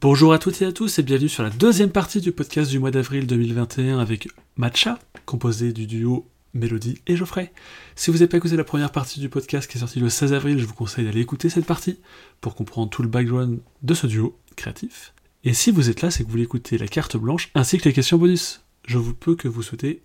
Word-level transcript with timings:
Bonjour 0.00 0.32
à 0.32 0.38
toutes 0.38 0.62
et 0.62 0.64
à 0.64 0.72
tous 0.72 0.98
et 0.98 1.02
bienvenue 1.02 1.28
sur 1.28 1.42
la 1.42 1.50
deuxième 1.50 1.90
partie 1.90 2.20
du 2.20 2.30
podcast 2.30 2.70
du 2.70 2.78
mois 2.78 2.92
d'avril 2.92 3.26
2021 3.26 3.98
avec 3.98 4.28
Matcha, 4.56 4.98
composé 5.26 5.72
du 5.72 5.86
duo 5.86 6.24
Mélodie 6.54 7.00
et 7.08 7.16
Geoffrey. 7.16 7.52
Si 7.96 8.10
vous 8.12 8.18
n'avez 8.18 8.28
pas 8.28 8.36
écouté 8.36 8.56
la 8.56 8.62
première 8.62 8.92
partie 8.92 9.18
du 9.18 9.28
podcast 9.28 9.68
qui 9.68 9.76
est 9.76 9.80
sortie 9.80 9.98
le 9.98 10.08
16 10.08 10.32
avril, 10.34 10.58
je 10.60 10.66
vous 10.66 10.74
conseille 10.74 11.04
d'aller 11.04 11.20
écouter 11.20 11.48
cette 11.48 11.66
partie 11.66 11.98
pour 12.40 12.54
comprendre 12.54 12.90
tout 12.90 13.02
le 13.02 13.08
background 13.08 13.58
de 13.82 13.94
ce 13.94 14.06
duo 14.06 14.38
créatif. 14.54 15.14
Et 15.42 15.52
si 15.52 15.72
vous 15.72 15.90
êtes 15.90 16.00
là, 16.02 16.12
c'est 16.12 16.22
que 16.22 16.26
vous 16.26 16.32
voulez 16.32 16.44
écouter 16.44 16.78
la 16.78 16.86
carte 16.86 17.16
blanche 17.16 17.50
ainsi 17.56 17.78
que 17.78 17.84
les 17.88 17.92
questions 17.92 18.18
bonus. 18.18 18.62
Je 18.86 18.98
vous 18.98 19.14
peux 19.14 19.34
que 19.34 19.48
vous 19.48 19.62
souhaitez 19.62 20.02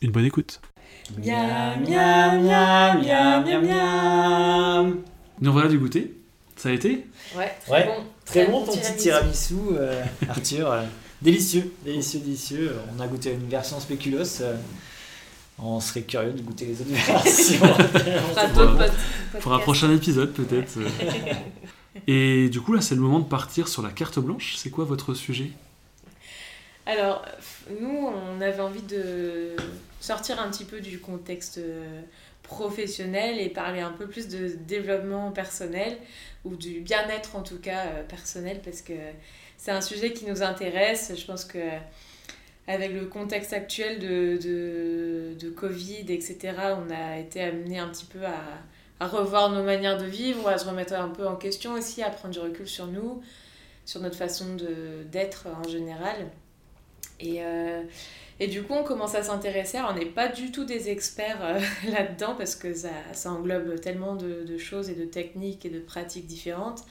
une 0.00 0.10
bonne 0.10 0.24
écoute. 0.24 0.62
Miam, 1.18 1.82
miam, 1.82 2.42
miam, 2.42 3.02
miam, 3.02 3.44
miam, 3.44 3.66
miam. 3.66 4.96
Nous 5.40 5.52
voilà 5.52 5.68
du 5.68 5.78
goûter. 5.78 6.14
Ça 6.56 6.70
a 6.70 6.72
été? 6.72 7.06
Ouais, 7.36 7.52
très 7.66 7.72
Ouais, 7.72 7.86
bon. 7.86 8.04
Très 8.24 8.46
bon 8.46 8.64
ton 8.64 8.76
petit 8.76 8.96
tiramisu. 8.96 9.54
euh, 9.76 10.02
Arthur. 10.28 10.74
délicieux, 11.22 11.72
délicieux, 11.84 12.20
délicieux. 12.20 12.72
On 12.96 13.00
a 13.00 13.06
goûté 13.06 13.32
une 13.32 13.48
version 13.48 13.78
spéculoos. 13.80 14.40
euh, 14.42 14.56
on 15.58 15.78
serait 15.78 16.02
curieux 16.02 16.32
de 16.32 16.42
goûter 16.42 16.66
les 16.66 16.80
autres 16.80 16.90
versions. 17.22 17.60
Pod- 18.54 18.92
Pour 19.40 19.52
un 19.54 19.58
prochain 19.60 19.92
épisode 19.94 20.32
peut-être. 20.32 20.78
Et 22.08 22.48
du 22.48 22.60
coup 22.60 22.72
là 22.72 22.80
c'est 22.80 22.96
le 22.96 23.00
moment 23.00 23.20
de 23.20 23.24
partir 23.28 23.68
sur 23.68 23.80
la 23.82 23.90
carte 23.90 24.18
blanche. 24.18 24.54
C'est 24.56 24.70
quoi 24.70 24.84
votre 24.84 25.14
sujet? 25.14 25.50
Alors, 26.86 27.24
nous, 27.80 28.10
on 28.36 28.40
avait 28.42 28.60
envie 28.60 28.82
de 28.82 29.56
sortir 30.00 30.38
un 30.38 30.50
petit 30.50 30.64
peu 30.66 30.80
du 30.80 30.98
contexte 30.98 31.56
euh, 31.56 32.02
professionnel 32.44 33.40
et 33.40 33.48
parler 33.48 33.80
un 33.80 33.90
peu 33.90 34.06
plus 34.06 34.28
de 34.28 34.48
développement 34.48 35.32
personnel 35.32 35.96
ou 36.44 36.54
du 36.54 36.80
bien-être 36.80 37.34
en 37.34 37.42
tout 37.42 37.58
cas 37.58 37.86
euh, 37.86 38.02
personnel 38.04 38.60
parce 38.62 38.82
que 38.82 38.92
c'est 39.56 39.72
un 39.72 39.80
sujet 39.80 40.12
qui 40.12 40.26
nous 40.26 40.42
intéresse. 40.42 41.12
Je 41.16 41.24
pense 41.26 41.44
que 41.44 41.58
avec 42.68 42.92
le 42.92 43.06
contexte 43.06 43.52
actuel 43.52 43.98
de, 43.98 45.34
de, 45.34 45.50
Covid, 45.50 46.06
etc., 46.08 46.54
on 46.78 46.90
a 46.90 47.18
été 47.18 47.42
amené 47.42 47.78
un 47.78 47.88
petit 47.88 48.06
peu 48.06 48.24
à, 48.24 48.40
à 49.00 49.06
revoir 49.06 49.50
nos 49.50 49.62
manières 49.62 49.98
de 49.98 50.06
vivre, 50.06 50.48
à 50.48 50.56
se 50.56 50.66
remettre 50.66 50.94
un 50.94 51.08
peu 51.08 51.26
en 51.26 51.36
question 51.36 51.72
aussi, 51.74 52.02
à 52.02 52.10
prendre 52.10 52.32
du 52.32 52.40
recul 52.40 52.66
sur 52.66 52.86
nous, 52.86 53.22
sur 53.84 54.00
notre 54.00 54.16
façon 54.16 54.56
d'être 55.10 55.46
en 55.46 55.68
général. 55.68 56.30
Et, 57.20 57.44
euh, 57.44 57.82
et 58.40 58.48
du 58.48 58.62
coup, 58.62 58.74
on 58.74 58.82
commence 58.82 59.14
à 59.14 59.22
s'intéresser. 59.22 59.78
Alors, 59.78 59.92
on 59.94 59.98
n'est 59.98 60.06
pas 60.06 60.28
du 60.28 60.50
tout 60.50 60.64
des 60.64 60.88
experts 60.90 61.38
euh, 61.42 61.60
là-dedans 61.90 62.34
parce 62.36 62.56
que 62.56 62.74
ça, 62.74 62.90
ça 63.12 63.30
englobe 63.32 63.80
tellement 63.80 64.16
de, 64.16 64.44
de 64.44 64.58
choses 64.58 64.90
et 64.90 64.94
de 64.94 65.04
techniques 65.04 65.64
et 65.64 65.70
de 65.70 65.80
pratiques 65.80 66.26
différentes. 66.26 66.82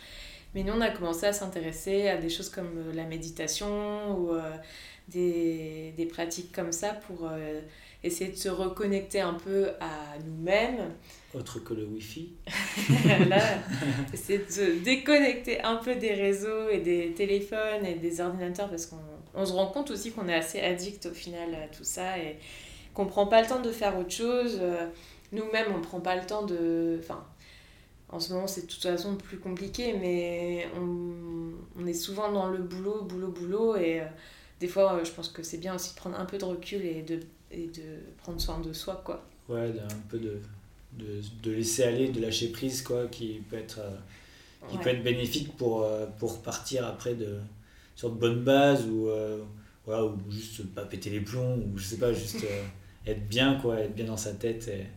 Mais 0.55 0.63
nous, 0.63 0.73
on 0.73 0.81
a 0.81 0.89
commencé 0.89 1.25
à 1.25 1.33
s'intéresser 1.33 2.07
à 2.07 2.17
des 2.17 2.29
choses 2.29 2.49
comme 2.49 2.77
euh, 2.77 2.93
la 2.93 3.03
méditation 3.03 4.17
ou 4.17 4.31
euh, 4.31 4.41
des, 5.09 5.93
des 5.97 6.05
pratiques 6.05 6.53
comme 6.53 6.71
ça 6.71 6.93
pour 6.93 7.29
essayer 8.03 8.31
de 8.31 8.37
se 8.37 8.49
reconnecter 8.49 9.21
un 9.21 9.33
peu 9.33 9.69
à 9.79 10.17
nous-mêmes. 10.25 10.91
Autre 11.33 11.59
que 11.59 11.73
le 11.73 11.85
Wi-Fi. 11.85 12.33
Là, 13.27 13.41
essayer 14.13 14.39
de 14.39 14.49
se 14.51 14.83
déconnecter 14.83 15.61
un 15.61 15.77
peu 15.77 15.95
des 15.95 16.13
réseaux 16.13 16.69
et 16.69 16.79
des 16.79 17.13
téléphones 17.13 17.85
et 17.85 17.95
des 17.95 18.21
ordinateurs 18.21 18.69
parce 18.69 18.85
qu'on 18.85 18.97
on 19.35 19.45
se 19.45 19.53
rend 19.53 19.67
compte 19.67 19.91
aussi 19.91 20.11
qu'on 20.11 20.27
est 20.27 20.33
assez 20.35 20.59
addict 20.61 21.05
au 21.07 21.13
final 21.13 21.55
à 21.55 21.67
tout 21.67 21.83
ça 21.83 22.17
et 22.19 22.37
qu'on 22.93 23.05
prend 23.07 23.27
pas 23.27 23.41
le 23.41 23.47
temps 23.47 23.61
de 23.61 23.71
faire 23.71 23.97
autre 23.99 24.11
chose. 24.11 24.57
Euh, 24.61 24.87
Nous-mêmes, 25.33 25.73
on 25.75 25.81
prend 25.81 26.01
pas 26.01 26.15
le 26.15 26.25
temps 26.25 26.45
de. 26.45 26.97
Enfin, 26.99 27.25
en 28.09 28.19
ce 28.19 28.33
moment, 28.33 28.47
c'est 28.47 28.61
de 28.63 28.67
toute 28.71 28.83
façon 28.83 29.15
plus 29.15 29.39
compliqué, 29.39 29.93
mais 29.99 30.67
on, 30.77 31.53
on 31.81 31.85
est 31.87 31.93
souvent 31.93 32.31
dans 32.31 32.49
le 32.49 32.59
boulot, 32.59 33.03
boulot, 33.03 33.29
boulot 33.29 33.75
et 33.77 34.01
euh, 34.01 34.05
des 34.59 34.67
fois, 34.67 34.93
euh, 34.95 35.05
je 35.05 35.11
pense 35.11 35.29
que 35.29 35.43
c'est 35.43 35.57
bien 35.57 35.75
aussi 35.75 35.91
de 35.91 35.95
prendre 35.99 36.19
un 36.19 36.25
peu 36.25 36.37
de 36.37 36.45
recul 36.45 36.85
et 36.85 37.01
de, 37.03 37.19
et 37.51 37.67
de 37.67 37.83
prendre 38.17 38.39
soin 38.41 38.59
de 38.59 38.73
soi, 38.73 39.01
quoi. 39.05 39.25
Ouais, 39.49 39.71
d'un 39.73 39.87
peu 40.09 40.19
de, 40.19 40.41
de, 40.93 41.21
de 41.43 41.51
laisser 41.51 41.83
aller, 41.83 42.09
de 42.09 42.21
lâcher 42.21 42.49
prise, 42.51 42.81
quoi, 42.81 43.07
qui 43.07 43.41
peut 43.49 43.57
être, 43.57 43.79
euh, 43.79 43.97
qui 44.67 44.77
Ouais. 44.77 44.79
peut 44.79 44.89
être 44.89 45.03
bénéfique 45.03 45.57
pour, 45.57 45.87
pour 46.19 46.41
partir 46.43 46.87
après 46.87 47.15
de, 47.15 47.39
sur 47.95 48.09
de 48.11 48.15
bonnes 48.19 48.43
bases 48.43 48.87
ou, 48.87 49.07
euh, 49.07 49.43
voilà, 49.85 50.05
ou 50.05 50.17
juste 50.29 50.63
pas 50.73 50.85
péter 50.85 51.09
les 51.09 51.21
plombs 51.21 51.57
ou 51.57 51.77
je 51.77 51.83
sais 51.83 51.97
pas, 51.97 52.13
juste 52.13 52.43
euh, 52.43 52.63
être 53.07 53.27
bien, 53.27 53.59
quoi, 53.61 53.79
être 53.79 53.95
bien 53.95 54.05
dans 54.05 54.17
sa 54.17 54.33
tête 54.33 54.67
et, 54.67 54.87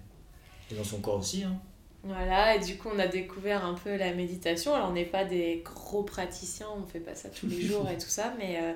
et 0.70 0.76
dans 0.76 0.84
son 0.84 1.00
corps 1.00 1.18
aussi. 1.18 1.44
Hein. 1.44 1.60
Voilà, 2.06 2.54
et 2.54 2.60
du 2.60 2.76
coup, 2.76 2.88
on 2.94 2.98
a 3.00 3.08
découvert 3.08 3.64
un 3.64 3.74
peu 3.74 3.96
la 3.96 4.12
méditation. 4.12 4.74
Alors, 4.74 4.90
on 4.90 4.92
n'est 4.92 5.04
pas 5.04 5.24
des 5.24 5.62
gros 5.64 6.04
praticiens, 6.04 6.68
on 6.76 6.86
fait 6.86 7.00
pas 7.00 7.16
ça 7.16 7.28
tous 7.28 7.48
les 7.48 7.60
jours 7.62 7.88
et 7.90 7.98
tout 7.98 8.08
ça, 8.08 8.32
mais, 8.38 8.58
euh, 8.62 8.74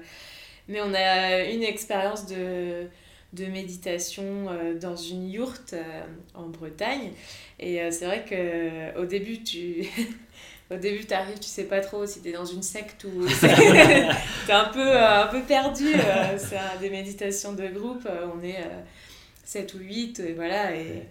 mais 0.66 0.81
on 0.81 0.92
a 0.92 1.44
une 1.44 1.62
expérience 1.62 2.26
de, 2.26 2.88
de 3.32 3.47
méditation 3.47 4.48
euh, 4.48 4.76
dans 4.76 4.97
une 4.97 5.31
yourte 5.31 5.75
euh, 5.75 6.04
en 6.34 6.48
Bretagne. 6.48 7.12
Et 7.60 7.78
c'est 7.92 8.06
vrai 8.06 8.25
que 8.25 8.98
au 8.98 9.06
début, 9.06 9.42
tu. 9.44 9.87
Au 10.70 10.76
début, 10.76 11.04
tu 11.04 11.12
arrives, 11.14 11.38
tu 11.41 11.48
sais 11.48 11.64
pas 11.64 11.81
trop 11.81 12.06
si 12.06 12.22
tu 12.22 12.28
es 12.28 12.32
dans 12.32 12.44
une 12.44 12.62
secte 12.62 13.04
ou. 13.04 13.26
tu 13.41 13.47
es 13.47 14.53
un 14.53 14.66
peu, 14.66 14.86
euh, 14.86 15.25
un 15.25 15.26
peu 15.26 15.42
perdu. 15.42 15.92
euh, 15.94 16.38
c'est 16.38 16.78
des 16.81 16.91
méditations 16.91 17.53
de 17.54 17.66
groupe. 17.69 18.06
euh, 18.06 18.26
on 18.34 18.42
est 18.44 18.64
7 19.44 19.75
ou 19.75 19.78
8, 19.78 20.20
et 20.20 20.32
voilà. 20.34 20.76
Et, 20.76 21.08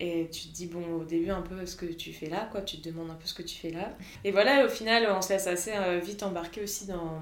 et 0.00 0.28
tu 0.30 0.48
te 0.48 0.54
dis, 0.54 0.66
bon, 0.66 1.00
au 1.00 1.04
début, 1.04 1.30
un 1.30 1.42
peu 1.42 1.66
ce 1.66 1.76
que 1.76 1.86
tu 1.86 2.12
fais 2.12 2.28
là, 2.28 2.48
quoi. 2.50 2.62
Tu 2.62 2.78
te 2.78 2.88
demandes 2.88 3.10
un 3.10 3.14
peu 3.14 3.26
ce 3.26 3.34
que 3.34 3.42
tu 3.42 3.56
fais 3.56 3.70
là. 3.70 3.90
Et 4.24 4.30
voilà, 4.30 4.64
au 4.64 4.68
final, 4.68 5.06
on 5.10 5.20
se 5.20 5.30
laisse 5.30 5.46
assez 5.46 5.72
vite 6.02 6.22
embarquer 6.22 6.62
aussi 6.62 6.86
dans, 6.86 7.20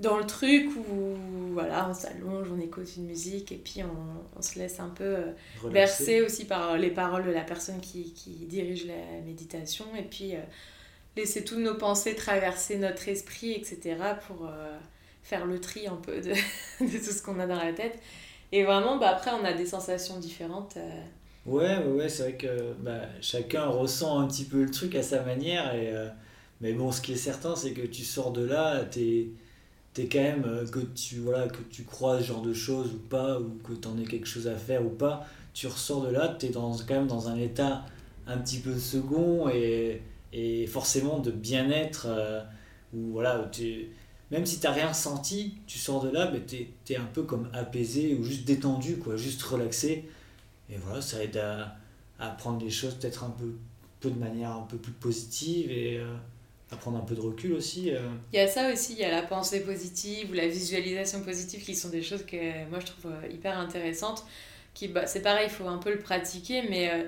dans 0.00 0.16
le 0.18 0.26
truc 0.26 0.70
où, 0.76 1.16
voilà, 1.52 1.88
on 1.90 1.94
s'allonge, 1.94 2.48
on 2.52 2.60
écoute 2.60 2.88
une 2.96 3.06
musique 3.06 3.50
et 3.52 3.56
puis 3.56 3.82
on, 3.82 4.38
on 4.38 4.42
se 4.42 4.58
laisse 4.58 4.78
un 4.80 4.90
peu 4.90 5.04
euh, 5.04 5.32
Relaxer. 5.56 5.72
bercé 5.72 6.20
aussi 6.22 6.44
par 6.46 6.76
les 6.78 6.90
paroles 6.90 7.24
de 7.26 7.30
la 7.32 7.42
personne 7.42 7.80
qui, 7.80 8.12
qui 8.12 8.30
dirige 8.46 8.86
la 8.86 9.20
méditation 9.24 9.86
et 9.96 10.02
puis 10.04 10.36
euh, 10.36 10.40
laisser 11.16 11.44
toutes 11.44 11.58
nos 11.58 11.74
pensées 11.76 12.14
traverser 12.14 12.78
notre 12.78 13.08
esprit, 13.08 13.52
etc. 13.52 13.96
pour 14.26 14.46
euh, 14.46 14.78
faire 15.22 15.46
le 15.46 15.60
tri 15.60 15.86
un 15.88 15.96
peu 15.96 16.20
de, 16.20 16.30
de 16.80 16.98
tout 16.98 17.12
ce 17.12 17.22
qu'on 17.22 17.40
a 17.40 17.46
dans 17.46 17.56
la 17.62 17.72
tête. 17.72 17.98
Et 18.52 18.64
vraiment, 18.64 18.98
bah, 18.98 19.10
après, 19.10 19.30
on 19.32 19.44
a 19.44 19.52
des 19.52 19.66
sensations 19.66 20.18
différentes. 20.18 20.76
euh, 20.76 21.02
Ouais, 21.46 21.78
ouais, 21.78 21.84
ouais, 21.92 22.08
c'est 22.08 22.22
vrai 22.24 22.34
que 22.36 22.72
bah, 22.80 23.00
chacun 23.20 23.66
ressent 23.66 24.18
un 24.20 24.26
petit 24.28 24.44
peu 24.44 24.62
le 24.64 24.70
truc 24.70 24.94
à 24.94 25.02
sa 25.02 25.22
manière. 25.22 25.74
Et, 25.74 25.92
mais 26.60 26.72
bon, 26.72 26.92
ce 26.92 27.00
qui 27.00 27.12
est 27.12 27.16
certain, 27.16 27.56
c'est 27.56 27.72
que 27.72 27.86
tu 27.86 28.04
sors 28.04 28.32
de 28.32 28.44
là, 28.44 28.84
t'es 28.84 29.00
es 29.00 29.28
quand 30.06 30.20
même, 30.20 30.44
euh, 30.46 30.66
que 30.66 30.80
tu, 30.80 31.16
voilà, 31.16 31.48
que 31.48 31.62
tu 31.70 31.84
crois 31.84 32.20
ce 32.20 32.24
genre 32.24 32.42
de 32.42 32.52
choses 32.52 32.92
ou 32.94 32.98
pas, 33.08 33.40
ou 33.40 33.58
que 33.64 33.72
tu 33.72 33.88
en 33.88 33.98
aies 33.98 34.04
quelque 34.04 34.26
chose 34.26 34.46
à 34.46 34.56
faire 34.56 34.84
ou 34.84 34.90
pas, 34.90 35.26
tu 35.54 35.66
ressors 35.66 36.02
de 36.02 36.10
là, 36.10 36.36
tu 36.38 36.46
es 36.46 36.48
dans, 36.50 36.76
quand 36.76 36.94
même 36.94 37.06
dans 37.06 37.28
un 37.28 37.36
état 37.36 37.84
un 38.26 38.38
petit 38.38 38.58
peu 38.58 38.78
second 38.78 39.48
et, 39.48 40.02
et 40.32 40.66
forcément 40.66 41.18
de 41.18 41.30
bien-être, 41.30 42.06
euh, 42.08 42.42
où 42.94 43.12
voilà, 43.12 43.48
tu, 43.50 43.88
même 44.30 44.44
si 44.46 44.60
tu 44.60 44.68
rien 44.68 44.88
ressenti, 44.88 45.54
tu 45.66 45.78
sors 45.78 46.04
de 46.04 46.10
là, 46.10 46.30
mais 46.30 46.42
tu 46.46 46.92
es, 46.92 46.96
un 46.96 47.04
peu 47.04 47.22
comme 47.22 47.48
apaisé 47.52 48.14
ou 48.14 48.22
juste 48.22 48.44
détendu, 48.44 48.98
quoi, 48.98 49.16
juste 49.16 49.42
relaxé. 49.42 50.08
Et 50.70 50.76
voilà, 50.76 51.00
ça 51.00 51.22
aide 51.22 51.38
à, 51.38 51.76
à 52.18 52.28
prendre 52.28 52.62
les 52.62 52.70
choses 52.70 52.94
peut-être 52.94 53.24
un 53.24 53.30
peu, 53.30 53.54
peu 54.00 54.10
de 54.10 54.18
manière 54.18 54.52
un 54.52 54.66
peu 54.68 54.76
plus 54.76 54.92
positive 54.92 55.70
et 55.70 55.98
euh, 55.98 56.14
à 56.70 56.76
prendre 56.76 56.98
un 56.98 57.02
peu 57.04 57.14
de 57.14 57.20
recul 57.20 57.52
aussi. 57.54 57.90
euh. 57.90 58.00
Il 58.32 58.36
y 58.38 58.42
a 58.42 58.48
ça 58.48 58.72
aussi, 58.72 58.92
il 58.94 58.98
y 58.98 59.04
a 59.04 59.10
la 59.10 59.22
pensée 59.22 59.60
positive 59.64 60.30
ou 60.30 60.34
la 60.34 60.48
visualisation 60.48 61.22
positive 61.22 61.64
qui 61.64 61.74
sont 61.74 61.88
des 61.88 62.02
choses 62.02 62.24
que 62.26 62.36
moi 62.70 62.78
je 62.80 62.86
trouve 62.86 63.12
euh, 63.12 63.28
hyper 63.32 63.58
intéressantes. 63.58 64.24
Qui, 64.74 64.88
bah, 64.88 65.06
c'est 65.06 65.22
pareil, 65.22 65.46
il 65.48 65.50
faut 65.52 65.66
un 65.66 65.78
peu 65.78 65.90
le 65.92 65.98
pratiquer, 65.98 66.62
mais, 66.68 66.90
euh, 66.90 67.02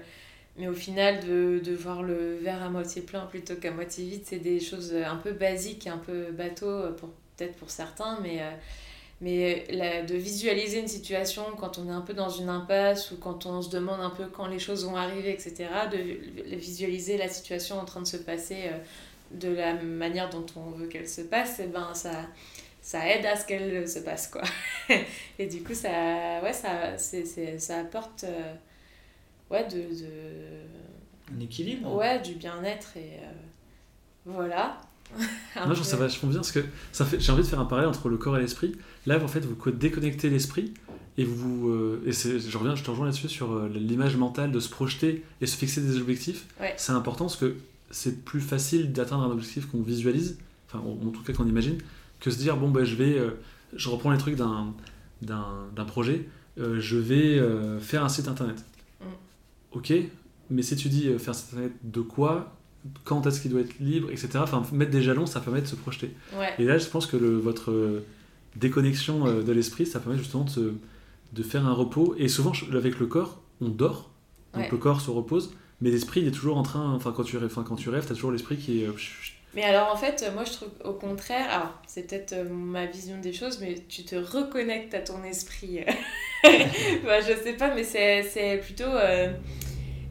mais 0.58 0.68
au 0.68 0.74
final, 0.74 1.20
de, 1.26 1.60
de 1.64 1.72
voir 1.74 2.02
le 2.02 2.36
verre 2.38 2.62
à 2.62 2.70
moitié 2.70 3.02
plein 3.02 3.26
plutôt 3.26 3.56
qu'à 3.56 3.70
moitié 3.72 4.04
vide, 4.08 4.22
c'est 4.24 4.38
des 4.40 4.60
choses 4.60 4.94
un 4.94 5.16
peu 5.16 5.32
basiques, 5.32 5.86
un 5.86 5.98
peu 5.98 6.32
bateau, 6.32 6.92
pour, 6.98 7.10
peut-être 7.36 7.56
pour 7.56 7.70
certains, 7.70 8.18
mais, 8.22 8.40
mais 9.20 9.66
la- 9.70 10.02
de 10.02 10.14
visualiser 10.16 10.80
une 10.80 10.88
situation 10.88 11.44
quand 11.58 11.78
on 11.78 11.86
est 11.88 11.92
un 11.92 12.00
peu 12.00 12.14
dans 12.14 12.30
une 12.30 12.48
impasse 12.48 13.10
ou 13.10 13.16
quand 13.18 13.44
on 13.46 13.60
se 13.60 13.68
demande 13.70 14.00
un 14.00 14.10
peu 14.10 14.26
quand 14.26 14.46
les 14.46 14.58
choses 14.58 14.84
vont 14.86 14.96
arriver, 14.96 15.32
etc., 15.32 15.68
de 15.92 15.98
vi- 15.98 16.56
visualiser 16.56 17.18
la 17.18 17.28
situation 17.28 17.78
en 17.78 17.84
train 17.84 18.00
de 18.00 18.06
se 18.06 18.16
passer. 18.16 18.64
De 19.32 19.48
la 19.48 19.74
manière 19.74 20.28
dont 20.30 20.46
on 20.56 20.70
veut 20.70 20.86
qu'elle 20.86 21.08
se 21.08 21.20
passe, 21.22 21.60
et 21.60 21.66
ben 21.66 21.94
ça, 21.94 22.26
ça 22.82 23.06
aide 23.08 23.24
à 23.26 23.36
ce 23.36 23.46
qu'elle 23.46 23.88
se 23.88 24.00
passe 24.00 24.28
quoi. 24.28 24.42
et 25.38 25.46
du 25.46 25.62
coup 25.62 25.74
ça, 25.74 26.40
ouais, 26.42 26.52
ça, 26.52 26.96
c'est, 26.98 27.24
c'est- 27.24 27.58
ça 27.58 27.78
apporte 27.80 28.24
euh, 28.24 28.54
ouais, 29.50 29.64
de, 29.68 29.78
de- 29.82 31.36
Un 31.36 31.40
équilibre. 31.40 31.94
ouais, 31.94 32.20
du 32.20 32.34
bien-être 32.34 32.96
et 32.96 33.18
euh, 33.22 33.32
voilà. 34.26 34.80
Moi, 35.16 35.24
je 35.56 35.60
trouve 35.64 35.76
peu. 35.78 35.82
ça 35.84 35.96
vachement 35.96 36.28
bien 36.30 36.38
parce 36.38 36.52
que 36.52 36.64
ça 36.92 37.04
fait, 37.04 37.18
j'ai 37.18 37.32
envie 37.32 37.42
de 37.42 37.46
faire 37.48 37.58
un 37.58 37.64
parallèle 37.64 37.88
entre 37.90 38.08
le 38.08 38.16
corps 38.16 38.36
et 38.38 38.40
l'esprit. 38.40 38.76
Là, 39.06 39.18
en 39.22 39.26
fait, 39.26 39.40
vous 39.40 39.56
co- 39.56 39.72
déconnectez 39.72 40.30
l'esprit 40.30 40.72
et 41.18 41.24
vous. 41.24 41.68
euh, 41.70 42.02
et 42.06 42.12
c'est, 42.12 42.38
je 42.38 42.56
reviens, 42.56 42.76
je 42.76 42.84
te 42.84 42.90
rejoins 42.90 43.06
là-dessus 43.06 43.28
sur 43.28 43.50
euh, 43.52 43.68
l'image 43.74 44.16
mentale 44.16 44.52
de 44.52 44.60
se 44.60 44.68
projeter 44.68 45.24
et 45.40 45.46
se 45.46 45.56
fixer 45.56 45.80
des 45.80 45.96
objectifs. 45.98 46.46
Ouais. 46.60 46.74
C'est 46.76 46.92
important 46.92 47.24
parce 47.24 47.36
que 47.36 47.56
c'est 47.90 48.24
plus 48.24 48.40
facile 48.40 48.92
d'atteindre 48.92 49.24
un 49.24 49.30
objectif 49.30 49.66
qu'on 49.66 49.82
visualise 49.82 50.38
enfin 50.68 50.78
en 50.86 51.10
tout 51.10 51.22
cas 51.24 51.32
qu'on 51.32 51.46
imagine, 51.48 51.78
que 52.20 52.30
se 52.30 52.38
dire 52.38 52.56
bon 52.56 52.70
ben 52.70 52.84
je 52.84 52.94
vais, 52.94 53.18
euh, 53.18 53.30
je 53.74 53.88
reprends 53.88 54.10
les 54.12 54.18
trucs 54.18 54.36
d'un 54.36 54.72
d'un 55.22 55.84
projet, 55.84 56.28
euh, 56.58 56.80
je 56.80 56.96
vais 56.96 57.38
euh, 57.38 57.78
faire 57.80 58.04
un 58.04 58.08
site 58.08 58.28
internet. 58.28 58.64
Mm. 59.00 59.04
Ok, 59.72 59.92
mais 60.50 60.62
si 60.62 60.76
tu 60.76 60.88
dis 60.88 61.08
faire 61.18 61.30
un 61.30 61.32
site 61.34 61.48
internet 61.52 61.72
de 61.84 62.00
quoi, 62.00 62.56
quand 63.04 63.26
est-ce 63.26 63.40
qu'il 63.42 63.50
doit 63.50 63.60
être 63.60 63.78
libre, 63.80 64.10
etc. 64.10 64.28
Enfin 64.36 64.62
mettre 64.72 64.90
des 64.92 65.02
jalons, 65.02 65.26
ça 65.26 65.40
permet 65.40 65.60
de 65.60 65.66
se 65.66 65.76
projeter. 65.76 66.14
Ouais. 66.38 66.54
Et 66.58 66.64
là, 66.64 66.78
je 66.78 66.86
pense 66.86 67.06
que 67.06 67.16
le, 67.16 67.36
votre 67.36 68.02
déconnexion 68.56 69.24
de 69.42 69.52
l'esprit, 69.52 69.86
ça 69.86 70.00
permet 70.00 70.18
justement 70.18 70.44
de, 70.44 70.50
se- 70.50 70.72
de 71.32 71.42
faire 71.42 71.66
un 71.66 71.72
repos. 71.72 72.14
Et 72.18 72.28
souvent, 72.28 72.52
avec 72.72 72.98
le 72.98 73.06
corps, 73.06 73.40
on 73.60 73.68
dort, 73.68 74.10
donc 74.54 74.62
Ouais. 74.64 74.68
le 74.70 74.78
corps 74.78 75.00
se 75.00 75.10
repose, 75.10 75.52
mais 75.80 75.90
l'esprit, 75.90 76.20
il 76.20 76.28
est 76.28 76.32
toujours 76.32 76.56
en 76.58 76.62
train. 76.62 76.92
Enfin, 76.94 77.12
quand 77.16 77.24
tu 77.24 77.36
rêves, 77.36 77.50
enfin, 77.50 77.64
quand 77.66 77.76
tu 77.76 77.88
rêves, 77.88 78.04
t'as 78.06 78.14
toujours 78.14 78.32
l'esprit 78.32 78.56
qui 78.56 78.82
est. 78.82 78.86
euh. 78.86 78.92
Mais 79.54 79.64
alors 79.64 79.90
en 79.92 79.96
fait, 79.96 80.30
moi 80.32 80.44
je 80.44 80.52
trouve 80.52 80.68
au 80.84 80.92
contraire, 80.92 81.46
alors 81.50 81.74
c'est 81.88 82.06
peut-être 82.08 82.34
euh, 82.34 82.44
ma 82.48 82.86
vision 82.86 83.18
des 83.20 83.32
choses, 83.32 83.58
mais 83.60 83.74
tu 83.88 84.04
te 84.04 84.14
reconnectes 84.14 84.94
à 84.94 85.00
ton 85.00 85.24
esprit. 85.24 85.80
Enfin, 86.44 87.20
je 87.20 87.34
sais 87.42 87.54
pas, 87.54 87.74
mais 87.74 87.82
c'est 87.84 88.22
c'est 88.22 88.58
plutôt. 88.58 88.84
euh, 88.84 89.32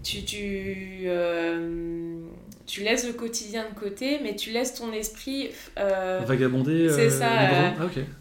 tu, 0.03 0.23
tu, 0.23 1.03
euh, 1.05 2.19
tu 2.65 2.83
laisses 2.83 3.05
le 3.07 3.13
quotidien 3.13 3.65
de 3.73 3.79
côté, 3.79 4.19
mais 4.23 4.35
tu 4.35 4.51
laisses 4.51 4.73
ton 4.75 4.91
esprit. 4.93 5.49
euh, 5.77 6.21
Vagabonder. 6.25 6.89
c'est 6.89 7.09
ça. 7.09 7.27
Ah, 7.29 7.73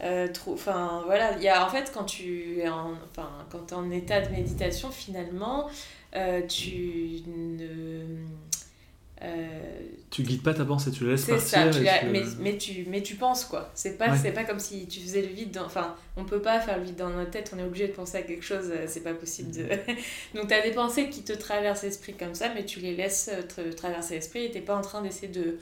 euh, 0.04 0.28
enfin 0.48 1.02
voilà, 1.06 1.36
il 1.36 1.42
y 1.42 1.48
a 1.48 1.66
en 1.66 1.68
fait 1.68 1.90
quand 1.92 2.04
tu 2.04 2.58
es 2.60 2.68
en, 2.68 2.92
quand 3.50 3.58
t'es 3.66 3.74
en 3.74 3.90
état 3.90 4.20
de 4.20 4.30
méditation 4.30 4.90
finalement, 4.90 5.68
euh, 6.16 6.42
tu 6.46 7.22
ne, 7.26 8.04
euh, 9.22 9.80
Tu 10.10 10.22
guides 10.22 10.42
pas 10.42 10.54
ta 10.54 10.64
pensée, 10.64 10.90
tu 10.92 11.04
la 11.04 11.10
laisses 11.12 11.24
partir. 11.26 11.46
ça, 11.48 11.68
tu 11.70 11.78
et 11.80 11.82
la- 11.84 11.98
tu- 11.98 12.06
mais, 12.06 12.22
mais 12.38 12.56
tu 12.56 12.84
mais 12.88 13.02
tu 13.02 13.16
penses 13.16 13.44
quoi. 13.44 13.70
C'est 13.74 13.98
pas 13.98 14.10
Ouais. 14.12 14.18
c'est 14.20 14.30
pas 14.32 14.44
comme 14.44 14.60
si 14.60 14.86
tu 14.86 15.00
faisais 15.00 15.22
le 15.22 15.28
vide, 15.28 15.50
dans, 15.50 15.64
enfin 15.66 15.96
on 16.16 16.24
peut 16.24 16.40
pas 16.40 16.60
faire 16.60 16.78
le 16.78 16.84
vide 16.84 16.96
dans 16.96 17.10
notre 17.10 17.30
tête, 17.32 17.50
on 17.54 17.58
est 17.58 17.64
obligé 17.64 17.88
de 17.88 17.92
penser 17.92 18.18
à 18.18 18.22
quelque 18.22 18.44
chose, 18.44 18.70
euh, 18.70 18.84
c'est 18.86 19.02
pas 19.02 19.14
possible 19.14 19.50
de. 19.50 19.64
Donc 20.38 20.48
t'as 20.48 20.62
des 20.62 20.70
pensées 20.70 21.10
qui 21.10 21.22
te 21.24 21.32
traversent 21.32 21.82
l'esprit 21.82 22.14
comme 22.14 22.34
ça, 22.34 22.52
mais 22.54 22.64
tu 22.64 22.78
les 22.80 22.94
laisses 22.94 23.28
te 23.56 23.72
traverser 23.72 24.14
l'esprit 24.14 24.44
et 24.44 24.50
t'es 24.52 24.60
pas 24.60 24.76
en 24.76 24.82
train 24.82 25.02
d'essayer 25.02 25.28
de 25.28 25.38
de- 25.42 25.58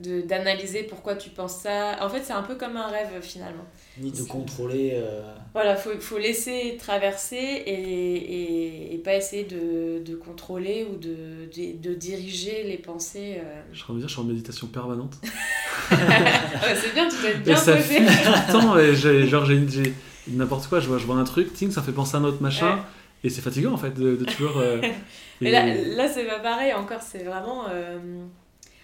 d'analyser 0.00 0.84
pourquoi 0.84 1.16
tu 1.16 1.30
penses 1.30 1.56
ça. 1.56 1.96
En 2.00 2.08
fait, 2.08 2.22
c'est 2.22 2.32
un 2.32 2.42
peu 2.42 2.54
comme 2.54 2.76
un 2.76 2.86
rêve 2.86 3.20
finalement. 3.20 3.64
Ni 3.98 4.12
de 4.12 4.22
contrôler. 4.22 4.92
euh, 4.94 5.22
Voilà, 5.52 5.74
faut, 5.74 5.90
faut 5.98 6.18
laisser 6.18 6.76
traverser 6.78 7.34
et, 7.36 7.72
et, 7.72 8.94
et 8.94 8.98
pas 8.98 9.16
essayer 9.16 9.42
de, 9.44 10.00
de 10.04 10.14
contrôler 10.14 10.86
ou 10.88 10.96
de, 10.96 11.48
de, 11.52 11.76
de 11.90 11.94
diriger 11.94 12.62
les 12.62 12.78
pensées. 12.78 13.38
euh. 13.44 13.60
Je 13.72 13.82
me 13.92 13.98
dire, 13.98 14.06
je 14.08 14.12
suis 14.12 14.22
en 14.22 14.24
méditation 14.24 14.66
permanente. 14.68 15.14
Ouais, 15.90 16.76
c'est 16.76 16.92
bien, 16.92 17.08
tu 17.08 17.16
dois 17.20 17.30
être 17.30 17.38
Et 17.38 17.42
bien 17.42 17.56
ça 17.56 17.74
posé. 17.76 17.96
tout 17.96 18.02
le 18.02 18.52
temps. 18.52 18.78
Et 18.78 18.94
j'ai- 18.94 19.26
genre, 19.26 19.44
j'ai 19.46 19.66
j'ai 19.68 19.94
n'importe 20.28 20.66
quoi, 20.68 20.80
je 20.80 20.88
vois, 20.88 20.98
je 20.98 21.06
vois 21.06 21.16
un 21.16 21.24
truc, 21.24 21.52
ting, 21.54 21.70
ça 21.70 21.82
fait 21.82 21.92
penser 21.92 22.16
à 22.16 22.20
un 22.20 22.24
autre 22.24 22.42
machin. 22.42 22.76
Ouais. 22.76 22.82
Et 23.24 23.30
c'est 23.30 23.40
fatigant 23.40 23.72
en 23.72 23.76
fait 23.78 23.94
de, 23.94 24.16
de 24.16 24.24
toujours. 24.24 24.58
euh, 24.58 24.80
Mais 25.40 25.48
et- 25.48 25.52
là, 25.52 25.64
là 26.04 26.08
c'est 26.08 26.24
pas 26.24 26.40
pareil 26.40 26.72
encore, 26.74 27.00
c'est 27.02 27.24
vraiment. 27.24 27.64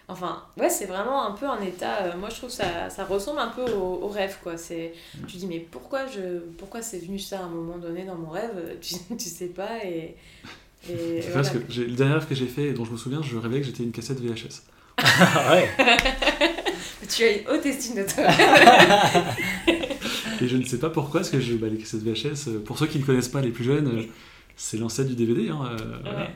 Euh, 0.08 0.12
Enfin, 0.12 0.42
ouais, 0.58 0.68
c'est 0.70 0.86
vraiment 0.86 1.26
un 1.26 1.32
peu 1.32 1.46
un 1.46 1.60
état. 1.62 2.02
euh, 2.02 2.16
moi, 2.18 2.28
je 2.30 2.36
trouve 2.36 2.50
que 2.50 2.56
ça, 2.56 2.90
ça 2.90 3.04
ressemble 3.04 3.38
un 3.40 3.48
peu 3.48 3.62
au, 3.72 4.02
au 4.04 4.08
rêve, 4.08 4.36
quoi. 4.42 4.56
C'est, 4.56 4.92
tu 5.26 5.36
dis, 5.38 5.46
mais 5.46 5.58
pourquoi, 5.70 6.06
je, 6.06 6.38
pourquoi 6.58 6.82
c'est 6.82 6.98
venu 6.98 7.18
ça 7.18 7.40
à 7.40 7.44
un 7.44 7.48
moment 7.48 7.78
donné 7.78 8.04
dans 8.04 8.16
mon 8.16 8.28
rêve? 8.30 8.76
Tu, 8.80 8.94
tu 9.18 9.28
sais 9.28 9.46
pas, 9.46 9.84
et. 9.84 10.14
et 10.90 11.20
voilà. 11.20 11.34
parce 11.34 11.50
que 11.50 11.58
j'ai- 11.68 11.86
le 11.86 11.92
dernier 11.94 12.14
rêve 12.14 12.26
que 12.28 12.34
j'ai 12.34 12.46
fait 12.46 12.64
et 12.68 12.72
dont 12.72 12.84
je 12.84 12.92
me 12.92 12.96
souviens, 12.98 13.22
je 13.22 13.36
rêvais 13.38 13.60
que 13.60 13.66
j'étais 13.66 13.82
une 13.82 13.92
cassette 13.92 14.20
VHS. 14.20 14.62
Ah 14.98 15.52
ouais. 15.54 15.68
Tu 17.08 17.22
as 17.24 17.32
une 17.36 17.48
haute 17.48 17.66
estime 17.66 17.96
de 17.96 18.10
toi. 18.10 18.24
Et 20.40 20.48
je 20.48 20.56
ne 20.56 20.64
sais 20.64 20.78
pas 20.78 20.90
pourquoi, 20.90 21.20
parce 21.20 21.30
que 21.30 21.40
je, 21.40 21.54
bah, 21.54 21.68
les 21.70 21.78
cassettes 21.78 22.02
VHS, 22.02 22.48
euh, 22.48 22.58
pour 22.64 22.78
ceux 22.78 22.86
qui 22.86 22.98
ne 22.98 23.04
connaissent 23.04 23.28
pas, 23.28 23.40
les 23.40 23.50
plus 23.50 23.64
jeunes, 23.64 23.86
euh, 23.88 24.02
c'est 24.56 24.76
l'ancêtre 24.78 25.08
du 25.08 25.14
DVD. 25.14 25.48
Hein, 25.50 25.76
euh. 25.80 26.16
Ouais. 26.16 26.30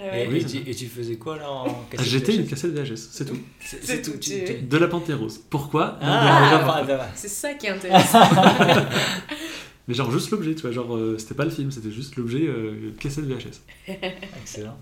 Et, 0.00 0.26
Oui, 0.26 0.38
et 0.38 0.44
tu, 0.44 0.56
et 0.70 0.74
tu 0.74 0.86
faisais 0.86 1.16
quoi 1.16 1.36
là 1.36 1.50
en 1.50 1.66
Ah, 1.68 1.74
cassette 1.90 2.06
J'étais 2.06 2.34
une 2.36 2.46
cassette 2.46 2.72
VHS, 2.72 2.96
c'est 3.12 3.24
tout. 3.24 3.38
C'est 3.60 4.02
tout. 4.02 4.12
tu- 4.18 4.44
tu- 4.44 4.54
De 4.62 4.76
la 4.78 4.88
Panthère 4.88 5.18
Rose. 5.18 5.40
Pourquoi? 5.50 5.98
Ah, 6.00 6.84
ah, 6.88 7.08
C'est 7.14 7.28
ça 7.28 7.54
qui 7.54 7.66
est 7.66 7.70
intéressant. 7.70 8.20
Mais 9.88 9.94
genre 9.94 10.10
juste 10.10 10.30
l'objet, 10.30 10.54
tu 10.54 10.62
vois, 10.62 10.70
genre 10.70 10.94
euh, 10.96 11.16
c'était 11.18 11.34
pas 11.34 11.44
le 11.44 11.50
film, 11.50 11.70
c'était 11.70 11.90
juste 11.90 12.16
l'objet 12.16 12.46
euh, 12.46 12.92
cassette 13.00 13.24
VHS. 13.24 13.60
Excellent. 14.40 14.78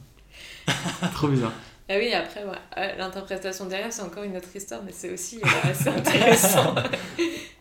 Trop 1.14 1.28
bizarre. 1.28 1.52
Ah 1.88 1.94
oui, 1.98 2.12
après, 2.12 2.44
ouais, 2.44 2.50
euh, 2.78 2.96
l'interprétation 2.98 3.66
derrière, 3.66 3.92
c'est 3.92 4.02
encore 4.02 4.22
une 4.22 4.36
autre 4.36 4.54
histoire, 4.54 4.82
mais 4.84 4.92
c'est 4.92 5.10
aussi 5.12 5.38
euh, 5.44 5.70
assez 5.70 5.88
intéressant. 5.88 6.74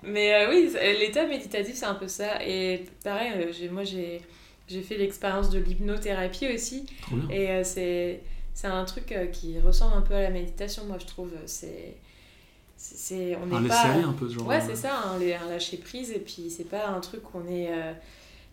mais 0.04 0.34
euh, 0.36 0.50
oui, 0.52 0.70
l'état 1.00 1.26
méditatif, 1.26 1.76
c'est 1.76 1.86
un 1.86 1.96
peu 1.96 2.08
ça. 2.08 2.46
Et 2.46 2.86
pareil, 3.04 3.32
moi, 3.72 3.84
j'ai 3.86 4.22
j'ai 4.70 4.82
fait 4.82 4.98
l'expérience 4.98 5.50
de 5.50 5.60
l'hypnothérapie 5.60 6.48
aussi. 6.54 6.86
Et 7.32 7.50
euh, 7.50 7.64
c'est 7.64 8.22
c'est 8.54 8.68
un 8.68 8.84
truc 8.86 9.12
euh, 9.14 9.28
qui 9.28 9.58
ressemble 9.60 9.96
un 9.98 10.02
peu 10.02 10.14
à 10.14 10.22
la 10.22 10.30
méditation, 10.30 10.84
moi, 10.86 10.98
je 11.00 11.06
trouve. 11.06 11.32
C'est. 11.46 11.96
c'est- 12.78 12.98
c'est- 12.98 13.38
On 13.38 13.56
Un 13.56 13.62
laisser 13.62 13.74
pas. 13.76 14.08
un 14.08 14.14
peu, 14.14 14.30
genre. 14.30 14.48
Ouais, 14.48 14.58
euh, 14.58 14.66
c'est 14.68 14.76
ça, 14.76 14.96
un, 15.08 15.16
un 15.22 15.50
lâcher 15.50 15.78
prise, 15.78 16.12
et 16.12 16.20
puis 16.20 16.50
c'est 16.50 16.70
pas 16.70 16.88
un 16.88 17.00
truc 17.00 17.22
où 17.34 17.40
on 17.44 17.48
est. 17.52 17.68
euh, 17.72 17.94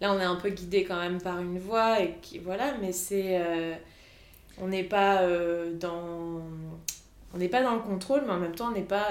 là, 0.00 0.12
on 0.12 0.18
est 0.20 0.24
un 0.24 0.36
peu 0.36 0.50
guidé 0.50 0.84
quand 0.84 0.98
même 1.00 1.20
par 1.20 1.40
une 1.40 1.58
voix, 1.58 2.00
et 2.00 2.14
qui, 2.22 2.38
voilà, 2.38 2.74
mais 2.80 2.92
c'est. 2.92 3.40
euh, 3.40 3.74
on 4.60 4.68
n'est 4.68 4.84
pas 4.84 5.22
euh, 5.22 5.72
dans. 5.74 6.40
On 7.34 7.38
n'est 7.38 7.48
pas 7.48 7.62
dans 7.62 7.74
le 7.74 7.80
contrôle, 7.82 8.22
mais 8.26 8.32
en 8.32 8.38
même 8.38 8.54
temps, 8.54 8.68
on 8.68 8.74
n'est 8.74 8.80
pas. 8.82 9.08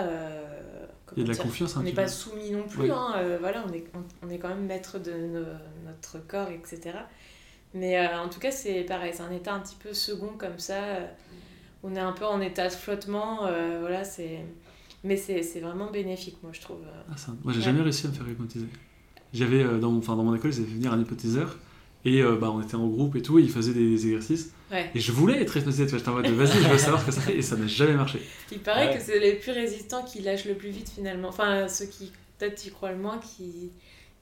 Il 1.16 1.20
y 1.20 1.22
a 1.22 1.26
de 1.26 1.32
la 1.38 1.44
confiance 1.44 1.76
on 1.78 1.84
n'est 1.84 1.92
pas 1.92 2.08
soumis 2.08 2.52
non 2.52 2.64
plus, 2.68 2.92
hein, 2.92 3.14
euh, 3.18 3.38
voilà, 3.40 3.64
on 3.68 3.72
est, 3.74 3.86
on, 3.94 4.28
on 4.28 4.30
est 4.30 4.38
quand 4.40 4.50
même 4.50 4.66
maître 4.66 4.98
de 5.00 5.12
no- 5.12 5.46
notre 5.86 6.26
corps, 6.28 6.50
etc. 6.50 6.98
Mais 7.74 7.98
euh, 8.00 8.20
en 8.20 8.30
tout 8.30 8.40
cas, 8.40 8.52
c'est 8.52 8.84
pareil, 8.84 9.12
c'est 9.14 9.22
un 9.22 9.32
état 9.32 9.54
un 9.54 9.60
petit 9.60 9.76
peu 9.76 9.94
second 9.94 10.34
comme 10.38 10.58
ça. 10.60 10.82
euh, 10.84 11.06
on 11.84 11.96
est 11.96 12.00
un 12.00 12.14
peu 12.14 12.26
en 12.26 12.42
état 12.42 12.68
de 12.68 12.74
flottement, 12.74 13.46
euh, 13.46 13.78
voilà, 13.82 14.04
c'est. 14.04 14.40
Mais 15.04 15.18
c'est 15.18 15.44
c'est 15.44 15.60
vraiment 15.60 15.92
bénéfique, 15.92 16.38
moi, 16.42 16.52
je 16.54 16.62
trouve. 16.62 16.80
Ah, 17.12 17.16
ça- 17.18 17.32
Moi 17.44 17.54
j'ai 17.54 17.60
Ouais. 17.60 17.66
jamais 17.66 17.82
réussi 17.82 18.08
à 18.08 18.10
me 18.10 18.16
faire 18.16 18.28
hypnotiser. 18.28 18.66
J'avais 19.34 19.64
dans, 19.80 19.92
mon- 19.92 20.00
enfin, 20.00 20.16
dans 20.16 20.24
mon 20.24 20.34
école, 20.36 20.52
ils 20.52 20.58
avaient 20.58 20.68
fait 20.68 20.74
venir 20.76 20.94
un 20.94 21.00
hypnotiseur. 21.02 21.58
Et 22.06 22.22
euh, 22.22 22.36
bah, 22.36 22.52
on 22.54 22.62
était 22.62 22.76
en 22.76 22.88
groupe 22.88 23.16
et 23.16 23.22
tout, 23.22 23.40
et 23.40 23.42
il 23.42 23.50
faisait 23.50 23.74
des 23.74 23.94
exercices. 24.08 24.52
Ouais. 24.72 24.90
Et 24.94 25.00
je 25.00 25.12
voulais 25.12 25.42
être 25.42 25.58
vois, 25.92 25.98
j'étais 25.98 26.10
en 26.10 26.14
mode 26.14 26.28
vas-y, 26.28 26.62
je 26.64 26.68
veux 26.70 26.78
savoir 26.78 27.02
ce 27.02 27.08
que 27.08 27.12
ça 27.12 27.22
fait, 27.22 27.36
et 27.38 27.42
ça 27.42 27.56
n'a 27.56 27.68
jamais 27.68 27.94
marché. 27.94 28.20
Il 28.52 28.60
paraît 28.60 28.90
Ouais. 28.90 28.98
que 28.98 29.02
c'est 29.04 29.20
les 29.20 29.34
plus 29.34 29.52
résistants 29.52 30.04
qui 30.04 30.22
lâchent 30.22 30.46
le 30.46 30.54
plus 30.56 30.70
vite 30.70 30.90
finalement. 30.94 31.30
Enfin, 31.30 31.68
ceux 31.68 31.86
qui 31.86 32.12
peut-être 32.38 32.64
y 32.66 32.70
croient 32.70 32.92
le 32.92 32.98
moins, 33.00 33.18
qui, 33.20 33.70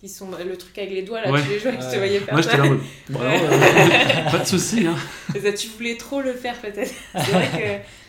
qui 0.03 0.09
sont 0.09 0.27
le 0.31 0.57
truc 0.57 0.77
avec 0.77 0.91
les 0.91 1.03
doigts 1.03 1.21
là, 1.21 1.31
Ouais. 1.31 1.41
tu 1.41 1.47
les 1.47 1.59
jouais, 1.59 1.71
je 1.71 1.77
te 1.77 1.83
Ouais. 1.91 1.97
voyais 1.97 2.19
faire 2.19 2.33
Moi 2.33 2.41
j'étais 2.41 2.57
là 2.57 2.65
euh, 2.65 4.29
pas 4.31 4.39
de 4.39 4.45
soucis, 4.45 4.85
hein. 4.85 4.97
Tu 5.33 5.67
voulais 5.69 5.95
trop 5.95 6.19
le 6.19 6.33
faire 6.33 6.59
peut-être. 6.59 6.93
C'est 7.15 7.31
vrai 7.31 7.47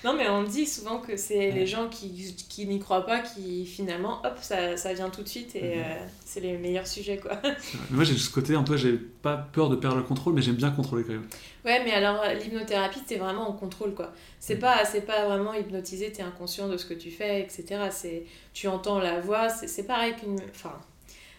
que. 0.02 0.06
Non, 0.06 0.14
mais 0.14 0.28
on 0.28 0.42
dit 0.42 0.66
souvent 0.66 0.98
que 0.98 1.16
c'est 1.16 1.50
les 1.52 1.66
gens 1.66 1.88
qui, 1.88 2.34
qui 2.48 2.66
n'y 2.66 2.78
croient 2.78 3.06
pas 3.06 3.20
qui 3.20 3.64
finalement, 3.64 4.20
hop, 4.24 4.36
ça, 4.42 4.76
ça 4.76 4.92
vient 4.92 5.08
tout 5.08 5.22
de 5.22 5.28
suite 5.28 5.54
et 5.56 5.76
euh, 5.78 5.82
c'est 6.26 6.40
les 6.40 6.58
meilleurs 6.58 6.86
sujets 6.86 7.16
quoi. 7.16 7.38
Mais 7.44 7.52
moi 7.90 8.04
j'ai 8.04 8.14
ce 8.18 8.28
côté 8.28 8.54
un 8.54 8.64
peu, 8.64 8.76
j'ai 8.76 8.94
pas 8.98 9.36
peur 9.36 9.70
de 9.70 9.76
perdre 9.76 9.96
le 9.96 10.02
contrôle, 10.02 10.34
mais 10.34 10.42
j'aime 10.42 10.56
bien 10.56 10.70
contrôler 10.72 11.04
quand 11.04 11.12
même. 11.14 11.26
Ouais, 11.64 11.82
mais 11.84 11.92
alors 11.92 12.20
euh, 12.22 12.34
l'hypnothérapie, 12.34 13.00
c'est 13.06 13.16
vraiment 13.16 13.48
en 13.48 13.52
contrôle 13.52 13.94
quoi. 13.94 14.12
C'est 14.40 14.56
pas, 14.58 14.84
c'est 14.84 15.06
pas 15.06 15.24
vraiment 15.26 15.54
hypnotisé, 15.54 16.10
t'es 16.12 16.22
inconscient 16.22 16.68
de 16.68 16.76
ce 16.76 16.84
que 16.84 16.94
tu 16.94 17.10
fais, 17.10 17.40
etc. 17.40 17.64
C'est, 17.90 18.24
tu 18.52 18.66
entends 18.68 18.98
la 18.98 19.20
voix, 19.20 19.48
c'est, 19.48 19.68
c'est 19.68 19.84
pareil 19.84 20.12
qu'une. 20.20 20.38
Enfin, 20.50 20.72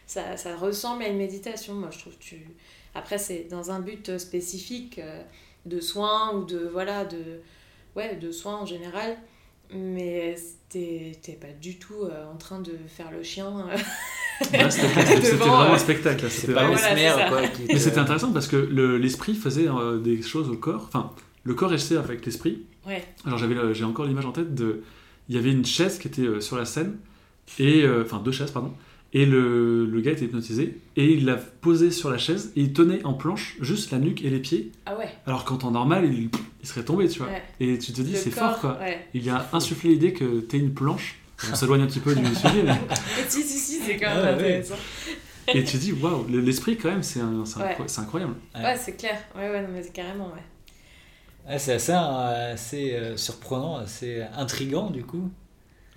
ça, 0.07 0.37
ça 0.37 0.55
ressemble 0.55 1.03
à 1.03 1.07
une 1.07 1.17
méditation, 1.17 1.73
moi 1.73 1.89
je 1.91 1.99
trouve. 1.99 2.13
Tu... 2.19 2.47
Après, 2.93 3.17
c'est 3.17 3.47
dans 3.49 3.71
un 3.71 3.79
but 3.79 4.17
spécifique 4.17 4.99
euh, 4.99 5.21
de 5.65 5.79
soins 5.79 6.33
ou 6.35 6.45
de. 6.45 6.69
Voilà, 6.71 7.05
de. 7.05 7.39
Ouais, 7.95 8.15
de 8.15 8.31
soins 8.31 8.57
en 8.57 8.65
général. 8.65 9.17
Mais 9.73 10.35
t'es, 10.69 11.13
t'es 11.23 11.33
pas 11.33 11.51
du 11.59 11.79
tout 11.79 12.03
euh, 12.03 12.31
en 12.31 12.37
train 12.37 12.59
de 12.59 12.73
faire 12.87 13.09
le 13.11 13.23
chien. 13.23 13.65
euh. 13.71 13.77
C'était 14.69 15.31
vraiment 15.31 15.61
euh, 15.63 15.73
un 15.73 15.77
spectacle. 15.77 16.29
C'était 16.29 16.53
pas 16.53 16.65
vraiment- 16.67 16.77
Voilà, 16.77 17.29
quoi. 17.29 17.47
qui 17.47 17.63
Mais 17.67 17.79
c'était 17.79 17.97
intéressant 17.99 18.31
parce 18.31 18.47
que 18.47 18.57
le- 18.57 18.97
l'esprit 18.97 19.33
faisait 19.33 19.67
euh, 19.67 19.97
des 19.99 20.21
choses 20.21 20.49
au 20.49 20.57
corps. 20.57 20.83
Enfin, 20.87 21.11
le 21.43 21.53
corps 21.53 21.69
restait 21.71 21.97
avec 21.97 22.25
l'esprit. 22.25 22.63
Ouais. 22.85 23.03
Alors 23.25 23.37
j'avais, 23.39 23.55
j'ai 23.73 23.83
encore 23.85 24.05
l'image 24.05 24.25
en 24.25 24.31
tête 24.31 24.53
de, 24.53 24.83
il 25.29 25.35
y 25.35 25.37
avait 25.39 25.51
une 25.51 25.65
chaise 25.65 25.97
qui 25.97 26.07
était 26.07 26.21
euh, 26.21 26.41
sur 26.41 26.57
la 26.57 26.65
scène 26.65 26.97
et 27.57 27.81
euh, 27.83 28.03
enfin 28.03 28.19
deux 28.19 28.31
chaises 28.31 28.51
pardon. 28.51 28.73
Et 29.17 29.25
le, 29.25 29.85
le 29.85 30.01
gars 30.01 30.11
était 30.11 30.25
hypnotisé 30.25 30.77
et 30.97 31.05
il 31.13 31.23
l'a 31.23 31.35
posé 31.37 31.89
sur 31.89 32.09
la 32.11 32.17
chaise 32.17 32.51
et 32.57 32.61
il 32.61 32.73
tenait 32.73 33.01
en 33.05 33.13
planche 33.13 33.55
juste 33.61 33.91
la 33.91 33.97
nuque 33.97 34.21
et 34.25 34.29
les 34.29 34.39
pieds. 34.39 34.73
Ah 34.85 34.97
ouais. 34.97 35.07
Alors 35.25 35.45
qu'en 35.45 35.55
temps 35.57 35.71
normal 35.71 36.03
il, 36.05 36.29
il 36.61 36.67
serait 36.67 36.83
tombé 36.83 37.07
tu 37.07 37.19
vois. 37.19 37.29
Ouais. 37.29 37.41
Et 37.61 37.79
tu 37.79 37.93
te 37.93 38.01
dis 38.01 38.15
c'est 38.17 38.29
fort 38.29 38.59
quoi. 38.59 38.77
Ouais. 38.79 39.07
Il 39.13 39.29
a 39.29 39.47
insufflé 39.53 39.91
l'idée 39.91 40.11
que 40.11 40.41
t'es 40.41 40.57
une 40.57 40.73
planche. 40.73 41.15
On 41.49 41.55
s'éloigne 41.55 41.81
un 41.83 41.87
petit 41.87 42.01
peu 42.01 42.13
du 42.13 42.25
sujet 42.35 42.63
mais 42.63 42.71
Et 42.73 43.29
si, 43.29 43.41
si, 43.41 43.57
si, 43.57 43.79
c'est 43.85 43.95
quand 43.97 44.07
Ah 44.09 44.15
même 44.15 44.37
ouais, 44.37 44.43
intéressant. 44.57 44.75
et 45.53 45.63
tu 45.63 45.77
te 45.77 45.77
dis 45.77 45.93
waouh 45.93 46.25
le- 46.29 46.41
l'esprit 46.41 46.75
quand 46.75 46.89
même 46.89 47.03
c'est 47.03 47.21
incroyable. 47.21 48.33
Ouais. 48.53 48.61
Ouais, 48.63 48.75
c'est 48.77 48.97
clair. 48.97 49.17
Ouais, 49.33 49.49
ouais, 49.49 49.61
non, 49.61 49.69
mais 49.73 49.81
c'est 49.81 49.93
carrément, 49.93 50.27
ouais. 50.27 51.51
Ouais, 51.51 51.59
c'est 51.59 51.73
assez, 51.73 51.91
euh, 51.93 52.53
assez 52.53 52.93
euh, 52.95 53.15
surprenant, 53.17 53.77
assez 53.77 54.23
intriguant 54.35 54.89
du 54.89 55.03
coup. 55.03 55.29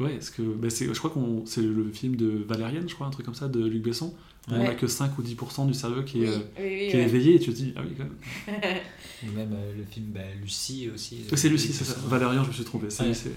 Ouais, 0.01 0.15
parce 0.15 0.31
que 0.31 0.43
bah, 0.43 0.71
c'est, 0.71 0.87
je 0.87 0.93
crois 0.99 1.11
qu'on 1.11 1.45
c'est 1.45 1.61
le 1.63 1.91
film 1.93 2.15
de 2.17 2.29
Valériane, 2.47 2.89
je 2.89 2.95
crois, 2.95 3.07
un 3.07 3.11
truc 3.11 3.27
comme 3.27 3.35
ça, 3.35 3.49
de 3.49 3.65
Luc 3.65 3.83
Besson. 3.83 4.15
On 4.51 4.61
Ouais. 4.61 4.69
a 4.69 4.75
que 4.75 4.87
5 4.87 5.19
ou 5.19 5.23
10% 5.23 5.67
du 5.67 5.75
cerveau 5.75 6.03
qui 6.05 6.25
est, 6.25 6.29
Oui, 6.29 6.35
euh, 6.35 6.39
oui, 6.59 6.63
oui, 6.65 6.89
qui 6.91 6.97
est 6.97 7.01
ouais. 7.01 7.03
éveillé 7.03 7.35
et 7.35 7.39
tu 7.39 7.51
te 7.51 7.57
dis, 7.57 7.75
ah 7.77 7.81
oui, 7.85 7.95
quand 7.97 8.05
même. 8.05 8.17
Ou 9.25 9.33
même 9.33 9.53
euh, 9.53 9.73
le 9.77 9.85
film 9.85 10.07
bah, 10.07 10.21
Lucie 10.41 10.89
aussi. 10.95 11.25
C'est 11.35 11.49
Lucie, 11.49 11.73
c'est 11.73 11.85
ça. 11.85 11.97
Valérian, 12.07 12.45
je 12.45 12.49
me 12.49 12.53
suis 12.55 12.65
trompé. 12.65 12.89
C'est, 12.89 13.03
Ouais. 13.09 13.15
c'est- 13.15 13.33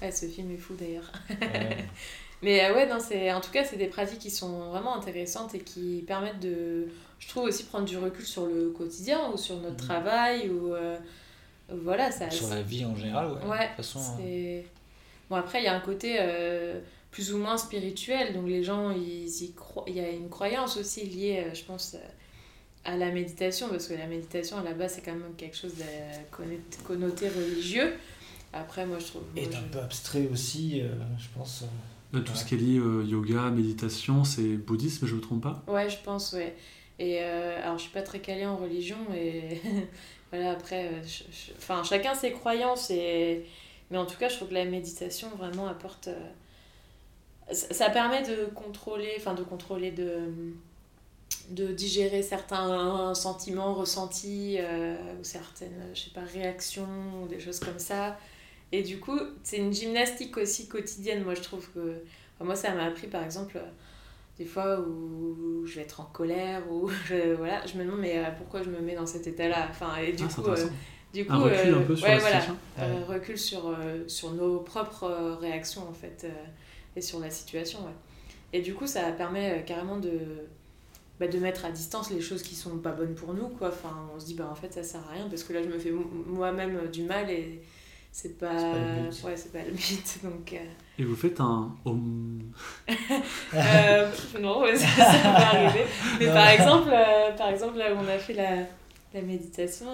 Ouais, 0.00 0.10
ce 0.12 0.26
film 0.26 0.50
est 0.52 0.56
fou 0.56 0.74
d'ailleurs. 0.78 1.10
Ouais. 1.30 1.84
Mais 2.42 2.64
euh, 2.64 2.74
ouais, 2.74 2.88
non, 2.88 2.98
c'est, 3.00 3.32
en 3.32 3.40
tout 3.40 3.50
cas, 3.52 3.64
c'est 3.64 3.76
des 3.76 3.86
pratiques 3.86 4.18
qui 4.20 4.30
sont 4.30 4.70
vraiment 4.70 4.96
intéressantes 4.96 5.54
et 5.54 5.60
qui 5.60 6.02
permettent 6.06 6.40
de, 6.40 6.86
je 7.20 7.28
trouve 7.28 7.44
aussi 7.44 7.64
prendre 7.64 7.84
du 7.84 7.96
recul 7.98 8.24
sur 8.24 8.46
le 8.46 8.70
quotidien 8.70 9.30
ou 9.32 9.36
sur 9.36 9.56
notre 9.56 9.72
Mhm. 9.82 9.88
travail 9.88 10.48
ou 10.50 10.74
euh, 10.74 10.96
voilà, 11.68 12.10
ça. 12.10 12.30
Sur 12.30 12.48
la 12.48 12.62
vie 12.62 12.84
en 12.84 12.96
général, 12.96 13.26
ouais. 13.32 13.48
Ouais, 13.48 13.58
de 13.58 13.66
toute 13.66 13.76
façon, 13.76 13.98
euh, 14.00 14.16
c'est... 14.18 14.66
Bon, 15.32 15.38
après, 15.38 15.62
il 15.62 15.64
y 15.64 15.68
a 15.68 15.74
un 15.74 15.80
côté 15.80 16.16
euh, 16.20 16.78
plus 17.10 17.32
ou 17.32 17.38
moins 17.38 17.56
spirituel, 17.56 18.34
donc 18.34 18.46
les 18.46 18.62
gens, 18.62 18.90
ils 18.90 19.44
y 19.44 19.52
croient... 19.54 19.84
il 19.88 19.94
y 19.96 20.00
a 20.00 20.10
une 20.10 20.28
croyance 20.28 20.76
aussi 20.76 21.06
liée, 21.06 21.42
euh, 21.46 21.54
je 21.54 21.64
pense, 21.64 21.94
euh, 21.94 21.98
à 22.84 22.98
la 22.98 23.10
méditation, 23.10 23.70
parce 23.70 23.86
que 23.88 23.94
la 23.94 24.06
méditation, 24.06 24.58
à 24.58 24.62
la 24.62 24.74
base, 24.74 24.92
c'est 24.96 25.00
quand 25.00 25.12
même 25.14 25.32
quelque 25.38 25.56
chose 25.56 25.72
de 25.76 25.84
connoté, 26.86 27.28
religieux. 27.30 27.94
Après, 28.52 28.84
moi, 28.84 28.98
je 28.98 29.06
trouve... 29.06 29.22
moi, 29.34 29.42
un 29.46 29.50
je- 29.50 29.72
peu 29.72 29.78
abstrait 29.78 30.28
aussi, 30.30 30.82
euh, 30.82 30.88
je 31.18 31.28
pense. 31.34 31.62
euh. 32.12 32.20
tout 32.20 32.30
Ouais. 32.32 32.38
ce 32.38 32.44
qui 32.44 32.54
est 32.56 32.58
lié 32.58 32.78
euh, 32.78 33.02
yoga, 33.02 33.48
méditation, 33.48 34.24
c'est 34.24 34.58
bouddhisme, 34.58 35.06
je 35.06 35.14
me 35.14 35.22
trompe 35.22 35.44
pas? 35.44 35.62
Ouais, 35.66 35.88
je 35.88 35.96
pense, 36.04 36.34
ouais. 36.34 36.54
Et 36.98 37.20
euh, 37.22 37.58
alors, 37.62 37.78
je 37.78 37.84
suis 37.84 37.92
pas 37.92 38.02
très 38.02 38.18
calée 38.18 38.44
en 38.44 38.58
religion, 38.58 38.98
et 39.16 39.62
voilà, 40.30 40.50
après, 40.50 40.90
je- 41.04 41.24
je- 41.32 41.52
enfin, 41.56 41.82
chacun 41.84 42.14
ses 42.14 42.32
croyances, 42.32 42.90
et... 42.90 43.46
mais 43.92 43.98
en 43.98 44.06
tout 44.06 44.18
cas, 44.18 44.28
je 44.30 44.36
trouve 44.36 44.48
que 44.50 44.54
la 44.54 44.66
méditation 44.66 45.30
vraiment 45.36 45.68
apporte. 45.68 46.08
euh, 46.08 46.14
Ça, 47.52 47.90
permet 47.90 48.22
de 48.22 48.46
contrôler, 48.54 49.12
enfin, 49.18 49.34
de 49.34 49.42
contrôler, 49.42 49.90
de, 49.90 50.28
de 51.50 51.68
digérer 51.72 52.22
certains 52.22 53.14
sentiments 53.14 53.74
ressentis, 53.74 54.56
euh, 54.60 54.96
ou 55.20 55.24
certaines, 55.24 55.88
je 55.94 56.00
sais 56.02 56.10
pas, 56.10 56.22
réactions, 56.22 56.86
ou 57.22 57.28
des 57.28 57.40
choses 57.40 57.60
comme 57.60 57.78
ça. 57.78 58.18
Et 58.72 58.82
du 58.82 59.00
coup, 59.00 59.18
c'est 59.44 59.58
une 59.58 59.72
gymnastique 59.72 60.36
aussi 60.38 60.68
quotidienne, 60.68 61.24
moi, 61.24 61.34
je 61.34 61.42
trouve 61.42 61.68
que. 61.72 61.80
enfin, 62.36 62.44
moi, 62.46 62.56
ça 62.56 62.72
m'a 62.74 62.84
appris, 62.86 63.08
par 63.08 63.24
exemple. 63.24 63.58
euh, 63.58 63.62
des 64.38 64.46
fois 64.46 64.80
où 64.80 65.66
je 65.66 65.76
vais 65.76 65.82
être 65.82 66.00
en 66.00 66.06
colère 66.06 66.62
ou 66.72 66.88
je, 67.06 67.34
voilà 67.34 67.66
je 67.66 67.76
me 67.78 67.84
demande 67.84 68.00
mais 68.00 68.18
euh, 68.18 68.30
pourquoi 68.38 68.62
je 68.62 68.70
me 68.70 68.80
mets 68.80 68.94
dans 68.96 69.06
cet 69.06 69.26
état 69.26 69.48
là 69.48 69.68
enfin 69.70 69.96
et 69.98 70.12
du 70.12 70.24
Ah, 70.24 70.28
coup 70.28 70.50
euh. 70.50 70.68
Du 71.12 71.26
coup 71.26 71.32
un 71.32 71.38
recul 71.38 71.74
euh, 71.74 71.78
un 71.78 71.82
peu 71.82 71.96
sur 71.96 72.06
ouais, 72.06 72.14
la 72.14 72.20
voilà, 72.20 72.40
situation. 72.40 72.56
recul 73.08 73.38
sur 73.38 73.68
euh, 73.68 74.04
sur 74.08 74.32
nos 74.32 74.58
propres 74.60 75.04
euh, 75.04 75.34
réactions 75.36 75.88
en 75.88 75.92
fait 75.92 76.22
euh, 76.24 76.28
et 76.96 77.00
sur 77.00 77.18
la 77.20 77.30
situation 77.30 77.80
ouais. 77.80 77.92
et 78.52 78.60
du 78.62 78.74
coup 78.74 78.86
ça 78.86 79.12
permet 79.12 79.64
carrément 79.66 79.98
de 79.98 80.18
bah, 81.20 81.28
de 81.28 81.38
mettre 81.38 81.64
à 81.66 81.70
distance 81.70 82.10
les 82.10 82.20
choses 82.20 82.42
qui 82.42 82.54
sont 82.54 82.78
pas 82.78 82.92
bonnes 82.92 83.14
pour 83.14 83.34
nous 83.34 83.48
quoi 83.48 83.68
enfin 83.68 83.94
on 84.14 84.18
se 84.20 84.26
dit 84.26 84.34
bah 84.34 84.48
en 84.50 84.54
fait 84.54 84.72
ça 84.72 84.82
sert 84.82 85.00
à 85.08 85.12
rien 85.14 85.28
parce 85.28 85.42
que 85.44 85.52
là 85.52 85.62
je 85.62 85.68
me 85.68 85.78
fais 85.78 85.90
mo- 85.90 86.10
moi-même 86.26 86.88
du 86.90 87.02
mal 87.02 87.30
et 87.30 87.60
c'est 88.10 88.38
pas, 88.38 88.48
pas 88.54 88.72
le 88.74 89.10
but. 89.10 89.22
ouais 89.24 89.36
c'est 89.36 89.52
pas 89.52 89.62
le 89.64 89.70
but 89.72 90.18
donc 90.24 90.52
euh, 90.52 90.56
Et 90.98 91.04
vous 91.04 91.16
faites 91.16 91.40
un 91.40 91.74
home. 91.84 92.42
euh, 93.54 94.10
non, 94.40 94.60
ouais, 94.62 94.76
ça, 94.76 94.86
ça 94.86 95.12
peut 95.12 95.28
arriver. 95.58 95.84
Mais 96.20 96.26
Non. 96.26 96.32
par 96.34 96.48
exemple, 96.48 96.90
euh, 96.92 97.32
par 97.36 97.48
exemple, 97.48 97.78
là 97.78 97.94
où 97.94 97.98
on 97.98 98.08
a 98.08 98.18
fait 98.18 98.34
la, 98.34 98.56
la 99.14 99.22
méditation, 99.22 99.86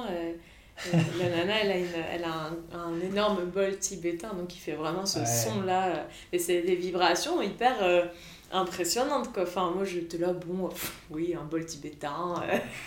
la 1.18 1.28
nana, 1.28 1.54
elle 1.62 1.70
a, 1.72 1.78
une, 1.78 1.86
elle 2.12 2.24
a 2.24 2.50
un, 2.74 2.78
un 2.78 3.00
énorme 3.00 3.44
bol 3.46 3.78
tibétain, 3.78 4.32
donc 4.34 4.54
il 4.54 4.58
fait 4.58 4.74
vraiment 4.74 5.04
ce 5.06 5.18
Ouais. 5.20 5.26
son-là. 5.26 5.86
euh, 5.88 6.04
et 6.32 6.38
c'est 6.38 6.62
des 6.62 6.76
vibrations 6.76 7.42
hyper 7.42 7.76
euh, 7.82 8.04
impressionnantes, 8.52 9.32
quoi. 9.32 9.42
Enfin, 9.42 9.70
moi, 9.74 9.84
j'étais 9.84 10.18
là, 10.18 10.32
bon, 10.32 10.68
pff, 10.68 10.92
oui, 11.10 11.34
un 11.34 11.44
bol 11.44 11.64
tibétain. 11.66 12.34
euh. 12.42 12.58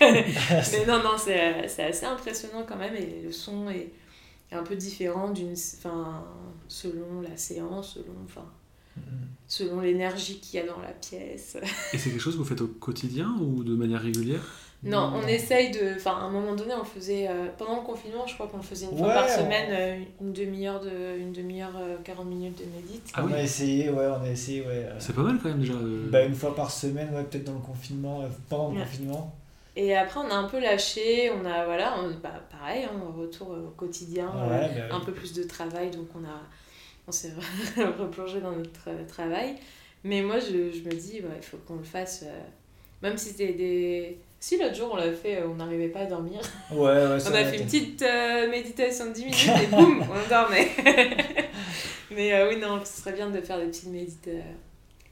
Mais 0.72 0.86
non, 0.86 1.02
non, 1.02 1.16
c'est 1.18 1.68
c'est 1.68 1.84
assez 1.84 2.06
impressionnant 2.06 2.64
quand 2.66 2.76
même, 2.76 2.94
et 2.96 3.22
le 3.24 3.32
son 3.32 3.68
est, 3.70 3.90
est 4.50 4.54
un 4.54 4.62
peu 4.64 4.76
différent 4.76 5.30
d'une... 5.30 5.52
Enfin, 5.78 6.24
selon 6.68 7.20
la 7.20 7.36
séance, 7.36 7.94
selon... 7.94 8.14
Enfin, 8.24 8.44
selon 9.48 9.80
l'énergie 9.80 10.38
qu'il 10.40 10.60
y 10.60 10.62
a 10.62 10.66
dans 10.66 10.80
la 10.80 10.92
pièce. 10.92 11.56
Et 11.92 11.98
c'est 11.98 12.10
quelque 12.10 12.20
chose 12.20 12.34
que 12.34 12.38
vous 12.38 12.44
faites 12.44 12.60
au 12.62 12.66
quotidien 12.68 13.34
ou 13.40 13.64
de 13.64 13.74
manière 13.74 14.00
régulière? 14.02 14.42
Non, 14.84 15.10
Non. 15.12 15.20
on 15.22 15.28
essaye 15.28 15.70
de. 15.70 15.94
Enfin, 15.96 16.10
à 16.12 16.22
un 16.22 16.30
moment 16.30 16.54
donné, 16.56 16.74
on 16.74 16.84
faisait. 16.84 17.28
euh, 17.28 17.46
pendant 17.56 17.76
le 17.76 17.82
confinement, 17.86 18.26
je 18.26 18.34
crois 18.34 18.48
qu'on 18.48 18.56
le 18.56 18.62
faisait 18.64 18.86
une 18.86 18.98
fois 18.98 19.06
Ouais, 19.08 19.14
par 19.14 19.26
on- 19.26 19.42
semaine, 19.44 19.68
euh, 19.70 20.04
une 20.20 20.32
demi-heure, 20.32 20.80
de, 20.80 21.18
une 21.18 21.32
demi-heure, 21.32 21.72
euh, 21.76 21.96
40 22.02 22.26
minutes 22.26 22.58
de 22.58 22.64
médite. 22.64 23.08
Ah 23.14 23.22
on 23.22 23.26
oui. 23.28 23.34
a 23.34 23.42
essayé, 23.42 23.90
ouais, 23.90 24.06
on 24.06 24.24
a 24.24 24.28
essayé, 24.28 24.62
ouais. 24.62 24.68
euh, 24.86 24.96
C'est 24.98 25.14
pas 25.14 25.22
mal 25.22 25.38
quand 25.40 25.50
même 25.50 25.60
déjà. 25.60 25.74
euh, 25.74 26.08
bah, 26.10 26.24
une 26.24 26.34
fois 26.34 26.54
par 26.54 26.70
semaine, 26.70 27.14
ouais, 27.14 27.22
peut-être 27.22 27.44
dans 27.44 27.52
le 27.54 27.60
confinement, 27.60 28.22
euh, 28.22 28.26
pendant 28.48 28.70
le 28.70 28.78
Ouais. 28.78 28.82
confinement. 28.84 29.32
Et 29.76 29.96
après, 29.96 30.18
on 30.20 30.28
a 30.30 30.34
un 30.34 30.48
peu 30.48 30.58
lâché, 30.60 31.30
on 31.30 31.44
a. 31.46 31.64
Voilà, 31.64 31.94
on, 32.00 32.10
bah, 32.20 32.42
pareil, 32.50 32.84
hein, 32.84 32.90
retour 33.16 33.50
au 33.50 33.70
quotidien, 33.76 34.30
euh, 34.36 34.50
Ouais, 34.50 34.88
bah, 34.88 34.96
un 34.96 35.00
peu 35.00 35.12
plus 35.12 35.32
de 35.32 35.44
travail, 35.44 35.90
donc 35.92 36.08
on 36.16 36.24
a. 36.24 36.40
On 37.06 37.12
s'est 37.12 37.32
replongé 37.98 38.40
dans 38.40 38.52
notre 38.52 38.88
euh, 38.88 39.04
travail. 39.06 39.54
Mais 40.04 40.22
moi, 40.22 40.40
je, 40.40 40.72
je 40.72 40.82
me 40.84 40.90
dis, 40.92 41.20
il 41.22 41.42
faut 41.42 41.56
qu'on 41.68 41.76
le 41.76 41.84
fasse. 41.84 42.24
euh, 42.26 42.40
même 43.00 43.16
si 43.16 43.28
c'était 43.30 43.52
des. 43.54 44.18
Si 44.44 44.58
l'autre 44.58 44.74
jour 44.74 44.90
on 44.92 44.96
l'a 44.96 45.12
fait, 45.12 45.36
euh, 45.36 45.46
on 45.48 45.54
n'arrivait 45.54 45.86
pas 45.86 46.00
à 46.00 46.06
dormir. 46.06 46.40
ouais, 46.72 46.78
ouais, 47.06 47.20
ça 47.20 47.30
On 47.30 47.34
a 47.34 47.44
fait 47.44 47.58
une 47.58 47.64
petite 47.64 48.02
euh, 48.02 48.50
méditation 48.50 49.06
de 49.06 49.12
10 49.12 49.24
minutes 49.26 49.50
et 49.62 49.66
boum, 49.68 50.02
on 50.02 50.28
dormait. 50.28 50.68
Mais 52.10 52.32
euh, 52.34 52.48
oui, 52.48 52.56
non, 52.60 52.80
ce 52.84 53.00
serait 53.02 53.12
bien 53.12 53.30
de 53.30 53.40
faire 53.40 53.58
des 53.60 53.66
petites 53.66 53.88
médites 53.88 54.26
euh, 54.28 54.40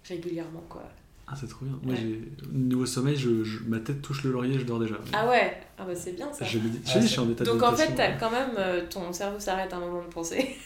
régulièrement, 0.09 0.65
quoi. 0.69 0.83
Ah, 1.29 1.35
c'est 1.41 1.49
trop 1.49 1.65
bien. 1.65 1.79
Moi, 1.83 1.95
Ouais. 1.95 2.01
j'ai... 2.03 2.21
Niveau 2.53 2.87
sommeil, 2.87 3.15
je, 3.15 3.45
je- 3.45 3.61
ma 3.69 3.79
tête 3.79 4.03
touche 4.03 4.25
le 4.25 4.33
laurier, 4.33 4.59
je 4.59 4.65
dors 4.65 4.81
déjà. 4.81 4.97
Ah 5.13 5.29
ouais, 5.29 5.57
ah 5.79 5.85
bah 5.87 5.95
c'est 5.95 6.17
bien 6.17 6.33
ça. 6.33 6.45
Je 6.45 6.59
médite. 6.59 6.83
Je, 6.85 6.99
Ah, 6.99 7.01
je 7.01 7.07
suis 7.07 7.21
en 7.21 7.31
état 7.31 7.45
de 7.45 7.49
Donc 7.51 7.63
en 7.63 7.73
fait, 7.77 7.93
quand 8.19 8.31
même, 8.33 8.51
euh, 8.59 8.83
ton 8.91 9.13
cerveau 9.13 9.39
s'arrête 9.39 9.73
un 9.73 9.79
moment 9.79 10.03
de 10.03 10.09
penser. 10.13 10.57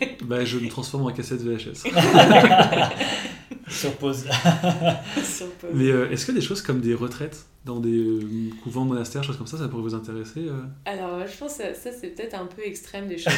Bah, 0.24 0.44
je 0.44 0.58
me 0.58 0.68
transforme 0.68 1.06
en 1.06 1.12
cassette 1.12 1.42
VHS. 1.42 1.84
Sur 3.68 3.92
pause. 3.94 4.24
Sur 5.24 5.46
pause. 5.52 5.70
Mais 5.72 5.88
euh, 5.90 6.10
est-ce 6.10 6.26
que 6.26 6.32
des 6.32 6.40
choses 6.40 6.62
comme 6.62 6.80
des 6.80 6.94
retraites 6.94 7.44
dans 7.64 7.78
des 7.80 7.96
euh, 7.96 8.50
couvents, 8.62 8.84
monastères, 8.84 9.22
choses 9.22 9.36
comme 9.36 9.46
ça, 9.46 9.56
ça 9.56 9.68
pourrait 9.68 9.82
vous 9.82 9.94
intéresser 9.94 10.40
euh? 10.48 10.62
Alors 10.84 11.20
je 11.26 11.36
pense 11.38 11.54
que 11.54 11.62
ça, 11.74 11.90
c'est 11.98 12.08
peut-être 12.08 12.34
un 12.34 12.46
peu 12.46 12.62
extrême 12.64 13.06
des 13.08 13.18
choses 13.18 13.32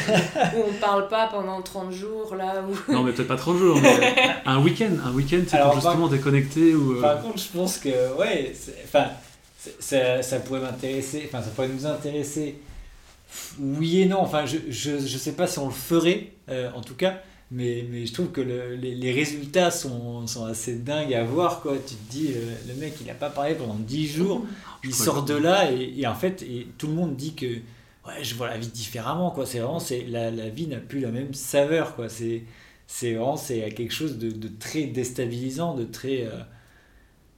où 0.55 0.61
on 0.67 0.73
parle 0.73 1.07
pas 1.07 1.27
pendant 1.27 1.61
30 1.61 1.91
jours, 1.91 2.35
là, 2.35 2.63
où... 2.67 2.91
Non, 2.91 3.03
mais 3.03 3.11
peut-être 3.13 3.27
pas 3.27 3.35
30 3.37 3.57
jours, 3.57 3.77
mais 3.81 4.13
un 4.45 4.59
week-end. 4.61 4.91
Un 5.05 5.11
week-end, 5.13 5.41
c'est 5.47 5.59
pour 5.61 5.73
justement 5.75 6.07
déconnecter 6.07 6.73
ou. 6.75 6.97
euh, 6.97 7.01
Par 7.01 7.21
contre, 7.21 7.37
je 7.39 7.57
pense 7.57 7.77
que, 7.77 8.17
ouais, 8.19 8.51
enfin, 8.85 9.05
ça, 9.79 10.21
ça 10.23 10.39
pourrait 10.39 10.61
m'intéresser, 10.61 11.23
enfin, 11.27 11.41
ça 11.43 11.49
pourrait 11.51 11.69
nous 11.69 11.85
intéresser. 11.85 12.55
Oui 13.59 14.01
et 14.01 14.05
non, 14.05 14.19
enfin, 14.19 14.45
je, 14.45 14.57
je, 14.69 14.99
je 14.99 15.17
sais 15.17 15.33
pas 15.33 15.47
si 15.47 15.59
on 15.59 15.67
le 15.67 15.73
ferait, 15.73 16.33
euh, 16.49 16.71
en 16.73 16.81
tout 16.81 16.95
cas, 16.95 17.21
mais, 17.51 17.85
mais 17.89 18.05
je 18.05 18.13
trouve 18.13 18.31
que 18.31 18.41
le- 18.41 18.75
les, 18.75 18.95
les 18.95 19.11
résultats 19.11 19.71
sont, 19.71 20.27
sont 20.27 20.45
assez 20.45 20.75
dingues 20.75 21.13
à 21.13 21.23
voir, 21.23 21.61
quoi. 21.61 21.77
Tu 21.77 21.95
te 21.95 22.11
dis, 22.11 22.29
euh, 22.35 22.55
le 22.67 22.73
mec, 22.75 22.95
il 23.01 23.09
a 23.09 23.13
pas 23.13 23.29
parlé 23.29 23.55
pendant 23.55 23.75
10 23.75 24.07
jours, 24.07 24.45
je 24.81 24.89
il 24.89 24.95
sort 24.95 25.23
de 25.25 25.33
là 25.35 25.71
et, 25.71 25.93
et 25.99 26.07
en 26.07 26.15
fait, 26.15 26.41
et 26.43 26.67
tout 26.77 26.87
le 26.87 26.93
monde 26.93 27.15
dit 27.15 27.33
que, 27.35 27.45
ouais, 27.45 28.23
je 28.23 28.35
vois 28.35 28.49
la 28.49 28.57
vie 28.57 28.67
différemment, 28.67 29.31
quoi. 29.31 29.45
C'est 29.45 29.59
vraiment, 29.59 29.79
c'est, 29.79 30.03
la, 30.07 30.31
la 30.31 30.49
vie 30.49 30.67
n'a 30.67 30.77
plus 30.77 30.99
la 30.99 31.11
même 31.11 31.33
saveur, 31.33 31.95
quoi. 31.95 32.09
C'est, 32.09 32.43
c'est 32.87 33.13
vraiment, 33.13 33.37
c'est 33.37 33.69
quelque 33.73 33.93
chose 33.93 34.17
de, 34.17 34.31
de 34.31 34.47
très 34.59 34.83
déstabilisant, 34.85 35.75
de 35.75 35.85
très. 35.85 36.25
euh, 36.25 36.39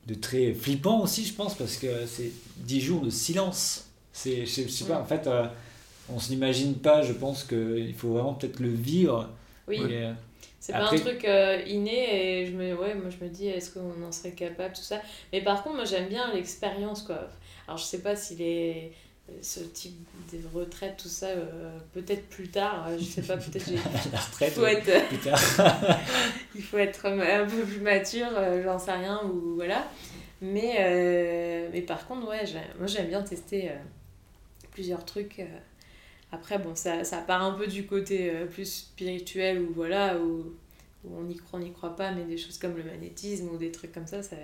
de 0.08 0.14
très 0.14 0.54
flippant 0.54 1.02
aussi, 1.02 1.26
je 1.26 1.34
pense, 1.34 1.56
parce 1.56 1.76
que 1.78 2.06
c'est 2.06 2.32
10 2.58 2.82
jours 2.82 3.02
de 3.02 3.10
silence. 3.10 3.90
C'est, 4.14 4.46
je, 4.46 4.52
sais- 4.52 4.64
je 4.64 4.70
sais 4.70 4.86
pas, 4.86 5.00
en 5.00 5.06
fait, 5.06 5.28
euh, 5.28 5.48
on 6.10 6.20
se 6.20 6.30
l'imagine 6.30 6.76
pas, 6.76 7.02
je 7.02 7.14
pense 7.14 7.44
qu'il 7.44 7.94
faut 7.96 8.10
vraiment 8.10 8.34
peut-être 8.34 8.60
le 8.60 8.70
vivre. 8.70 9.30
Oui, 9.68 9.78
Et, 9.90 10.06
euh, 10.06 10.14
c'est 10.60 10.74
Après- 10.74 10.98
pas 10.98 11.04
un 11.04 11.14
truc 11.14 11.26
euh, 11.26 11.62
inné 11.68 12.42
et 12.42 12.46
je 12.46 12.52
me, 12.54 12.76
ouais, 12.76 12.96
moi 12.96 13.10
je 13.10 13.24
me 13.24 13.30
dis 13.30 13.48
est-ce 13.48 13.72
qu'on 13.72 14.04
en 14.06 14.12
serait 14.12 14.32
capable, 14.32 14.74
tout 14.76 14.82
ça. 14.82 15.02
Mais 15.34 15.42
par 15.42 15.64
contre, 15.64 15.76
moi 15.76 15.86
j'aime 15.86 16.08
bien 16.08 16.34
l'expérience, 16.34 17.02
quoi. 17.04 17.28
Alors 17.68 17.78
je 17.78 17.84
sais 17.84 18.02
pas 18.02 18.16
si 18.16 18.36
les 18.36 18.94
ce 19.42 19.60
type 19.60 19.98
de 20.32 20.40
retraite, 20.58 20.96
tout 20.98 21.10
ça, 21.10 21.26
euh, 21.26 21.78
peut-être 21.94 22.30
plus 22.30 22.48
tard, 22.48 22.88
je 22.98 23.04
sais 23.04 23.22
pas, 23.22 23.36
peut-être 23.36 23.68
j'ai... 23.68 23.76
la 23.76 23.82
Il 24.14 24.18
retraite, 24.18 24.54
faut 24.54 24.66
être... 24.66 25.08
plus 25.10 25.18
tard. 25.18 25.40
il 26.56 26.62
faut 26.62 26.78
être 26.78 27.06
un 27.08 27.46
peu 27.46 27.64
plus 27.64 27.82
mature, 27.82 28.30
j'en 28.64 28.80
sais 28.80 28.94
rien, 28.94 29.20
ou 29.26 29.56
voilà. 29.56 29.86
Mais, 30.42 31.68
mais 31.74 31.82
par 31.82 32.08
contre, 32.08 32.26
ouais, 32.30 32.44
moi 32.78 32.88
j'aime 32.88 33.08
bien 33.08 33.22
tester 33.22 33.70
plusieurs 34.72 35.04
trucs. 35.04 35.42
Après, 36.32 36.60
bon, 36.60 36.76
ça, 36.76 37.04
ça 37.04 37.18
part 37.20 37.42
un 37.44 37.52
peu 37.54 37.68
du 37.68 37.86
côté 37.86 38.30
euh, 38.32 38.46
plus 38.46 38.66
spirituel, 38.66 39.62
ou 39.62 39.72
voilà, 39.74 40.18
où, 40.20 40.54
où 41.06 41.10
on 41.18 41.30
y 41.30 41.36
croit, 41.38 41.60
on 41.60 41.64
n'y 41.64 41.72
croit 41.72 41.96
pas, 41.96 42.12
mais 42.12 42.26
des 42.26 42.38
choses 42.38 42.58
comme 42.58 42.76
le 42.76 42.84
magnétisme 42.84 43.48
ou 43.54 43.58
des 43.58 43.72
trucs 43.72 43.94
comme 43.94 44.08
ça, 44.08 44.22
ça, 44.24 44.36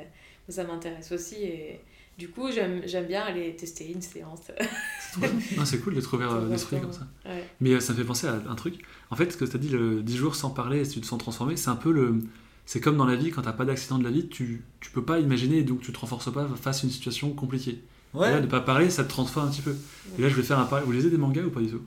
ça 0.47 0.63
m'intéresse 0.63 1.11
aussi. 1.11 1.35
Et 1.43 1.79
du 2.17 2.29
coup, 2.29 2.49
j'aime 2.51 2.81
j'aime 2.85 3.05
bien 3.07 3.21
aller 3.23 3.55
tester 3.55 3.91
une 3.91 4.01
séance. 4.01 4.39
C'est 5.65 5.79
cool 5.81 5.95
d'être 5.95 6.13
ouvert 6.13 6.29
Pour 6.29 6.37
euh, 6.37 6.49
d'esprit 6.49 6.77
comment- 6.79 6.91
comme 6.91 6.99
ça. 6.99 7.07
Ouais. 7.29 7.43
Mais 7.59 7.71
euh, 7.73 7.79
ça 7.79 7.93
me 7.93 7.97
fait 7.97 8.03
penser 8.05 8.27
à 8.27 8.41
un 8.47 8.55
truc. 8.55 8.81
En 9.11 9.15
fait, 9.15 9.31
ce 9.31 9.37
que 9.37 9.45
tu 9.45 9.55
as 9.55 9.59
dit, 9.59 9.69
le 9.69 10.01
10 10.03 10.15
jours 10.17 10.35
sans 10.35 10.49
parler 10.51 10.79
et 10.79 10.85
si 10.85 10.93
tu 10.93 11.01
te 11.01 11.05
sens 11.05 11.19
transformé, 11.19 11.55
c'est 11.57 11.69
un 11.69 11.75
peu 11.75 11.91
le. 11.91 12.19
C'est 12.65 12.79
comme 12.79 12.95
dans 12.95 13.05
la 13.05 13.17
vie, 13.17 13.29
quand 13.29 13.41
t'as 13.41 13.51
pas 13.51 13.65
d'accident 13.65 13.99
de 13.99 14.05
la 14.05 14.09
vie, 14.11 14.29
tu, 14.29 14.63
tu 14.79 14.89
peux 14.91 15.03
pas 15.03 15.19
imaginer 15.19 15.57
et 15.57 15.63
donc 15.63 15.81
tu 15.81 15.91
te 15.91 15.99
renforces 15.99 16.31
pas 16.31 16.47
face 16.55 16.81
à 16.83 16.87
une 16.87 16.91
situation 16.93 17.31
compliquée. 17.33 17.81
Et 18.15 18.17
là, 18.19 18.33
Ouais. 18.35 18.41
de 18.41 18.47
pas 18.47 18.61
parler, 18.61 18.89
ça 18.91 19.03
te 19.03 19.09
transforme 19.09 19.47
un 19.47 19.51
petit 19.51 19.61
peu. 19.63 19.75
Et 20.17 20.21
là, 20.21 20.29
je 20.29 20.35
vais 20.35 20.43
faire 20.43 20.59
un 20.59 20.65
parallèle. 20.65 20.85
Vous 20.85 20.91
lisez 20.91 21.09
des 21.09 21.17
mangas 21.17 21.41
ou 21.43 21.49
pas 21.49 21.61
du 21.61 21.67
tout? 21.69 21.81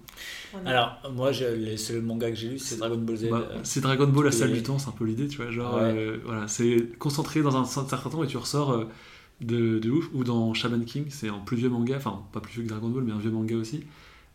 Alors, 0.64 0.98
moi, 1.14 1.30
je- 1.32 1.44
le 1.44 1.76
seul 1.76 2.02
manga 2.02 2.28
que 2.30 2.36
j'ai 2.36 2.48
lu, 2.48 2.58
c'est 2.58 2.78
Dragon 2.78 2.96
Ball 2.98 3.16
Z. 3.16 3.28
Bah, 3.30 3.48
C'est 3.62 3.80
Dragon 3.80 4.06
Ball, 4.08 4.24
la 4.24 4.32
salle 4.32 4.52
du 4.52 4.62
temps, 4.62 4.78
c'est 4.78 4.88
un 4.88 4.92
peu 4.92 5.04
l'idée, 5.04 5.28
tu 5.28 5.36
vois. 5.36 5.50
Genre, 5.50 5.74
Ouais. 5.74 5.80
euh, 5.82 6.18
voilà, 6.24 6.48
c'est 6.48 6.98
concentré 6.98 7.42
dans 7.42 7.56
un 7.56 7.64
certain 7.64 8.10
temps 8.10 8.24
et 8.24 8.26
tu 8.26 8.36
ressors 8.38 8.72
euh, 8.72 8.84
de, 9.40 9.78
de 9.78 9.90
ouf. 9.90 10.08
Ou 10.14 10.24
dans 10.24 10.52
Shaman 10.54 10.84
King, 10.84 11.04
c'est 11.10 11.28
un 11.28 11.38
plus 11.38 11.56
vieux 11.56 11.68
manga, 11.68 11.96
enfin, 11.96 12.22
pas 12.32 12.40
plus 12.40 12.54
vieux 12.54 12.62
que 12.64 12.68
Dragon 12.70 12.88
Ball, 12.88 13.04
mais 13.04 13.12
un 13.12 13.18
vieux 13.18 13.30
manga 13.30 13.54
aussi. 13.56 13.82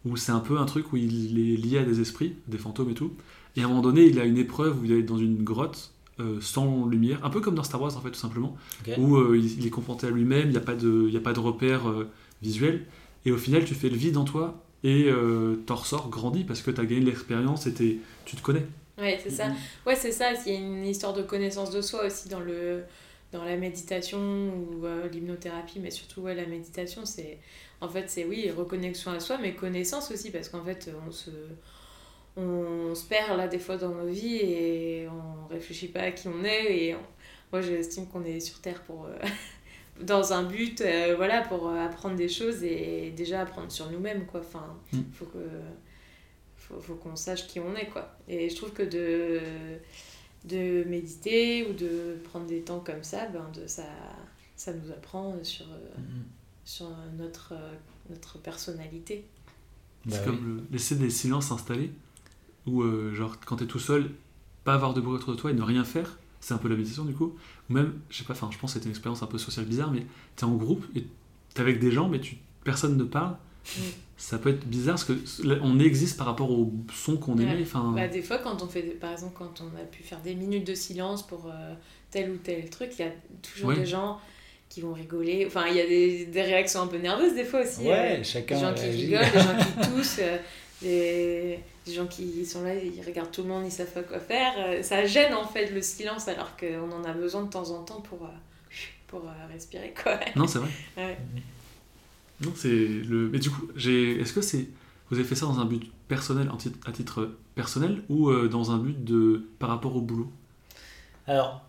Où 0.06 0.16
c'est 0.16 0.32
un 0.32 0.40
peu 0.40 0.58
un 0.58 0.66
truc 0.66 0.94
où 0.94 0.98
il 0.98 1.38
est 1.40 1.58
lié 1.58 1.78
à 1.80 1.84
des 1.84 2.00
esprits, 2.02 2.34
des 2.48 2.58
fantômes 2.58 2.90
et 2.90 2.94
tout. 2.96 3.12
Et 3.58 3.62
à 3.62 3.66
un 3.66 3.68
moment 3.68 3.82
donné, 3.82 4.06
il 4.06 4.18
a 4.20 4.24
une 4.26 4.38
épreuve 4.38 4.80
où 4.82 4.86
il 4.86 4.92
est 4.94 5.04
dans 5.04 5.18
une 5.18 5.44
grotte. 5.44 5.92
Euh, 6.20 6.40
sans 6.42 6.86
lumière, 6.88 7.24
un 7.24 7.30
peu 7.30 7.40
comme 7.42 7.56
dans 7.56 7.64
Star 7.64 7.82
Wars 7.82 7.96
en 7.96 8.02
fait 8.02 8.12
tout 8.12 8.20
simplement, 8.20 8.58
où 8.98 9.16
euh, 9.18 9.38
il, 9.38 9.60
il 9.60 9.66
est 9.68 9.70
confronté 9.70 10.08
à 10.08 10.10
lui-même, 10.10 10.48
il 10.48 10.52
n'y 10.52 10.58
a 10.58 10.62
pas 10.62 10.76
de, 10.76 11.06
il 11.08 11.14
y 11.14 11.18
a 11.18 11.22
pas 11.22 11.34
de 11.34 11.40
repère 11.40 11.90
euh, 11.90 12.10
visuel, 12.42 12.86
et 13.26 13.32
au 13.32 13.38
final 13.38 13.66
tu 13.66 13.76
fais 13.76 13.90
le 13.90 13.96
vide 13.98 14.18
en 14.18 14.26
toi 14.26 14.64
et 14.84 15.06
euh, 15.10 15.58
t'en 15.66 15.76
ressors 15.76 16.10
grandi 16.10 16.44
parce 16.44 16.62
que 16.62 16.72
tu 16.72 16.82
as 16.82 16.86
gagné 16.86 17.02
de 17.02 17.06
l'expérience 17.06 17.68
et 17.68 17.74
tu 17.74 18.36
te 18.36 18.42
connais. 18.42 18.66
Ouais, 18.98 19.20
c'est 19.24 19.30
ça. 19.30 19.50
Mhm. 19.50 19.56
Ouais, 19.86 19.96
c'est 19.96 20.12
ça. 20.12 20.34
Il 20.46 20.52
y 20.52 20.56
a 20.56 20.60
une 20.60 20.86
histoire 20.86 21.14
de 21.14 21.22
connaissance 21.22 21.72
de 21.72 21.82
soi 21.82 22.06
aussi 22.06 22.30
dans, 22.30 22.40
le, 22.40 22.84
dans 23.32 23.44
la 23.44 23.58
méditation 23.58 24.20
ou 24.20 24.86
euh, 24.86 25.08
l'hypnothérapie, 25.10 25.80
mais 25.80 25.92
surtout 25.92 26.22
ouais, 26.22 26.36
la 26.36 26.46
méditation, 26.46 27.06
c'est 27.06 27.40
en 27.80 27.90
fait, 27.90 28.10
c'est 28.10 28.26
oui, 28.26 28.52
reconnexion 28.52 29.12
à 29.12 29.20
soi, 29.20 29.38
mais 29.42 29.56
connaissance 29.56 30.12
aussi, 30.12 30.30
parce 30.30 30.50
qu'en 30.50 30.64
fait, 30.64 30.92
on 31.08 31.12
se, 31.12 31.32
on 32.38 32.94
se 32.96 33.06
perd 33.06 33.38
là 33.38 33.48
des 33.48 33.60
fois 33.60 33.78
dans 33.78 33.94
nos 33.94 34.08
vies 34.08 34.38
et 34.38 35.08
on 35.10 35.48
réfléchit 35.48 35.88
pas 35.90 36.02
à 36.02 36.12
qui 36.12 36.28
on 36.28 36.44
est. 36.44 36.78
Et 36.88 36.96
on- 36.96 37.00
moi, 37.52 37.62
j'estime 37.62 38.08
qu'on 38.08 38.24
est 38.24 38.40
sur 38.40 38.60
Terre 38.62 38.82
pour. 38.84 39.06
euh, 39.06 39.16
dans 40.02 40.34
un 40.34 40.44
but 40.44 40.82
euh, 40.82 41.14
voilà 41.16 41.42
pour 41.42 41.68
euh, 41.68 41.76
apprendre 41.86 42.16
des 42.16 42.30
choses 42.30 42.64
et 42.64 43.12
déjà 43.16 43.42
apprendre 43.42 43.72
sur 43.72 43.92
nous-mêmes 43.92 44.26
quoi 44.26 44.40
enfin 44.40 44.66
Mm. 44.94 45.00
faut 45.14 45.26
que 45.26 45.38
faut, 46.58 46.80
faut 46.80 46.96
qu'on 46.96 47.16
sache 47.16 47.46
qui 47.46 47.60
on 47.60 47.76
est 47.76 47.88
quoi 47.88 48.16
et 48.28 48.50
je 48.50 48.56
trouve 48.56 48.72
que 48.72 48.82
de 48.84 49.40
de 50.46 50.84
méditer 50.86 51.68
ou 51.68 51.74
de 51.74 52.18
prendre 52.24 52.48
des 52.48 52.62
temps 52.62 52.80
comme 52.80 53.04
ça 53.04 53.28
ben 53.28 53.48
de 53.54 53.68
ça 53.68 53.84
ça 54.56 54.74
nous 54.74 54.90
apprend 54.92 55.36
sur 55.44 55.66
euh, 55.66 55.98
Mhm. 56.00 56.24
sur 56.66 56.88
notre 57.20 57.54
notre 58.10 58.40
personnalité 58.40 59.26
Bah 60.06 60.16
c'est 60.16 60.20
oui. 60.22 60.26
comme 60.38 60.58
le- 60.58 60.64
laisser 60.72 60.96
des 60.96 61.10
silences 61.12 61.48
s'installer, 61.50 61.92
ou 62.68 62.82
euh, 62.84 63.14
genre 63.14 63.38
quand 63.46 63.58
t'es 63.58 63.66
tout 63.66 63.80
seul, 63.80 64.10
pas 64.64 64.74
avoir 64.74 64.94
de 64.94 65.02
bruit 65.02 65.16
autour 65.16 65.34
de 65.34 65.40
toi 65.40 65.52
et 65.52 65.54
ne 65.54 65.62
rien 65.64 65.84
faire, 65.84 66.18
c'est 66.40 66.54
un 66.54 66.58
peu 66.58 66.68
la 66.70 66.76
méditation 66.76 67.06
du 67.06 67.14
coup. 67.14 67.36
Ou 67.70 67.74
même, 67.74 67.94
je 68.10 68.18
sais 68.20 68.24
pas, 68.24 68.34
enfin 68.34 68.50
je 68.52 68.58
pense 68.58 68.72
que 68.72 68.80
c'était 68.80 68.86
une 68.86 68.92
expérience 68.92 69.24
un 69.24 69.28
peu 69.28 69.38
sociale 69.38 69.66
bizarre, 69.66 69.92
mais 69.92 70.06
t'es 70.36 70.44
en 70.44 70.56
groupe 70.56 70.86
et 70.96 71.06
t'es 71.54 71.62
avec 71.62 71.80
des 71.80 71.92
gens, 71.92 72.08
mais 72.10 72.20
tu, 72.20 72.38
personne 72.64 72.98
ne 72.98 73.04
parle. 73.04 73.36
Mm. 73.78 73.82
Ça 74.18 74.38
peut 74.38 74.50
être 74.50 74.68
bizarre 74.68 74.96
parce 74.96 75.06
que 75.06 75.48
là, 75.48 75.56
on 75.64 75.80
existe 75.80 76.16
par 76.18 76.28
rapport 76.28 76.52
au 76.52 76.72
son 76.94 77.18
qu'on 77.18 77.36
Ouais. 77.38 77.44
émet. 77.44 77.62
Enfin, 77.64 77.92
Bah, 77.96 78.08
des 78.08 78.22
fois, 78.22 78.38
quand 78.38 78.62
on 78.62 78.68
fait, 78.68 78.82
par 79.00 79.12
exemple, 79.12 79.34
quand 79.36 79.62
on 79.62 79.76
a 79.80 79.84
pu 79.84 80.04
faire 80.04 80.20
des 80.22 80.36
minutes 80.36 80.66
de 80.68 80.76
silence 80.76 81.26
pour 81.26 81.48
euh, 81.48 81.74
tel 82.12 82.30
ou 82.32 82.38
tel 82.38 82.70
truc, 82.70 82.92
il 83.00 83.06
y 83.06 83.08
a 83.08 83.12
toujours 83.42 83.70
Ouais. 83.70 83.76
des 83.78 83.86
gens 83.88 84.20
qui 84.70 84.82
vont 84.82 84.94
rigoler. 84.94 85.46
Enfin, 85.48 85.66
il 85.70 85.76
y 85.76 85.82
a 85.82 85.88
des, 85.88 86.26
des 86.28 86.42
réactions 86.44 86.82
un 86.84 86.88
peu 86.88 86.98
nerveuses 86.98 87.34
des 87.34 87.44
fois 87.46 87.62
aussi. 87.62 87.82
Ouais, 87.82 88.20
euh, 88.20 88.24
chacun. 88.24 88.56
des 88.56 88.62
gens 88.62 88.74
qui 88.76 88.86
rigolent, 88.90 89.32
des 89.34 89.40
gens 89.40 89.58
qui 89.58 89.90
toussent, 89.90 90.20
euh, 90.22 90.38
des, 90.84 91.60
des 91.86 91.94
gens 91.94 92.08
qui 92.08 92.46
sont 92.46 92.64
là, 92.64 92.76
ils 92.76 93.02
regardent 93.06 93.32
tout 93.32 93.42
le 93.42 93.50
monde, 93.50 93.64
ils 93.66 93.72
savent 93.72 93.92
pas 93.92 94.04
quoi 94.04 94.20
faire. 94.20 94.54
Euh, 94.58 94.84
Ça 94.84 95.06
gêne 95.06 95.34
en 95.34 95.46
fait 95.46 95.72
le 95.72 95.82
silence 95.82 96.28
alors 96.28 96.56
qu'on 96.58 96.92
en 96.92 97.04
a 97.04 97.14
besoin 97.14 97.44
de 97.44 97.50
temps 97.50 97.70
en 97.72 97.84
temps 97.84 98.02
pour, 98.02 98.24
euh, 98.24 98.30
pour 99.08 99.22
euh, 99.22 99.48
respirer. 99.52 99.94
Quoi. 100.02 100.20
Non, 100.36 100.48
c'est 100.48 100.60
vrai. 100.60 100.70
Ouais. 100.98 101.18
Non, 102.42 102.52
c'est 102.56 102.70
le. 102.70 103.30
Mais 103.30 103.40
du 103.40 103.50
coup, 103.50 103.68
j'ai. 103.76 104.20
Est-ce 104.20 104.34
que 104.34 104.42
c'est. 104.42 104.68
Vous 105.10 105.18
avez 105.18 105.28
fait 105.28 105.36
ça 105.36 105.46
dans 105.46 105.60
un 105.60 105.66
but 105.66 105.92
personnel, 106.08 106.50
à 106.86 106.92
titre 106.92 107.36
personnel, 107.54 108.02
ou 108.08 108.32
dans 108.48 108.72
un 108.72 108.78
but 108.78 109.04
de 109.04 109.46
par 109.60 109.68
rapport 109.70 109.96
au 109.98 110.02
boulot? 110.02 110.32
Alors, 111.28 111.62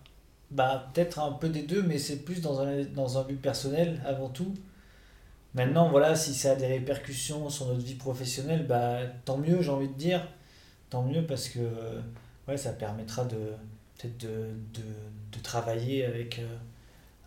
bah, 0.52 0.90
peut-être 0.94 1.18
un 1.18 1.32
peu 1.32 1.48
des 1.48 1.62
deux, 1.62 1.82
mais 1.82 1.98
c'est 1.98 2.24
plus 2.24 2.40
dans 2.40 2.60
un, 2.60 2.84
dans 2.84 3.18
un 3.18 3.24
but 3.24 3.40
personnel 3.40 4.00
avant 4.06 4.28
tout. 4.28 4.54
Maintenant, 5.54 5.90
voilà, 5.90 6.14
si 6.16 6.34
ça 6.34 6.52
a 6.52 6.54
des 6.56 6.66
répercussions 6.66 7.50
sur 7.50 7.66
notre 7.66 7.80
vie 7.84 7.94
professionnelle, 7.94 8.66
bah, 8.66 9.00
tant 9.24 9.36
mieux, 9.38 9.60
j'ai 9.62 9.70
envie 9.70 9.88
de 9.88 9.94
dire. 9.94 10.26
Tant 10.90 11.02
mieux 11.02 11.26
parce 11.26 11.48
que 11.48 11.60
ouais, 12.48 12.56
ça 12.56 12.72
permettra 12.72 13.24
de 13.24 13.36
peut-être 13.98 14.18
de, 14.18 14.28
de, 14.74 14.82
de 15.36 15.42
travailler 15.42 16.04
avec 16.04 16.38
euh, 16.38 16.56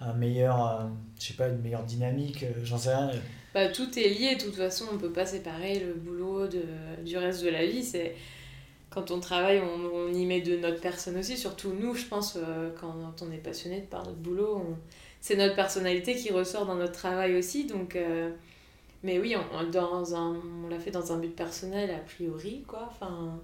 un 0.02 0.14
meilleur, 0.14 0.68
euh, 0.68 0.86
je 1.20 1.28
sais 1.28 1.34
pas, 1.36 1.48
une 1.50 1.62
meilleure 1.62 1.84
dynamique, 1.84 2.44
euh, 2.44 2.52
j'en 2.64 2.78
sais 2.78 2.96
rien. 2.96 3.12
Bah, 3.54 3.70
tout 3.70 3.98
est 3.98 4.10
lié, 4.10 4.36
de 4.36 4.44
toute 4.44 4.56
façon, 4.56 4.86
on 4.94 4.98
peut 4.98 5.12
pas 5.14 5.26
séparer 5.26 5.80
le 5.80 5.94
boulot 5.94 6.48
de, 6.48 6.64
du 7.06 7.18
reste 7.18 7.44
de 7.44 7.50
la 7.50 7.66
vie. 7.66 7.84
C'est 7.84 8.16
quand 8.90 9.12
on 9.12 9.20
travaille, 9.20 9.62
on, 9.62 10.14
y 10.14 10.26
met 10.26 10.42
de 10.42 10.58
notre 10.58 10.82
personne 10.82 11.18
aussi. 11.18 11.38
Surtout 11.38 11.74
nous, 11.74 11.96
je 11.96 12.06
pense, 12.06 12.38
euh, 12.38 12.72
quand 12.80 13.22
on 13.22 13.32
est 13.32 13.38
passionné 13.38 13.82
par 13.82 14.06
notre 14.06 14.18
boulot, 14.18 14.58
on- 14.58 14.78
c'est 15.26 15.38
notre 15.38 15.56
personnalité 15.56 16.16
qui 16.16 16.32
ressort 16.32 16.66
dans 16.68 16.76
notre 16.76 16.94
travail 16.94 17.36
aussi. 17.38 17.66
Donc, 17.66 17.96
euh, 17.96 18.32
mais 19.04 19.20
oui, 19.20 19.36
on, 19.38 19.58
on- 19.60 19.70
dans 19.70 20.16
un, 20.16 20.36
on 20.66 20.70
l'a 20.70 20.80
fait 20.80 20.92
dans 20.92 21.12
un 21.14 21.20
but 21.20 21.36
personnel 21.36 21.92
a 21.92 22.00
priori, 22.00 22.64
quoi. 22.68 22.88
Enfin, 22.92 23.40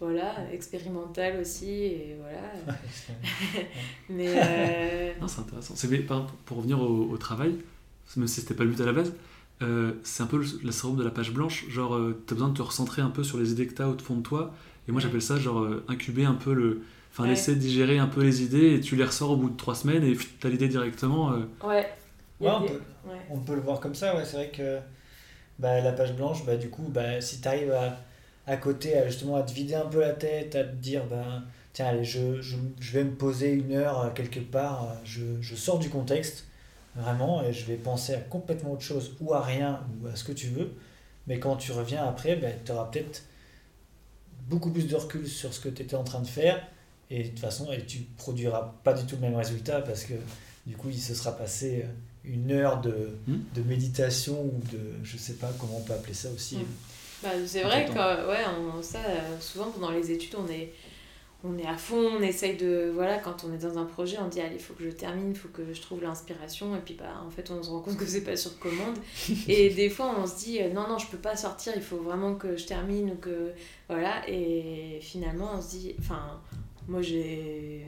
voilà, 0.00 0.34
expérimental 0.52 1.40
aussi, 1.40 1.70
et 1.70 2.16
voilà. 2.20 2.76
Mais 4.08 4.34
euh, 4.38 5.12
Non, 5.20 5.28
c'est 5.28 5.40
intéressant. 5.40 5.74
C'est, 5.76 5.88
par 6.06 6.26
pour 6.46 6.58
revenir 6.58 6.80
au, 6.80 7.10
au 7.10 7.16
travail, 7.18 7.56
même 8.16 8.26
si 8.28 8.40
c'était 8.40 8.54
pas 8.54 8.64
le 8.64 8.70
but 8.70 8.80
à 8.80 8.86
la 8.86 8.92
base, 8.92 9.12
euh, 9.62 9.92
c'est 10.02 10.22
un 10.22 10.26
peu 10.26 10.38
le, 10.38 10.46
le 10.64 10.72
syndrome 10.72 10.98
de 10.98 11.04
la 11.04 11.10
page 11.10 11.32
blanche. 11.32 11.68
Genre, 11.68 11.94
euh, 11.94 12.22
t'as 12.26 12.34
besoin 12.34 12.48
de 12.50 12.56
te 12.56 12.62
recentrer 12.62 13.02
un 13.02 13.10
peu 13.10 13.24
sur 13.24 13.38
les 13.38 13.52
idées 13.52 13.66
que 13.66 13.74
t'as 13.74 13.86
au 13.88 13.98
fond 13.98 14.16
de 14.16 14.22
toi. 14.22 14.54
Et 14.88 14.92
moi, 14.92 15.00
Ouais. 15.00 15.08
j'appelle 15.08 15.22
ça 15.22 15.38
genre 15.38 15.60
euh, 15.62 15.84
incuber 15.88 16.24
un 16.24 16.34
peu 16.34 16.52
le. 16.54 16.82
Enfin, 17.14 17.26
Ouais. 17.26 17.30
laisser 17.30 17.56
digérer 17.56 17.98
un 17.98 18.08
peu 18.08 18.22
les 18.24 18.42
idées 18.42 18.74
et 18.74 18.80
tu 18.80 18.96
les 18.96 19.04
ressors 19.04 19.32
au 19.32 19.36
bout 19.36 19.50
de 19.50 19.56
trois 19.56 19.76
semaines 19.76 20.04
et 20.04 20.12
pff, 20.14 20.38
t'as 20.40 20.50
l'idée 20.50 20.68
directement. 20.68 21.32
euh, 21.32 21.46
ouais. 21.62 21.88
il 22.40 22.46
y 22.46 22.48
a 22.48 22.52
Ouais, 22.52 22.56
on 22.56 22.60
des- 22.60 22.68
peut- 22.68 22.82
ouais. 23.04 23.20
On 23.28 23.38
peut 23.40 23.54
le 23.54 23.60
voir 23.60 23.80
comme 23.80 23.94
ça, 23.94 24.16
ouais, 24.16 24.24
c'est 24.24 24.36
vrai 24.36 24.50
que 24.50 24.80
bah, 25.58 25.80
la 25.82 25.92
page 25.92 26.14
blanche, 26.16 26.44
bah, 26.46 26.56
du 26.56 26.70
coup, 26.70 26.88
bah, 26.90 27.20
si 27.20 27.40
tu 27.40 27.48
arrives 27.48 27.72
à, 27.72 28.00
à 28.46 28.56
côté 28.58 28.96
à, 28.98 29.06
justement 29.08 29.36
à 29.36 29.42
te 29.44 29.52
vider 29.52 29.74
un 29.76 29.86
peu 29.86 30.00
la 30.00 30.12
tête, 30.14 30.56
à 30.56 30.64
te 30.64 30.74
dire, 30.76 31.04
bah, 31.06 31.42
tiens, 31.74 31.88
allez, 31.88 32.04
je, 32.04 32.42
je, 32.42 32.56
je 32.80 32.92
vais 32.92 33.04
me 33.04 33.12
poser 33.14 33.52
une 33.52 33.72
heure 33.74 34.00
euh, 34.02 34.10
quelque 34.10 34.40
part, 34.40 34.84
euh, 34.84 34.94
je, 35.04 35.24
je 35.42 35.56
sors 35.56 35.78
du 35.80 35.90
contexte, 35.90 36.46
vraiment, 36.96 37.42
et 37.44 37.52
je 37.52 37.66
vais 37.66 37.76
penser 37.76 38.14
à 38.14 38.20
complètement 38.20 38.72
autre 38.72 38.82
chose, 38.84 39.16
ou 39.20 39.34
à 39.34 39.42
rien, 39.42 39.80
ou 40.02 40.08
à 40.08 40.16
ce 40.16 40.24
que 40.24 40.32
tu 40.32 40.48
veux, 40.48 40.72
mais 41.28 41.38
quand 41.40 41.56
tu 41.56 41.72
reviens 41.72 42.04
après, 42.06 42.36
bah, 42.36 42.48
tu 42.64 42.72
auras 42.72 42.86
peut-être 42.86 43.24
beaucoup 44.48 44.70
plus 44.70 44.86
de 44.88 44.96
recul 44.96 45.26
sur 45.26 45.52
ce 45.54 45.60
que 45.60 45.68
tu 45.68 45.82
étais 45.82 45.96
en 45.96 46.04
train 46.04 46.20
de 46.20 46.26
faire, 46.26 46.62
et 47.10 47.22
de 47.24 47.28
toute 47.28 47.38
façon, 47.40 47.70
et 47.72 47.84
tu 47.86 47.98
produiras 48.16 48.74
pas 48.84 48.92
du 48.94 49.04
tout 49.06 49.16
le 49.16 49.22
même 49.22 49.36
résultat, 49.36 49.80
parce 49.82 50.04
que 50.04 50.14
du 50.66 50.76
coup, 50.76 50.88
il 50.90 50.98
se 51.00 51.14
sera 51.14 51.32
passé 51.32 51.82
euh, 51.84 51.88
une 52.24 52.50
heure 52.52 52.80
de, 52.80 53.10
Hmm. 53.26 53.36
de 53.54 53.62
méditation 53.62 54.40
ou 54.44 54.60
de, 54.72 54.80
je 55.02 55.16
sais 55.18 55.34
pas 55.34 55.50
comment 55.58 55.76
on 55.78 55.82
peut 55.82 55.92
appeler 55.92 56.14
ça 56.14 56.30
aussi. 56.30 56.56
Hmm. 56.56 56.64
Bah, 57.22 57.30
c'est 57.46 57.62
vrai 57.62 57.86
que 57.86 57.92
ouais, 58.28 58.44
on- 58.76 58.82
ça, 58.82 58.98
euh, 58.98 59.40
souvent 59.40 59.70
pendant 59.70 59.90
les 59.90 60.10
études, 60.10 60.34
on 60.38 60.46
est, 60.50 60.72
on 61.46 61.58
est 61.58 61.66
à 61.66 61.76
fond, 61.76 61.96
on 62.18 62.22
essaye 62.22 62.56
de. 62.56 62.90
Voilà, 62.94 63.18
quand 63.18 63.44
on 63.44 63.52
est 63.54 63.58
dans 63.58 63.76
un 63.78 63.84
projet, 63.84 64.16
on 64.18 64.28
dit 64.28 64.40
allez, 64.40 64.54
il 64.56 64.60
faut 64.60 64.72
que 64.74 64.84
je 64.84 64.88
termine, 64.90 65.30
il 65.30 65.36
faut 65.36 65.48
que 65.48 65.72
je 65.74 65.80
trouve 65.82 66.02
l'inspiration. 66.02 66.74
Et 66.74 66.80
puis 66.80 66.94
bah, 66.94 67.22
en 67.26 67.30
fait, 67.30 67.50
on 67.50 67.62
se 67.62 67.68
rend 67.68 67.80
compte 67.80 67.96
que 67.98 68.06
c'est 68.06 68.22
pas 68.22 68.36
sur 68.36 68.58
commande. 68.58 68.96
et 69.48 69.68
des 69.70 69.90
fois, 69.90 70.14
on 70.18 70.26
se 70.26 70.36
dit 70.42 70.60
euh, 70.62 70.70
non, 70.72 70.88
non, 70.88 70.96
je 70.98 71.06
peux 71.08 71.18
pas 71.18 71.36
sortir, 71.36 71.74
il 71.76 71.82
faut 71.82 71.98
vraiment 71.98 72.34
que 72.34 72.56
je 72.56 72.64
termine 72.64 73.10
ou 73.10 73.16
que. 73.16 73.52
Voilà, 73.90 74.22
et 74.28 74.98
finalement, 75.02 75.50
on 75.56 75.60
se 75.62 75.68
dit. 75.70 75.94
Enfin, 75.98 76.40
moi 76.88 77.02
j'ai 77.02 77.82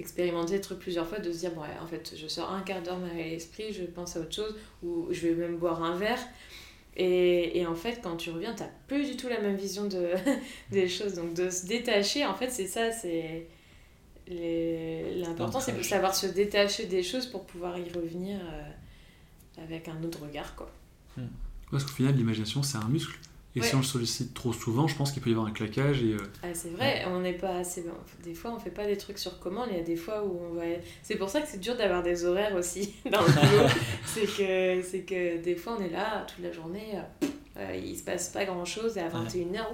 expérimenté 0.00 0.54
le 0.54 0.60
truc 0.60 0.78
plusieurs 0.78 1.06
fois 1.06 1.18
de 1.18 1.30
se 1.30 1.38
dire 1.38 1.52
bon, 1.52 1.60
ouais, 1.60 1.78
en 1.80 1.86
fait, 1.86 2.14
je 2.16 2.26
sors 2.26 2.50
un 2.50 2.62
quart 2.62 2.82
d'heure 2.82 2.98
à 3.04 3.14
l'esprit, 3.14 3.72
je 3.72 3.84
pense 3.84 4.16
à 4.16 4.20
autre 4.20 4.34
chose, 4.34 4.56
ou 4.82 5.08
je 5.10 5.28
vais 5.28 5.34
même 5.34 5.58
boire 5.58 5.82
un 5.82 5.96
verre. 5.96 6.20
Et, 6.96 7.58
et 7.58 7.66
en 7.66 7.74
fait, 7.74 8.00
quand 8.02 8.16
tu 8.16 8.30
reviens, 8.30 8.54
tu 8.54 8.64
plus 8.88 9.10
du 9.10 9.16
tout 9.16 9.28
la 9.28 9.40
même 9.40 9.56
vision 9.56 9.86
de, 9.86 10.14
des 10.70 10.88
choses. 10.88 11.14
Donc 11.14 11.34
de 11.34 11.50
se 11.50 11.66
détacher, 11.66 12.26
en 12.26 12.34
fait, 12.34 12.50
c'est 12.50 12.66
ça, 12.66 12.90
c'est... 12.90 13.46
L'important, 14.28 15.58
c'est 15.58 15.76
de 15.76 15.82
savoir 15.82 16.14
se 16.14 16.26
détacher 16.26 16.86
des 16.86 17.02
choses 17.02 17.26
pour 17.26 17.44
pouvoir 17.46 17.76
y 17.78 17.90
revenir 17.90 18.38
euh, 18.40 19.64
avec 19.64 19.88
un 19.88 20.00
autre 20.04 20.22
regard, 20.22 20.54
quoi. 20.54 20.70
Parce 21.70 21.84
qu'au 21.84 21.92
final, 21.92 22.14
l'imagination, 22.14 22.62
c'est 22.62 22.78
un 22.78 22.88
muscle. 22.88 23.18
Et 23.56 23.62
si 23.62 23.74
on 23.74 23.78
le 23.78 23.84
sollicite 23.84 24.32
trop 24.32 24.52
souvent, 24.52 24.86
je 24.86 24.94
pense 24.94 25.10
qu'il 25.10 25.22
peut 25.22 25.30
y 25.30 25.32
avoir 25.32 25.48
un 25.48 25.52
claquage. 25.52 26.02
Et, 26.02 26.12
euh, 26.12 26.18
ah, 26.42 26.54
c'est 26.54 26.70
vrai, 26.70 27.04
on 27.08 27.20
n'est 27.20 27.32
pas 27.32 27.56
assez. 27.56 27.84
Des 28.22 28.34
fois, 28.34 28.52
on 28.54 28.60
fait 28.60 28.70
pas 28.70 28.86
des 28.86 28.96
trucs 28.96 29.18
sur 29.18 29.40
commande. 29.40 29.68
Il 29.72 29.76
y 29.76 29.80
a 29.80 29.84
des 29.84 29.96
fois 29.96 30.24
où 30.24 30.40
on 30.50 30.54
va. 30.54 30.62
C'est 31.02 31.16
pour 31.16 31.28
ça 31.28 31.40
que 31.40 31.48
c'est 31.48 31.58
dur 31.58 31.76
d'avoir 31.76 32.02
des 32.02 32.24
horaires 32.24 32.54
aussi 32.54 32.94
dans 33.10 33.20
le 33.20 33.26
boulot. 33.26 33.68
c'est 34.06 34.26
que, 34.26 34.82
c'est 34.82 35.00
que 35.00 35.42
des 35.42 35.56
fois, 35.56 35.76
on 35.78 35.82
est 35.82 35.90
là 35.90 36.24
toute 36.26 36.44
la 36.44 36.52
journée. 36.52 37.00
Euh, 37.56 37.74
il 37.74 37.96
se 37.96 38.04
passe 38.04 38.28
pas 38.28 38.44
grand 38.44 38.64
chose. 38.64 38.96
Et 38.96 39.00
à 39.00 39.08
21h, 39.08 39.64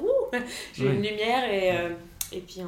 j'ai 0.73 0.87
une 0.87 1.03
lumière. 1.03 1.45
Et, 1.53 1.77
euh, 1.77 1.95
et 2.33 2.41
puis. 2.41 2.63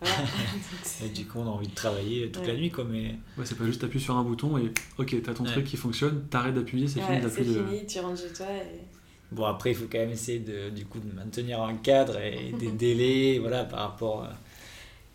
Voilà. 0.00 0.14
et 1.04 1.08
du 1.10 1.26
coup, 1.26 1.40
on 1.40 1.46
a 1.46 1.50
envie 1.50 1.68
de 1.68 1.74
travailler 1.74 2.30
toute 2.30 2.46
la 2.46 2.54
nuit. 2.54 2.70
Quoi, 2.70 2.84
mais... 2.84 3.16
Ouais, 3.36 3.44
c'est 3.44 3.56
pas 3.56 3.64
juste 3.64 3.84
appuyer 3.84 4.02
sur 4.02 4.16
un 4.16 4.24
bouton 4.24 4.56
et 4.58 4.72
ok, 4.98 5.14
t'as 5.22 5.32
ton 5.32 5.44
truc 5.44 5.64
qui 5.64 5.76
fonctionne, 5.76 6.26
t'arrêtes 6.28 6.54
d'appuyer, 6.54 6.86
c'est 6.86 7.00
fini. 7.00 7.18
C'est 7.22 7.44
fini, 7.44 7.86
tu 7.86 8.00
rentres 8.00 8.20
chez 8.20 8.32
toi. 8.32 8.46
Et... 8.46 8.95
Bon, 9.32 9.44
après, 9.44 9.72
il 9.72 9.74
faut 9.74 9.86
quand 9.90 9.98
même 9.98 10.10
essayer 10.10 10.38
de, 10.38 10.70
du 10.70 10.86
coup, 10.86 11.00
de 11.00 11.12
maintenir 11.14 11.62
un 11.62 11.74
cadre 11.74 12.18
et 12.18 12.52
des 12.58 12.70
délais 12.70 13.38
voilà, 13.38 13.64
par 13.64 13.80
rapport, 13.80 14.24
euh, 14.24 14.28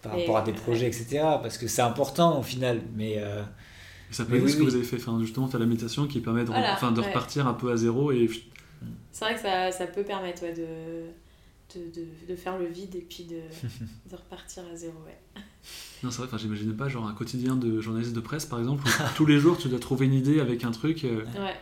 par 0.01 0.13
rapport 0.13 0.37
à 0.37 0.41
des 0.41 0.53
projets, 0.53 0.87
etc. 0.87 1.19
Parce 1.41 1.57
que 1.57 1.67
c'est 1.67 1.81
important 1.81 2.39
au 2.39 2.43
final. 2.43 2.81
Mais, 2.95 3.15
euh, 3.17 3.41
ça 4.11 4.25
peut 4.25 4.35
être 4.35 4.47
ce 4.47 4.57
que 4.57 4.63
vous 4.63 4.75
avez 4.75 4.83
fait. 4.83 4.97
Enfin, 4.97 5.17
justement, 5.21 5.47
faire 5.47 5.59
la 5.59 5.65
méditation 5.65 6.07
qui 6.07 6.19
permet 6.19 6.43
de, 6.43 6.51
enfin, 6.51 6.91
de 6.91 7.01
repartir 7.01 7.47
un 7.47 7.53
peu 7.53 7.71
à 7.71 7.77
zéro. 7.77 8.11
et 8.11 8.29
C'est 9.11 9.25
vrai 9.25 9.35
que 9.35 9.41
ça, 9.41 9.71
ça 9.71 9.87
peut 9.87 10.03
permettre 10.03 10.43
ouais, 10.43 10.53
de, 10.53 11.79
de, 11.79 11.85
de, 12.01 12.07
de, 12.27 12.35
faire 12.35 12.57
le 12.57 12.65
vide 12.65 12.95
et 12.95 13.05
puis 13.09 13.23
de, 13.23 13.35
de 14.11 14.15
repartir 14.15 14.63
à 14.71 14.75
zéro. 14.75 14.97
Ouais. 15.05 15.41
Non, 16.03 16.09
c'est 16.09 16.17
vrai, 16.17 16.27
enfin, 16.27 16.37
j'imaginais 16.37 16.73
pas 16.73 16.89
genre 16.89 17.07
un 17.07 17.13
quotidien 17.13 17.55
de 17.55 17.79
journaliste 17.79 18.13
de 18.13 18.19
presse, 18.19 18.45
par 18.45 18.59
exemple, 18.59 18.83
où 18.85 18.91
tous 19.15 19.25
les 19.25 19.39
jours 19.39 19.57
tu 19.57 19.69
dois 19.69 19.79
trouver 19.79 20.07
une 20.07 20.13
idée 20.13 20.39
avec 20.39 20.63
un 20.63 20.71
truc. 20.71 21.05
Euh, 21.05 21.23
ouais. 21.37 21.55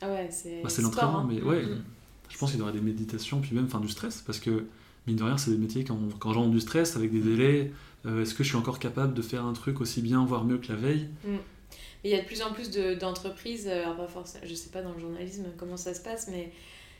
Ah 0.00 0.08
ouais, 0.08 0.28
c'est. 0.30 0.62
Bah, 0.62 0.68
l'entraînement, 0.78 1.18
hein. 1.20 1.28
mais 1.28 1.42
ouais. 1.42 1.62
Mm-hmm. 1.62 1.80
Je 2.28 2.38
pense 2.38 2.50
qu'il 2.50 2.60
y 2.60 2.62
aurait 2.62 2.72
des 2.72 2.80
méditations, 2.80 3.40
puis 3.40 3.54
même 3.54 3.68
fin, 3.68 3.80
du 3.80 3.88
stress, 3.88 4.22
parce 4.26 4.40
que 4.40 4.64
mine 5.06 5.16
de 5.16 5.22
rien, 5.22 5.38
c'est 5.38 5.50
des 5.50 5.58
métiers 5.58 5.84
quand, 5.84 5.98
quand 6.18 6.32
j'ai 6.32 6.50
du 6.50 6.60
stress 6.60 6.96
avec 6.96 7.12
des 7.12 7.20
délais. 7.20 7.72
Euh, 8.04 8.22
est-ce 8.22 8.34
que 8.34 8.44
je 8.44 8.48
suis 8.48 8.58
encore 8.58 8.78
capable 8.78 9.14
de 9.14 9.22
faire 9.22 9.44
un 9.44 9.52
truc 9.52 9.80
aussi 9.80 10.00
bien, 10.02 10.24
voire 10.24 10.44
mieux 10.44 10.58
que 10.58 10.68
la 10.72 10.78
veille? 10.78 11.08
Mm. 11.24 11.36
Il 12.04 12.10
y 12.10 12.14
a 12.14 12.20
de 12.20 12.26
plus 12.26 12.42
en 12.42 12.52
plus 12.52 12.70
d'entreprises, 12.98 13.66
euh, 13.68 13.92
pas 13.94 14.06
forcément, 14.06 14.44
je 14.46 14.54
sais 14.54 14.70
pas 14.70 14.82
dans 14.82 14.92
le 14.92 15.00
journalisme 15.00 15.46
comment 15.56 15.76
ça 15.76 15.92
se 15.92 16.00
passe, 16.00 16.28
mais 16.28 16.52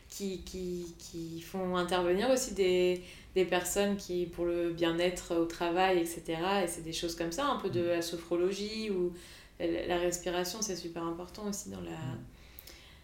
qui, 0.09 0.41
qui, 0.41 0.93
qui 0.97 1.41
font 1.41 1.77
intervenir 1.77 2.29
aussi 2.29 2.53
des, 2.53 3.01
des 3.35 3.45
personnes 3.45 3.95
qui 3.95 4.25
pour 4.25 4.45
le 4.45 4.71
bien-être 4.71 5.35
au 5.35 5.45
travail, 5.45 5.99
etc. 5.99 6.23
Et 6.63 6.67
c'est 6.67 6.83
des 6.83 6.93
choses 6.93 7.15
comme 7.15 7.31
ça, 7.31 7.47
un 7.47 7.57
peu 7.57 7.69
de 7.69 7.81
la 7.81 8.01
sophrologie 8.01 8.89
ou 8.89 9.13
la 9.59 9.97
respiration, 9.97 10.61
c'est 10.61 10.75
super 10.75 11.03
important 11.03 11.47
aussi 11.47 11.69
dans 11.69 11.81
la, 11.81 11.91
mm 11.91 12.17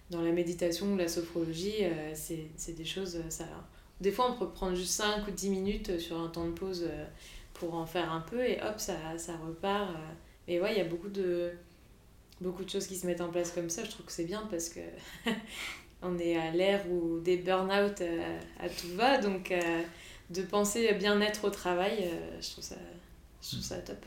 dans 0.09 0.21
la 0.21 0.31
méditation 0.31 0.93
ou 0.93 0.97
la 0.97 1.07
sophrologie, 1.07 1.77
euh, 1.81 2.13
c'est 2.13 2.75
des 2.75 2.85
choses. 2.85 3.15
Euh, 3.15 3.29
ça, 3.29 3.45
des 4.01 4.11
fois, 4.11 4.31
on 4.31 4.37
peut 4.37 4.49
prendre 4.49 4.75
juste 4.75 4.93
5 4.93 5.27
ou 5.27 5.31
10 5.31 5.49
minutes 5.49 5.89
euh, 5.89 5.99
sur 5.99 6.19
un 6.19 6.27
temps 6.27 6.45
de 6.45 6.51
pause 6.51 6.87
pour 7.53 7.75
en 7.75 7.85
faire 7.85 8.11
un 8.11 8.21
peu 8.21 8.43
et 8.43 8.61
hop, 8.61 8.79
ça, 8.79 8.95
ça 9.17 9.33
repart. 9.37 9.95
Mais 10.47 10.59
ouais, 10.59 10.73
il 10.73 10.77
y 10.77 10.81
a 10.81 10.85
beaucoup 10.85 11.09
de, 11.09 11.51
beaucoup 12.41 12.63
de 12.63 12.69
choses 12.69 12.87
qui 12.87 12.95
se 12.95 13.05
mettent 13.05 13.21
en 13.21 13.29
place 13.29 13.51
comme 13.51 13.69
ça. 13.69 13.83
Je 13.83 13.91
trouve 13.91 14.05
que 14.05 14.11
c'est 14.11 14.25
bien 14.25 14.47
parce 14.49 14.69
que 14.69 14.79
on 16.01 16.17
est 16.17 16.35
à 16.35 16.51
l'ère 16.51 16.89
où 16.91 17.19
des 17.19 17.37
burn-out 17.37 18.01
à, 18.59 18.69
tout 18.69 18.95
va. 18.95 19.19
Donc, 19.19 19.53
de 20.29 20.41
penser 20.41 20.93
bien-être 20.93 21.45
au 21.45 21.49
travail, 21.49 22.09
je, 22.41 22.49
trouve 22.49 22.63
ça, 22.63 22.75
je 23.41 23.49
trouve 23.51 23.61
ça 23.61 23.77
top. 23.77 24.03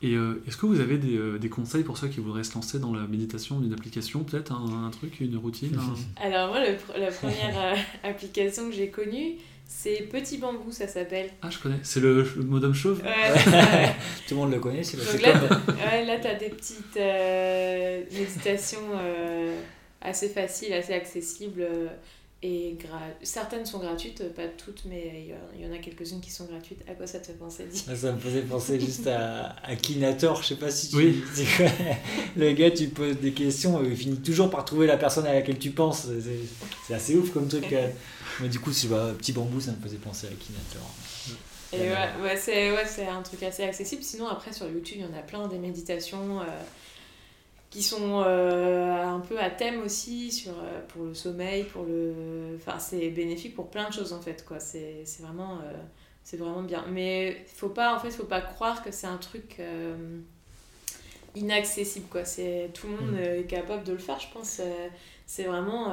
Et 0.00 0.14
euh, 0.14 0.40
est-ce 0.46 0.56
que 0.56 0.66
vous 0.66 0.80
avez 0.80 0.96
des, 0.96 1.16
euh, 1.16 1.38
des, 1.38 1.48
conseils 1.48 1.82
pour 1.82 1.98
ceux 1.98 2.06
qui 2.06 2.20
voudraient 2.20 2.44
se 2.44 2.54
lancer 2.54 2.78
dans 2.78 2.94
la 2.94 3.06
méditation 3.08 3.58
d'une 3.58 3.72
application, 3.72 4.22
peut-être 4.22 4.52
un, 4.52 4.90
truc, 4.90 5.18
une 5.20 5.36
routine 5.36 5.76
Alors 6.22 6.48
moi, 6.48 6.60
la 6.96 7.10
première 7.10 7.58
euh, 7.60 7.74
application 8.08 8.68
que 8.68 8.74
j'ai 8.76 8.90
connue, 8.90 9.34
c'est 9.66 10.08
Petit 10.10 10.38
Bambou, 10.38 10.70
ça 10.70 10.86
s'appelle. 10.86 11.30
Ah, 11.42 11.50
je 11.50 11.58
connais. 11.58 11.80
C'est 11.82 12.00
le, 12.00 12.22
le 12.22 12.44
modem 12.44 12.74
chauve? 12.74 13.02
Ouais, 13.02 13.40
Tout 14.28 14.34
le 14.34 14.36
monde 14.36 14.52
le 14.52 14.60
connaît, 14.60 14.84
c'est 14.84 14.96
le 14.96 15.02
là, 16.06 16.18
tu 16.20 16.26
as 16.28 16.34
des 16.34 16.50
petites 16.50 16.98
méditations 18.16 18.78
assez 20.00 20.28
faciles, 20.28 20.72
assez 20.72 20.94
accessibles 20.94 21.66
et 22.40 22.78
certaines 23.24 23.66
sont 23.66 23.80
gratuites, 23.80 24.32
pas 24.34 24.46
toutes, 24.46 24.84
mais 24.84 25.26
il 25.56 25.60
y, 25.60 25.66
en 25.66 25.72
a 25.72 25.78
quelques-unes 25.78 26.20
qui 26.20 26.30
sont 26.30 26.44
gratuites. 26.44 26.78
À 26.88 26.94
quoi 26.94 27.04
ça 27.08 27.18
te 27.18 27.26
fait 27.26 27.32
penser 27.32 27.66
ah, 27.88 27.96
Ça 27.96 28.12
me 28.12 28.18
faisait 28.20 28.42
penser 28.42 28.78
juste 28.78 29.08
à, 29.08 29.56
à 29.64 29.74
Kinator, 29.74 30.40
je 30.42 30.48
sais 30.48 30.54
pas 30.54 30.70
si 30.70 30.88
tu. 30.88 30.96
Oui. 30.96 31.24
le 32.36 32.52
gars, 32.52 32.70
tu 32.70 32.88
poses 32.88 33.16
des 33.16 33.32
questions, 33.32 33.82
il 33.82 33.96
finit 33.96 34.20
toujours 34.20 34.50
par 34.50 34.64
trouver 34.64 34.86
la 34.86 34.96
personne 34.96 35.26
à 35.26 35.32
laquelle 35.32 35.58
tu 35.58 35.70
penses. 35.70 36.06
C'est 36.86 36.94
assez 36.94 37.16
ouf 37.16 37.32
comme 37.32 37.48
truc. 37.48 37.72
Euh. 37.72 37.88
mais 38.40 38.48
du 38.48 38.60
coup, 38.60 38.72
c'est 38.72 38.86
petit 38.86 39.32
bambou, 39.32 39.60
ça 39.60 39.72
me 39.72 39.82
faisait 39.82 39.96
penser 39.96 40.28
à 40.28 40.30
Kinator. 40.30 40.88
Et 41.72 41.90
ouais, 41.90 42.22
ouais 42.22 42.36
c'est 42.36 42.70
ouais, 42.70 43.08
un 43.08 43.22
truc 43.22 43.42
assez 43.42 43.64
accessible. 43.64 44.04
Sinon, 44.04 44.28
après, 44.28 44.52
sur 44.52 44.68
YouTube, 44.68 44.98
il 45.00 45.02
y 45.02 45.04
en 45.04 45.18
a 45.18 45.22
plein 45.22 45.48
des 45.48 45.58
méditations. 45.58 46.40
Euh, 46.40 46.44
qui 47.70 47.82
sont 47.82 48.22
euh, 48.24 49.04
un 49.04 49.20
peu 49.20 49.38
à 49.38 49.50
thème 49.50 49.82
aussi 49.82 50.32
sur, 50.32 50.52
euh, 50.52 50.80
pour 50.88 51.04
le 51.04 51.14
sommeil, 51.14 51.64
pour 51.64 51.84
le... 51.84 52.56
Enfin, 52.56 52.78
c'est 52.78 53.10
bénéfique 53.10 53.54
pour 53.54 53.68
plein 53.68 53.88
de 53.88 53.92
choses 53.92 54.12
en 54.12 54.20
fait, 54.20 54.44
quoi. 54.44 54.58
C'est, 54.58 55.04
vraiment, 55.20 55.56
euh, 55.56 55.72
c'est 56.24 56.38
vraiment 56.38 56.62
bien. 56.62 56.84
Mais 56.90 57.44
faut 57.46 57.68
pas, 57.68 57.94
en 57.94 57.98
fait, 57.98 58.10
faut 58.10 58.24
pas 58.24 58.40
croire 58.40 58.82
que 58.82 58.90
c'est 58.90 59.06
un 59.06 59.18
truc 59.18 59.60
inaccessible, 61.34 62.06
quoi. 62.08 62.24
C'est, 62.24 62.70
tout 62.72 62.86
le 62.86 62.94
monde 62.94 63.20
mm. 63.20 63.40
est 63.40 63.46
capable 63.46 63.84
de 63.84 63.92
le 63.92 63.98
faire, 63.98 64.18
je 64.18 64.32
pense. 64.32 64.60
c'est 65.26 65.44
vraiment 65.44 65.92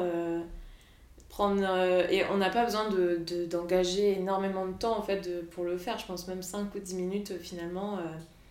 prendre... 1.27 1.61
et 2.09 2.23
on 2.31 2.37
n'a 2.37 2.49
pas 2.49 2.63
besoin 2.63 2.89
de, 2.89 3.21
de, 3.27 3.45
d'engager 3.45 4.13
énormément 4.13 4.65
de 4.65 4.73
temps, 4.73 4.97
en 4.97 5.01
fait, 5.01 5.19
de, 5.19 5.41
pour 5.41 5.65
le 5.65 5.77
faire. 5.77 5.99
Je 5.99 6.05
pense 6.05 6.25
même 6.29 6.41
5 6.41 6.73
ou 6.73 6.79
10 6.79 6.95
minutes, 6.95 7.33
finalement 7.41 7.99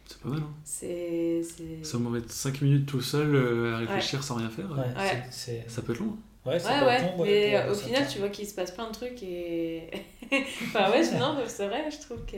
c'est 0.06 0.20
pas 0.20 0.28
mal, 0.28 0.40
hein 0.40 0.50
C'est... 0.64 1.42
Ça 1.82 1.98
va 1.98 2.10
mettre 2.10 2.30
5 2.30 2.60
minutes 2.62 2.86
tout 2.86 3.00
seul 3.00 3.34
euh, 3.34 3.74
à 3.74 3.78
réfléchir 3.78 4.22
sans 4.22 4.36
rien 4.36 4.50
faire. 4.50 4.70
Ouais, 4.70 5.62
Ça 5.68 5.82
peut 5.82 5.92
être 5.92 6.00
long. 6.00 6.16
Hein. 6.16 6.18
Ouais, 6.46 6.62
ouais, 6.62 6.84
ouais. 6.84 7.14
mais 7.24 7.70
au 7.70 7.74
final, 7.74 8.06
tu 8.06 8.18
vois 8.18 8.28
qu'il 8.28 8.46
se 8.46 8.54
passe 8.54 8.70
plein 8.70 8.86
de 8.88 8.92
trucs 8.92 9.22
et. 9.22 9.88
enfin, 10.66 10.90
ouais, 10.90 11.18
non, 11.18 11.38
c'est 11.46 11.66
vrai, 11.66 11.90
je 11.90 11.98
trouve 12.00 12.24
que 12.26 12.36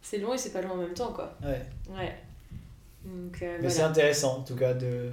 c'est 0.00 0.18
long 0.18 0.32
et 0.34 0.38
c'est 0.38 0.52
pas 0.52 0.62
long 0.62 0.72
en 0.72 0.76
même 0.76 0.94
temps, 0.94 1.12
quoi. 1.12 1.36
Ouais. 1.42 1.60
Ouais. 1.90 2.16
Donc, 3.04 3.42
euh, 3.42 3.58
mais 3.60 3.68
c'est 3.68 3.82
intéressant, 3.82 4.38
en 4.38 4.42
tout 4.42 4.54
cas, 4.54 4.74
de. 4.74 5.10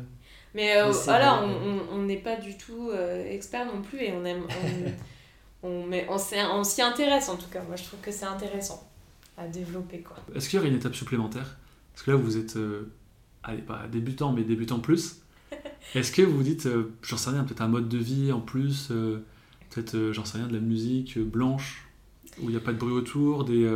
Mais 0.54 0.78
euh, 0.78 0.92
voilà, 0.92 1.44
on 1.44 2.04
n'est 2.04 2.18
pas 2.18 2.36
du 2.36 2.56
tout 2.58 2.90
euh, 2.92 3.26
expert 3.32 3.66
non 3.66 3.82
plus 3.82 4.02
et 4.02 4.14
on 4.14 4.24
aime. 4.26 4.44
On, 5.64 5.70
on, 5.70 5.86
mais 5.86 6.08
on, 6.10 6.18
on 6.54 6.64
s'y 6.64 6.82
intéresse 6.82 7.30
en 7.30 7.36
tout 7.36 7.50
cas. 7.50 7.62
Moi, 7.62 7.76
je 7.76 7.84
trouve 7.84 8.00
que 8.00 8.12
c'est 8.12 8.26
intéressant 8.26 8.88
à 9.38 9.48
développer, 9.48 10.00
quoi. 10.00 10.18
Est-ce 10.36 10.50
qu'il 10.50 10.58
y 10.58 10.60
aurait 10.60 10.70
une 10.70 10.78
étape 10.78 10.96
supplémentaire? 10.96 11.58
Parce 12.00 12.06
que 12.06 12.12
là, 12.12 12.18
vous 12.18 12.38
êtes, 12.38 12.56
euh, 12.56 12.94
allez, 13.44 13.62
pas 13.62 13.86
débutant, 13.92 14.32
mais 14.32 14.44
débutant 14.44 14.80
plus. 14.80 15.18
Est-ce 15.96 16.14
que 16.14 16.22
vous 16.22 16.38
vous 16.38 16.44
dites, 16.44 16.66
euh, 16.66 16.94
j'en 17.02 17.18
sais 17.18 17.32
rien, 17.32 17.44
peut-être 17.44 17.60
un 17.60 17.68
mode 17.68 17.90
de 17.90 17.98
vie 17.98 18.32
en 18.32 18.40
plus, 18.40 18.88
euh, 18.92 19.26
peut-être, 19.70 20.14
j'en 20.14 20.24
sais 20.24 20.38
rien, 20.38 20.48
de 20.48 20.54
la 20.54 20.62
musique 20.62 21.20
blanche, 21.20 21.90
où 22.42 22.44
il 22.44 22.52
n'y 22.52 22.56
a 22.56 22.62
pas 22.62 22.72
de 22.72 22.78
bruit 22.78 22.94
autour, 22.94 23.44
des, 23.44 23.70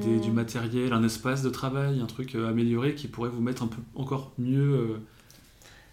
des, 0.00 0.20
du 0.20 0.30
hmm. 0.30 0.34
matériel, 0.34 0.94
un 0.94 1.04
espace 1.04 1.42
de 1.42 1.50
travail, 1.50 2.00
un 2.00 2.06
truc 2.06 2.34
amélioré 2.34 2.94
qui 2.94 3.08
pourrait 3.08 3.28
vous 3.28 3.42
mettre 3.42 3.62
un 3.62 3.66
peu 3.66 3.82
encore 3.94 4.32
mieux 4.38 5.00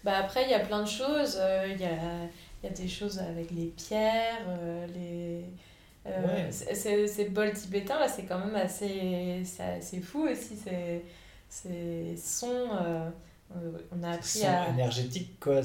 bah 0.04 0.16
Après, 0.16 0.44
il 0.44 0.50
y 0.50 0.54
a 0.54 0.60
plein 0.60 0.80
de 0.80 0.88
choses. 0.88 1.38
Il 1.68 1.78
y, 1.82 1.84
a, 1.84 2.30
y 2.64 2.66
a 2.66 2.70
des 2.70 2.88
choses 2.88 3.18
avec 3.18 3.50
les 3.50 3.66
pierres, 3.66 4.46
les... 4.94 5.44
Euh, 6.06 6.50
Ces 6.50 7.26
bols 7.26 7.52
tibétains, 7.52 7.98
là, 7.98 8.08
c'est 8.08 8.24
quand 8.24 8.38
même 8.38 8.54
assez, 8.54 9.42
assez 9.58 10.00
fou 10.00 10.26
aussi. 10.26 10.56
C'est 10.56 11.02
ces 11.52 12.16
sons. 12.16 12.70
Euh, 12.80 13.10
on 13.94 14.02
a 14.02 14.12
appris 14.12 14.42
à. 14.44 14.70
énergétique, 14.70 15.38
quoi. 15.38 15.60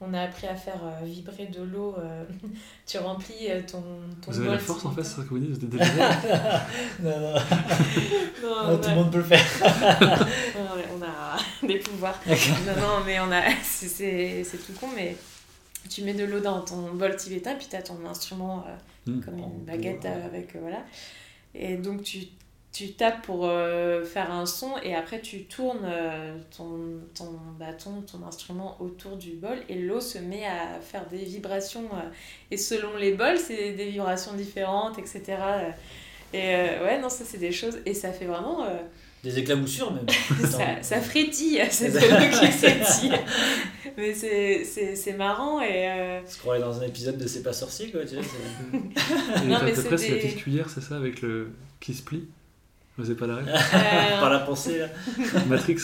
On 0.00 0.12
a 0.12 0.22
appris 0.22 0.48
à 0.48 0.56
faire 0.56 0.80
euh, 0.82 1.04
vibrer 1.04 1.46
de 1.46 1.62
l'eau. 1.62 1.94
Euh, 1.96 2.24
tu 2.86 2.98
remplis 2.98 3.48
ton, 3.70 3.80
ton. 4.20 4.32
Vous 4.32 4.40
avez 4.40 4.48
la 4.50 4.58
force 4.58 4.84
en 4.84 4.90
fait, 4.90 5.04
c'est 5.04 5.16
ça 5.16 5.22
que 5.22 5.28
vous 5.28 5.38
dites 5.38 5.62
Vous 5.62 5.78
Non, 7.02 7.20
non. 8.42 8.70
non, 8.70 8.78
tout 8.78 8.88
le 8.88 8.94
monde 8.96 9.12
peut 9.12 9.18
le 9.18 9.24
faire. 9.24 9.46
on 10.92 11.02
a 11.02 11.36
des 11.66 11.78
pouvoirs. 11.78 12.20
non, 12.26 12.80
non, 12.80 13.04
mais 13.06 13.20
on 13.20 13.30
a. 13.30 13.42
C'est 13.62 14.44
tout 14.66 14.72
con, 14.80 14.88
mais 14.96 15.16
tu 15.88 16.02
mets 16.02 16.14
de 16.14 16.24
l'eau 16.24 16.40
dans 16.40 16.62
ton 16.62 16.92
bol 16.94 17.14
tibétain, 17.14 17.54
puis 17.54 17.68
tu 17.70 17.76
as 17.76 17.82
ton 17.82 18.04
instrument 18.06 18.64
hmm. 19.06 19.20
comme 19.20 19.38
une 19.38 19.64
baguette 19.64 20.06
avec. 20.06 20.56
voilà. 20.56 20.82
Et 21.54 21.76
donc 21.76 22.02
tu 22.02 22.26
tu 22.74 22.92
tapes 22.94 23.22
pour 23.22 23.46
euh, 23.46 24.02
faire 24.04 24.30
un 24.32 24.46
son 24.46 24.72
et 24.82 24.94
après 24.96 25.20
tu 25.20 25.44
tournes 25.44 25.84
euh, 25.86 26.36
ton, 26.56 26.76
ton 27.14 27.30
bâton, 27.58 28.02
ton 28.02 28.26
instrument 28.26 28.76
autour 28.80 29.16
du 29.16 29.30
bol 29.34 29.56
et 29.68 29.76
l'eau 29.76 30.00
se 30.00 30.18
met 30.18 30.44
à 30.44 30.80
faire 30.80 31.06
des 31.08 31.18
vibrations. 31.24 31.84
Euh, 31.94 32.10
et 32.50 32.56
selon 32.56 32.96
les 32.96 33.12
bols, 33.12 33.38
c'est 33.38 33.72
des 33.74 33.86
vibrations 33.90 34.34
différentes, 34.34 34.98
etc. 34.98 35.22
Et 36.32 36.40
euh, 36.42 36.84
ouais, 36.84 37.00
non, 37.00 37.08
ça 37.08 37.22
c'est 37.24 37.38
des 37.38 37.52
choses. 37.52 37.78
Et 37.86 37.94
ça 37.94 38.10
fait 38.12 38.24
vraiment. 38.24 38.64
euh, 38.64 38.76
Des 39.22 39.38
éclaboussures 39.38 39.92
même. 39.92 40.06
ça, 40.50 40.82
ça 40.82 41.00
frétille, 41.00 41.62
c'est 41.70 41.90
le 41.90 42.00
qui 42.40 42.46
frétille. 42.58 43.12
Mais 43.96 44.12
c'est- 44.14 44.64
c'est 44.64 44.96
c'est 44.96 45.12
marrant 45.12 45.60
et. 45.60 45.88
euh, 45.88 46.20
On 46.26 46.28
se 46.28 46.38
croirait 46.38 46.58
dans 46.58 46.80
un 46.80 46.82
épisode 46.86 47.18
de 47.18 47.28
C'est 47.28 47.44
pas 47.44 47.52
sorcier 47.52 47.92
quoi, 47.92 48.00
tu 48.04 48.16
vois. 48.16 48.24
Non, 49.46 49.58
mais 49.64 49.72
c'est 49.76 49.88
des- 49.90 49.96
petite 50.18 50.36
cuillère, 50.38 50.68
c'est 50.68 50.80
ça, 50.80 50.96
avec 50.96 51.22
le 51.22 51.50
qui 51.78 51.94
se 51.94 52.02
plie 52.02 52.24
Vous 52.96 53.04
avez 53.10 53.18
pas 53.18 53.26
la 53.26 53.36
rêve 53.36 53.48
euh, 53.74 54.20
Par 54.20 54.30
la 54.30 54.40
pensée 54.40 54.78
là. 54.78 54.88
Matrix. 55.48 55.78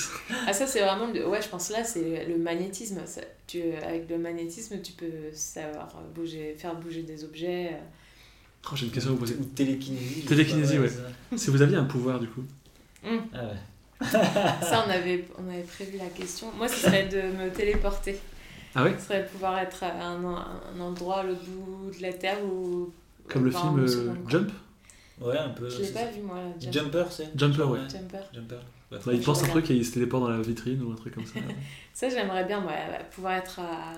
Ah 0.47 0.53
ça 0.53 0.67
c'est 0.67 0.81
vraiment 0.81 1.07
le... 1.13 1.27
ouais 1.27 1.43
je 1.43 1.49
pense 1.49 1.71
là 1.71 1.83
c'est 1.83 2.25
le 2.27 2.37
magnétisme 2.39 3.01
Ça, 3.05 3.21
tu... 3.47 3.61
avec 3.85 4.09
le 4.09 4.19
magnétisme 4.19 4.81
tu 4.81 4.93
peux 4.93 5.33
savoir 5.33 5.89
bouger 6.15 6.55
faire 6.57 6.75
bouger 6.77 7.03
des 7.03 7.25
objets 7.25 7.71
euh. 7.73 7.79
Oh, 8.71 8.77
j'ai 8.77 8.87
une 8.87 8.93
question 8.93 9.13
à 9.13 9.15
vous 9.15 9.21
poser. 9.21 9.37
Ou 9.41 9.45
télékinésie. 9.45 10.21
Télékinésie, 10.27 10.79
ouais. 10.79 10.91
Si 11.35 11.49
vous 11.49 11.63
aviez 11.63 11.79
un 11.79 11.85
pouvoir, 11.85 12.21
du 12.21 12.29
coup, 12.29 12.43
Ah 13.03 13.09
ouais. 13.09 13.57
ça 14.07 14.85
on 14.87 14.91
avait 14.91 15.27
on 15.39 15.49
avait 15.51 15.63
prévu 15.63 15.99
la 15.99 16.07
question 16.07 16.47
moi 16.57 16.69
ce 16.69 16.77
serait 16.87 17.07
de 17.09 17.21
me 17.21 17.51
téléporter 17.51 18.19
ah 18.75 18.85
ouais 18.85 18.95
ce 18.99 19.05
serait 19.09 19.25
de 19.25 19.29
pouvoir 19.29 19.59
être 19.59 19.83
à 19.85 20.07
un, 20.07 20.25
un 20.25 20.81
endroit 20.81 21.19
à 21.19 21.23
l'autre 21.25 21.45
bout 21.45 21.91
de 21.95 22.01
la 22.01 22.13
terre 22.15 22.39
ou 22.43 22.91
Comme 23.29 23.45
le 23.45 23.51
film 23.51 23.79
euh. 23.79 24.15
Jump 24.27 24.51
Ouais, 25.21 25.37
un 25.39 25.51
peu. 25.51 25.69
je 25.69 25.79
l'ai 25.79 25.85
c'est 25.85 25.93
pas 25.93 26.01
ça. 26.01 26.11
vu 26.11 26.23
moi 26.23 26.39
Jump- 26.59 26.73
Jumper, 26.73 27.05
c'est 27.11 27.31
Jumper, 27.39 27.63
ouais. 27.71 27.79
Jumper 27.89 28.19
Jumper. 28.33 28.57
Ouais, 28.91 28.99
Ouais, 29.07 29.15
il 29.15 29.21
pense 29.23 29.43
un 29.45 29.49
truc 29.49 29.71
et 29.71 29.75
il 29.75 29.85
se 29.85 29.93
téléporte 29.93 30.25
dans 30.25 30.31
la 30.31 30.41
vitrine 30.41 30.83
ou 30.83 30.91
un 30.93 30.97
truc 30.97 31.15
comme 31.15 31.27
ça. 31.27 31.39
ça 31.95 32.09
j'aimerais 32.09 32.45
bien 32.45 32.65
ouais, 32.67 32.99
pouvoir 33.13 33.35
être 33.35 33.61
à 33.61 33.93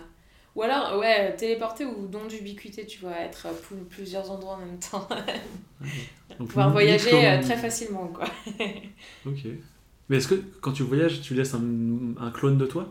ou 0.54 0.62
alors 0.62 0.98
ouais 0.98 1.34
téléporter 1.36 1.86
ou 1.86 2.06
don 2.08 2.26
d'ubiquité 2.26 2.84
tu 2.86 2.98
vois 3.00 3.16
être 3.18 3.46
à 3.46 3.50
plusieurs 3.88 4.30
endroits 4.30 4.54
en 4.54 4.58
même 4.66 4.78
temps 4.78 5.08
Donc, 6.38 6.48
pouvoir 6.48 6.70
voyager 6.70 7.10
comme- 7.10 7.24
euh, 7.24 7.40
très 7.40 7.56
facilement 7.56 8.08
quoi 8.08 8.26
Ok. 9.26 9.46
Mais 10.08 10.16
est-ce 10.18 10.28
que 10.28 10.42
quand 10.60 10.72
tu 10.72 10.82
voyages, 10.82 11.22
tu 11.22 11.32
laisses 11.34 11.54
un, 11.54 11.62
un 12.20 12.30
clone 12.30 12.58
de 12.58 12.66
toi? 12.66 12.88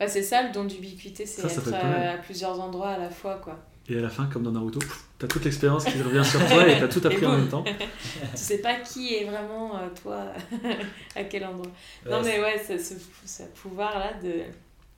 Bah, 0.00 0.08
c'est 0.08 0.22
ça 0.22 0.42
le 0.46 0.52
don 0.52 0.64
d'ubiquité, 0.64 1.26
c'est 1.26 1.44
être 1.44 1.72
euh, 1.72 2.14
à 2.14 2.16
plusieurs 2.18 2.58
endroits 2.60 2.90
à 2.90 2.98
la 2.98 3.10
fois 3.10 3.36
quoi. 3.36 3.58
Et 3.88 3.98
à 3.98 4.00
la 4.00 4.08
fin, 4.08 4.26
comme 4.26 4.42
dans 4.42 4.52
Naruto, 4.52 4.78
t'as 5.18 5.26
toute 5.26 5.44
l'expérience 5.44 5.84
qui 5.84 6.00
revient 6.00 6.24
sur 6.24 6.40
toi 6.46 6.66
et 6.66 6.78
t'as 6.80 6.88
tout 6.88 7.06
appris 7.06 7.26
en 7.26 7.36
même 7.36 7.48
temps. 7.48 7.64
tu 8.32 8.36
sais 8.36 8.58
pas 8.58 8.76
qui 8.76 9.14
est 9.14 9.24
vraiment 9.24 9.76
euh, 9.76 9.88
toi, 10.02 10.24
à 11.16 11.24
quel 11.24 11.44
endroit. 11.44 11.66
Ouais, 12.06 12.10
non 12.10 12.22
mais 12.22 12.40
ouais, 12.40 12.62
ce, 12.66 12.78
ce, 12.78 12.94
ce 13.26 13.42
pouvoir 13.54 13.98
là 13.98 14.12
de 14.22 14.42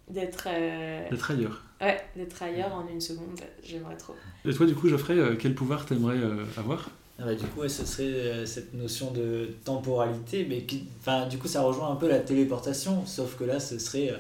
d'être 0.08 0.46
euh, 0.48 1.10
D'être 1.10 1.30
ailleurs. 1.32 1.62
ouais, 1.80 2.00
d'être 2.14 2.40
ailleurs 2.44 2.72
en 2.74 2.86
une 2.86 3.00
seconde, 3.00 3.40
j'aimerais 3.64 3.96
trop. 3.96 4.14
Et 4.44 4.52
toi, 4.54 4.66
du 4.66 4.74
coup, 4.76 4.88
Geoffrey, 4.88 5.14
euh, 5.18 5.34
quel 5.36 5.56
pouvoir 5.56 5.84
t'aimerais 5.84 6.18
euh, 6.18 6.44
avoir? 6.56 6.88
Ah 7.18 7.24
bah, 7.24 7.34
du 7.34 7.44
coup, 7.46 7.62
ouais, 7.62 7.68
ce 7.68 7.84
serait 7.84 8.04
euh, 8.04 8.46
cette 8.46 8.72
notion 8.74 9.10
de 9.10 9.48
temporalité, 9.64 10.46
mais 10.48 10.62
qui, 10.62 10.86
enfin, 11.00 11.26
du 11.26 11.38
coup, 11.38 11.48
ça 11.48 11.62
rejoint 11.62 11.90
un 11.90 11.96
peu 11.96 12.08
la 12.08 12.20
téléportation, 12.20 13.04
sauf 13.04 13.36
que 13.36 13.42
là, 13.42 13.58
ce 13.58 13.80
serait 13.80 14.10
euh, 14.12 14.16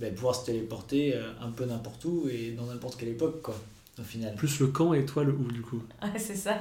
bah, 0.00 0.08
pouvoir 0.10 0.34
se 0.34 0.46
téléporter 0.46 1.14
euh, 1.14 1.30
un 1.40 1.50
peu 1.50 1.66
n'importe 1.66 2.04
où 2.04 2.26
et 2.28 2.50
dans 2.58 2.64
n'importe 2.64 2.98
quelle 2.98 3.10
époque, 3.10 3.42
quoi, 3.42 3.54
au 4.00 4.02
final. 4.04 4.34
Plus 4.34 4.60
le 4.60 4.68
quand 4.68 4.92
et 4.94 5.04
toi 5.04 5.24
le 5.24 5.32
où, 5.32 5.50
du 5.50 5.62
coup. 5.62 5.82
Ah, 6.00 6.08
c'est 6.16 6.36
ça. 6.36 6.58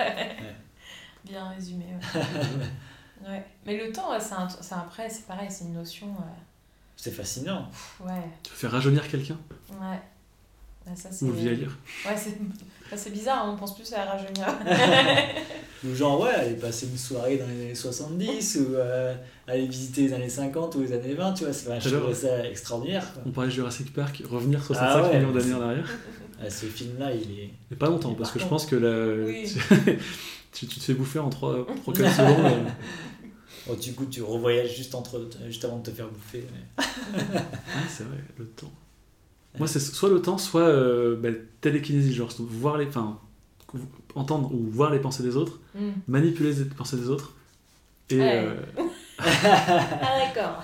Bien 1.25 1.49
résumé. 1.49 1.85
Ouais. 2.15 2.21
ouais. 3.29 3.43
Mais 3.65 3.77
le 3.77 3.91
temps, 3.91 4.09
c'est 4.19 4.33
un- 4.33 4.47
c'est 4.49 4.75
après, 4.75 5.09
c'est 5.09 5.25
pareil, 5.27 5.47
c'est 5.49 5.65
une 5.65 5.73
notion. 5.73 6.07
euh, 6.07 6.23
C'est 6.95 7.11
fascinant. 7.11 7.69
ouais, 7.99 8.13
Tu 8.43 8.53
faire 8.53 8.71
rajeunir 8.71 9.07
quelqu'un 9.07 9.37
ouais. 9.71 9.99
Ah, 10.89 10.95
ça, 10.95 11.09
c'est... 11.11 11.25
ou 11.25 11.31
le 11.31 11.33
vieillir 11.37 11.77
Ouais, 12.05 12.15
c'est 12.15 12.37
c'est 12.95 13.09
bizarre, 13.11 13.45
hein, 13.45 13.51
on 13.53 13.57
pense 13.57 13.75
plus 13.75 13.91
à 13.93 14.05
rajeunir. 14.05 14.47
Ou 15.85 15.93
genre, 15.93 16.21
ouais, 16.21 16.31
aller 16.33 16.53
passer 16.55 16.87
une 16.87 16.97
soirée 16.97 17.37
dans 17.37 17.45
les 17.45 17.61
années 17.65 17.75
70, 17.75 18.55
ou 18.61 18.75
euh, 18.75 19.13
aller 19.47 19.67
visiter 19.67 20.03
les 20.07 20.13
années 20.13 20.29
50 20.29 20.75
ou 20.75 20.81
les 20.81 20.93
années 20.93 21.13
20, 21.13 21.33
tu 21.33 21.43
vois, 21.43 21.51
c'est- 21.53 21.79
ça 22.15 22.47
extraordinaire. 22.47 23.11
Quoi. 23.13 23.23
On 23.25 23.31
parlait 23.31 23.49
de 23.49 23.55
Jurassic 23.55 23.93
Park, 23.93 24.23
revenir 24.29 24.63
65 24.63 24.85
Ah 24.89 25.09
ouais. 25.09 25.19
millions 25.19 25.31
d'années 25.33 25.53
en 25.53 25.61
arrière. 25.61 25.89
Ce 26.49 26.65
film-là, 26.65 27.13
il 27.13 27.39
est. 27.39 27.49
Mais 27.71 27.77
pas 27.77 27.87
longtemps, 27.89 28.13
parce 28.13 28.29
par 28.29 28.33
que 28.35 28.39
je 28.39 28.45
pense 28.47 28.65
que 28.65 28.75
la... 28.75 29.25
Oui. 29.25 29.45
tu, 30.51 30.67
tu 30.67 30.79
te 30.79 30.83
fais 30.83 30.93
bouffer 30.93 31.19
en 31.19 31.29
3-4 31.29 31.65
secondes. 31.85 32.45
euh. 32.45 32.69
Oh, 33.69 33.75
du 33.75 33.93
coup, 33.93 34.05
tu 34.05 34.21
revoyages 34.21 34.75
juste, 34.75 34.95
entre, 34.95 35.27
juste 35.47 35.65
avant 35.65 35.79
de 35.79 35.83
te 35.83 35.91
faire 35.91 36.07
bouffer. 36.07 36.45
mais- 36.77 36.83
Ouais, 37.33 37.41
c'est 37.89 38.03
vrai, 38.03 38.17
le 38.37 38.45
temps. 38.45 38.71
Moi, 39.57 39.67
c'est 39.67 39.79
soit 39.79 40.09
le 40.09 40.21
temps, 40.21 40.37
soit 40.37 40.61
euh, 40.61 41.15
bah, 41.15 41.29
télékinésie, 41.61 42.13
genre 42.13 42.29
voir 42.39 42.77
les, 42.77 42.85
enfin, 42.87 43.19
entendre 44.15 44.53
ou 44.53 44.67
voir 44.69 44.91
les 44.91 44.99
pensées 44.99 45.23
des 45.23 45.35
autres, 45.35 45.59
Hmm. 45.75 45.91
manipuler 46.07 46.53
les 46.53 46.65
pensées 46.65 46.97
des 46.97 47.09
autres, 47.09 47.33
et, 48.09 48.17
Ouais. 48.19 48.45
euh, 48.47 48.55
Ah, 49.19 50.19
d'accord. 50.19 50.63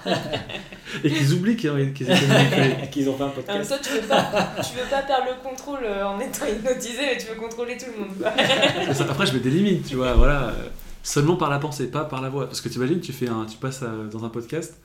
et 1.04 1.10
qu'ils 1.10 1.34
oublient 1.34 1.56
qu'ils 1.56 1.70
ont 1.72 1.76
fait 3.18 3.24
un 3.24 3.30
podcast. 3.30 3.70
temps, 3.70 3.76
tu 3.82 3.89
veux 4.00 4.08
pas, 4.08 4.54
tu 4.63 4.74
veux 4.78 4.89
pas 4.89 5.02
perdre 5.02 5.26
le 5.36 5.50
contrôle 5.50 5.80
euh, 5.84 6.06
en 6.06 6.20
étant 6.20 6.46
hypnotisé, 6.46 7.00
mais 7.02 7.18
tu 7.18 7.28
veux 7.28 7.36
contrôler 7.36 7.78
tout 7.78 7.86
le 7.96 8.06
monde. 8.06 8.18
quoi. 8.20 8.32
C'est 8.88 8.94
ça. 8.94 9.06
Après, 9.10 9.26
je 9.26 9.34
mets 9.34 9.39
des 9.39 9.50
limites, 9.50 9.88
tu 9.88 9.96
vois, 9.96 10.13
voilà, 10.13 10.50
euh, 10.50 10.68
seulement 11.02 11.36
par 11.36 11.50
la 11.50 11.60
pensée, 11.60 11.89
pas 11.89 12.06
par 12.06 12.22
la 12.22 12.30
voix. 12.30 12.46
Parce 12.46 12.62
que 12.62 12.70
tu 12.70 12.76
imagines, 12.76 13.00
tu, 13.00 13.12
fais 13.13 13.28
un, 13.28 13.46
tu 13.46 13.58
passes 13.58 13.82
à- 13.84 14.06
dans 14.12 14.24
un 14.24 14.30
podcast 14.30 14.80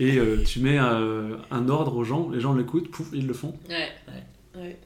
et 0.00 0.16
euh, 0.18 0.42
tu 0.44 0.58
mets 0.60 0.78
euh, 0.80 1.36
un 1.52 1.68
ordre 1.68 1.96
aux 1.96 2.04
gens, 2.04 2.30
les 2.32 2.40
gens 2.40 2.52
l'écoutent, 2.52 2.90
pouf, 2.90 3.08
ils 3.12 3.26
le 3.28 3.34
font. 3.34 3.54
Ouais. 3.68 3.90
ouais. 4.56 4.78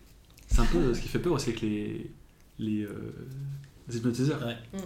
C'est 0.48 0.60
un 0.60 0.66
peu 0.66 0.78
euh, 0.78 0.94
ce 0.94 1.00
qui 1.00 1.08
fait 1.08 1.18
peur 1.18 1.32
aussi 1.32 1.48
avec 1.50 1.62
les, 1.62 2.10
les, 2.58 2.82
euh, 2.82 3.14
les 3.88 3.96
hypnotiseurs. 3.96 4.40
Ouais. 4.46 4.80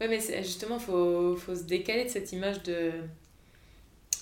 Ouais, 0.00 0.08
mais 0.08 0.20
c'est- 0.20 0.42
justement, 0.42 0.78
faut, 0.78 1.36
faut 1.36 1.54
se 1.54 1.62
décaler 1.64 2.04
de 2.04 2.08
cette 2.10 2.32
image 2.32 2.62
de. 2.62 2.92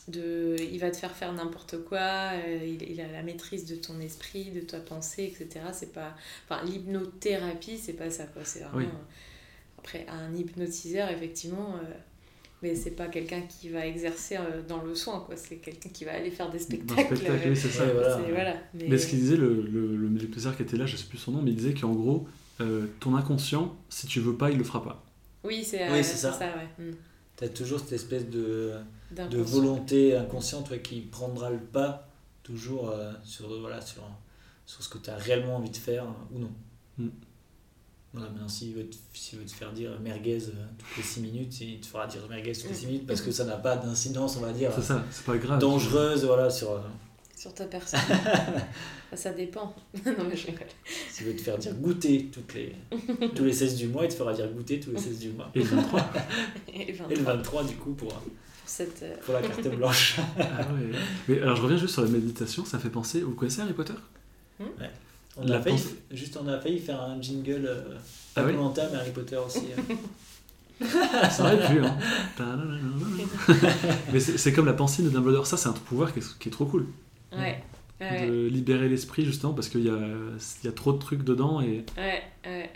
de 0.09 0.57
il 0.61 0.79
va 0.81 0.91
te 0.91 0.97
faire 0.97 1.15
faire 1.15 1.33
n'importe 1.33 1.79
quoi, 1.85 2.33
euh, 2.35 2.59
il, 2.67 2.83
il 2.91 3.01
a 3.01 3.11
la 3.11 3.23
maîtrise 3.23 3.67
de 3.67 3.77
ton 3.77 4.01
esprit, 4.01 4.51
de 4.51 4.61
ta 4.61 4.81
pensée, 4.81 5.25
etc. 5.25 5.67
C'est 5.73 5.93
pas. 5.93 6.15
Enfin, 6.49 6.65
l'hypnothérapie, 6.65 7.79
c'est 7.79 7.93
pas 7.95 8.11
ça, 8.11 8.25
quoi. 8.27 8.45
C'est 8.45 8.61
vraiment. 8.61 8.79
Oui. 8.79 8.85
euh, 8.87 9.79
Après, 9.79 10.07
un 10.09 10.35
hypnotiseur, 10.35 11.11
effectivement. 11.11 11.77
euh, 11.77 11.95
mais 12.63 12.77
c'est 12.77 12.93
pas 12.93 13.09
quelqu'un 13.09 13.43
qui 13.43 13.71
va 13.71 13.87
exercer 13.87 14.37
euh, 14.37 14.63
dans 14.67 14.83
le 14.83 14.95
soin, 14.95 15.21
quoi. 15.21 15.37
C'est 15.37 15.57
quelqu'un 15.57 15.89
qui 15.91 16.05
va 16.05 16.13
aller 16.15 16.31
faire 16.31 16.51
des 16.51 16.61
spectacles. 16.61 17.11
le 17.11 17.17
spectacle, 17.17 17.49
oui, 17.51 17.57
c'est 17.57 17.69
ça. 17.71 17.87
Ouais, 17.87 18.31
voilà. 18.31 18.57
Mais, 18.75 18.87
Mais 18.89 18.99
ce 18.99 19.09
qu'il 19.09 19.19
disait, 19.21 19.37
le, 19.37 19.63
le, 19.63 20.53
qui 20.57 20.63
était 20.63 20.77
là, 20.77 20.87
je 20.87 20.97
sais 20.97 21.07
plus 21.07 21.19
son 21.19 21.33
nom, 21.33 21.43
mais 21.43 21.51
il 21.51 21.57
disait 21.57 21.75
qu'en 21.75 21.93
gros, 21.93 22.29
euh, 22.61 22.87
ton 23.01 23.17
inconscient, 23.17 23.77
si 23.89 24.07
tu 24.07 24.21
veux 24.21 24.37
pas, 24.37 24.51
il 24.51 24.59
le 24.59 24.65
fera 24.65 24.83
pas. 24.83 25.05
Oui, 25.45 25.65
c'est 25.65 25.91
Oui, 25.91 25.99
euh, 25.99 26.03
c'est 26.03 26.17
ça. 26.17 26.33
ça. 26.33 26.47
ouais. 26.47 26.85
Mm. 26.85 26.95
T'as 27.37 27.49
toujours 27.49 27.81
cette 27.81 27.93
espèce 27.93 28.29
de, 28.29 28.73
de 29.11 29.39
volonté 29.39 30.17
inconsciente 30.17 30.71
ouais, 30.71 30.81
qui 30.81 31.01
prendra 31.01 31.51
le 31.51 31.59
pas 31.59 32.09
toujours 32.43 32.91
euh, 32.91 33.13
sur, 33.25 33.49
voilà, 33.61 33.81
sur, 33.81 34.03
sur 34.67 34.83
ce 34.83 34.89
que 34.89 34.99
tu 34.99 35.11
as 35.11 35.17
réellement 35.17 35.57
envie 35.57 35.71
de 35.71 35.77
faire 35.77 36.05
euh, 36.05 36.35
ou 36.37 36.39
non. 36.41 36.51
Mm. 36.99 37.09
Voilà, 38.15 38.29
maintenant, 38.29 38.49
s'il 38.49 38.75
veut, 38.75 38.87
te- 38.91 39.37
veut 39.37 39.45
te 39.47 39.51
faire 39.53 39.73
dire 39.73 39.99
merguez 40.01 40.39
euh, 40.49 40.53
toutes 40.79 40.97
les 40.99 41.03
6 41.03 41.21
minutes, 41.23 41.61
il 41.63 41.81
te 41.81 41.87
fera 41.87 42.07
dire 42.07 42.21
merguez 42.29 42.53
toutes 42.53 42.69
les 42.69 42.75
6 42.75 42.87
minutes 42.87 43.07
parce 43.07 43.23
que 43.23 43.31
ça 43.33 43.45
n'a 43.47 43.57
pas 43.57 43.77
d'incidence, 43.77 44.37
on 44.37 44.41
va 44.43 44.53
dire, 44.53 44.71
C'est 44.75 44.83
ça, 44.83 45.03
c'est 45.11 45.25
pas 45.25 45.39
grave. 45.39 45.59
dangereuse 45.59 46.25
voilà, 46.27 46.51
sur. 46.51 46.79
Sur 47.43 47.53
ta 47.55 47.65
personne. 47.65 47.99
Ça 49.15 49.33
dépend. 49.33 49.75
non, 50.07 50.13
mais 50.31 50.37
je 50.37 50.47
rigole. 50.47 50.69
s'il 51.11 51.27
veut 51.27 51.35
te 51.35 51.41
faire 51.43 51.59
dire 51.59 51.75
goûter 51.75 52.29
toutes 52.33 52.55
les, 52.55 52.73
tous 53.35 53.43
les 53.43 53.53
16 53.53 53.75
du 53.75 53.89
mois, 53.89 54.05
il 54.05 54.11
te 54.11 54.15
fera 54.15 54.33
dire 54.33 54.49
goûter 54.49 54.79
tous 54.79 54.93
les 54.93 54.99
16 55.01 55.19
du 55.19 55.31
mois. 55.31 55.51
Et 55.53 55.59
le 55.59 55.65
23. 55.65 56.13
Et 56.73 56.93
23 56.93 57.11
Et 57.11 57.17
le 57.17 57.23
23, 57.25 57.65
du 57.65 57.75
coup, 57.75 57.95
pour, 57.95 58.11
pour 58.11 58.23
cette. 58.65 59.03
euh, 59.03 59.17
pour 59.25 59.35
la 59.35 59.43
carte 59.43 59.67
blanche. 59.75 60.21
ah 60.39 60.43
ouais. 60.73 60.97
Mais 61.27 61.41
alors, 61.43 61.57
je 61.57 61.63
reviens 61.63 61.79
juste 61.79 61.95
sur 61.95 62.03
la 62.03 62.11
méditation, 62.11 62.65
ça 62.65 62.79
fait 62.79 62.91
penser. 62.91 63.23
Vous 63.23 63.33
connaissez 63.35 63.63
Harry 63.63 63.73
Potter? 63.73 63.95
On 65.37 65.45
La 65.45 65.57
a, 65.57 65.61
failli, 65.61 65.83
juste, 66.13 66.39
on 66.41 66.47
a 66.47 66.61
failli 66.61 66.79
faire 66.79 67.03
un 67.03 67.21
jingle, 67.21 67.67
euh, 67.67 67.97
Ah 68.37 68.45
oui 68.45 68.53
mais 68.53 68.99
Harry 68.99 69.11
Potter 69.11 69.39
aussi. 69.39 69.65
euh. 69.77 70.87
Ça 71.29 71.43
aurait 71.43 71.67
pu, 71.75 71.85
hein. 71.85 71.99
Mais 74.13 74.21
c'est 74.21 74.39
c'est 74.39 74.53
comme 74.53 74.67
la 74.67 74.75
pensée 74.75 75.03
de 75.03 75.09
Dumbledore, 75.11 75.47
ça 75.49 75.57
c'est 75.57 75.69
un 75.69 75.73
pouvoir 75.73 76.13
qui 76.13 76.21
est, 76.21 76.39
qui 76.39 76.49
est 76.49 76.53
trop 76.53 76.67
cool. 76.67 76.87
Ouais. 77.37 77.63
Ouais, 78.01 78.27
De 78.27 78.47
libérer 78.49 78.89
l'esprit 78.89 79.25
justement 79.25 79.53
parce 79.55 79.69
qu'il 79.69 79.85
y 79.85 79.89
a, 79.89 79.93
il 79.97 80.67
y 80.67 80.69
a 80.69 80.73
trop 80.73 80.93
de 80.93 80.99
trucs 80.99 81.23
dedans 81.23 81.61
et 81.61 81.85
ouais, 81.97 82.23
ouais. 82.45 82.71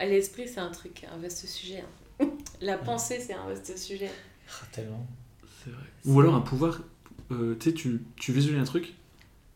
Ah, 0.00 0.06
L'esprit, 0.06 0.48
c'est 0.48 0.58
un 0.60 0.70
truc, 0.70 1.04
un 1.12 1.18
vaste 1.18 1.46
sujet. 1.46 1.84
hein. 2.20 2.26
La 2.60 2.76
pensée, 2.78 3.20
c'est 3.20 3.34
un 3.34 3.46
vaste 3.46 3.76
sujet. 3.78 4.10
Ah, 4.48 4.66
tellement. 4.72 5.06
c'est 5.64 5.70
vrai. 5.70 5.82
Ou 6.06 6.18
alors 6.20 6.34
un 6.34 6.40
pouvoir, 6.40 6.80
euh, 7.30 7.54
tu 7.60 7.68
sais, 7.70 7.74
tu, 7.74 8.02
tu 8.16 8.32
visualises 8.32 8.60
un 8.60 8.64
truc 8.64 8.94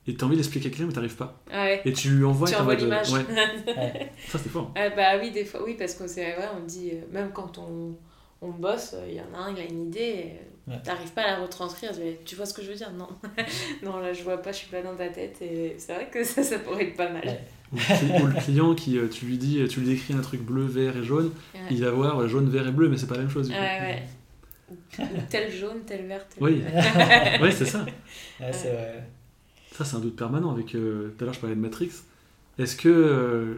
et 0.07 0.15
t'as 0.15 0.27
envie 0.27 0.37
d'expliquer 0.37 0.69
à 0.69 0.71
quelqu'un 0.71 0.87
mais 0.87 0.93
t'arrives 0.93 1.17
pas. 1.17 1.41
Ouais. 1.51 1.81
Et 1.85 1.93
tu 1.93 2.11
lui 2.11 2.25
envoies 2.25 2.49
tu 2.49 2.55
envoies 2.55 2.75
mode, 2.75 2.83
l'image. 2.85 3.11
Ouais, 3.67 4.13
ça 4.29 4.39
c'est 4.39 4.49
fort. 4.51 4.71
Ah 4.77 4.91
bah 4.91 5.19
oui, 5.21 5.33
des 5.33 5.45
fois, 5.45 5.65
oui, 5.65 5.75
parce 5.79 5.95
qu'on 5.95 6.05
ouais, 6.07 6.37
on 6.57 6.65
dit, 6.65 6.91
euh, 6.93 7.01
même 7.11 7.33
quand 7.33 7.59
on, 7.59 7.97
on 8.43 8.51
bosse, 8.51 8.95
il 9.09 9.15
y 9.15 9.21
en 9.21 9.35
a 9.35 9.39
un, 9.45 9.53
il 9.55 9.59
a 9.59 9.65
une 9.65 9.87
idée, 9.89 10.01
et 10.01 10.41
Ouais. 10.67 10.81
T'arrives 10.83 11.13
pas 11.13 11.23
à 11.23 11.27
la 11.33 11.37
retranscrire, 11.43 11.91
mais 11.99 12.19
tu 12.25 12.37
vois 12.37 12.47
ce 12.47 12.55
que 12.55 12.63
je 12.63 12.69
veux 12.71 12.75
dire? 12.77 12.91
Non, 12.93 13.09
non 13.83 13.99
là 13.99 14.13
je 14.15 14.23
vois 14.23 14.39
pas, 14.41 14.51
je 14.53 14.57
suis 14.59 14.69
pas 14.71 14.81
dans 14.83 14.97
ta 14.97 15.09
tête 15.09 15.37
et 15.43 15.75
c'est 15.79 15.95
vrai 15.95 16.09
que 16.11 16.25
ça, 16.25 16.43
ça 16.43 16.59
pourrait 16.59 16.85
être 16.89 16.97
pas 16.97 17.11
mal. 17.11 17.23
Ouais. 17.27 17.41
Ou 17.73 17.77
le, 17.77 17.83
cli- 17.83 18.23
ou 18.23 18.27
le 18.27 18.41
client 18.41 18.75
qui, 18.75 18.97
euh, 18.99 19.09
tu 19.09 19.27
lui 19.27 19.37
dis, 19.37 19.67
tu 19.69 19.81
lui 19.81 19.87
décris 19.89 20.15
un 20.15 20.21
truc 20.23 20.41
bleu, 20.43 20.65
vert 20.65 20.97
et 20.97 21.05
jaune, 21.05 21.33
Ouais. 21.55 21.61
il 21.71 21.85
va 21.85 21.91
voir 21.91 22.19
euh, 22.23 22.29
jaune, 22.29 22.49
vert 22.49 22.67
et 22.67 22.71
bleu, 22.73 22.89
mais 22.89 22.97
c'est 22.97 23.07
pas 23.07 23.15
la 23.17 23.21
même 23.23 23.31
chose. 23.31 23.49
du 23.49 23.55
coup. 23.55 23.61
Ouais, 23.61 23.81
ouais. 23.81 24.03
Ou 24.71 25.03
ou 25.03 25.07
tel 25.29 25.53
jaune, 25.53 25.81
tel 25.87 26.07
vert, 26.07 26.27
tel 26.29 26.43
Oui. 26.43 26.63
oui, 27.43 27.53
c'est 27.53 27.67
ça. 27.67 27.85
Ouais, 28.41 28.53
c'est 28.53 28.71
vrai. 28.73 29.07
Ça, 29.73 29.85
c'est 29.85 29.97
un 29.97 30.01
doute 30.01 30.17
permanent. 30.17 30.51
Avec 30.53 30.75
euh, 30.75 31.13
tout 31.19 31.25
à 31.25 31.27
l'heure, 31.27 31.35
je 31.35 31.41
parlais 31.41 31.57
de 31.57 31.61
Matrix. 31.61 31.91
Est-ce 32.59 32.77
que 32.77 32.89
euh, 32.89 33.55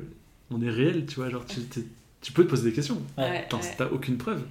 on 0.51 0.61
est 0.63 0.71
réel, 0.71 1.07
tu 1.07 1.17
vois? 1.17 1.29
Genre, 1.31 1.45
tu, 1.47 1.61
tu 2.21 2.33
peux 2.33 2.45
te 2.45 2.49
poser 2.51 2.71
des 2.71 2.75
questions. 2.75 3.01
T'as 3.17 3.87
aucune 3.93 4.17
preuve. 4.19 4.43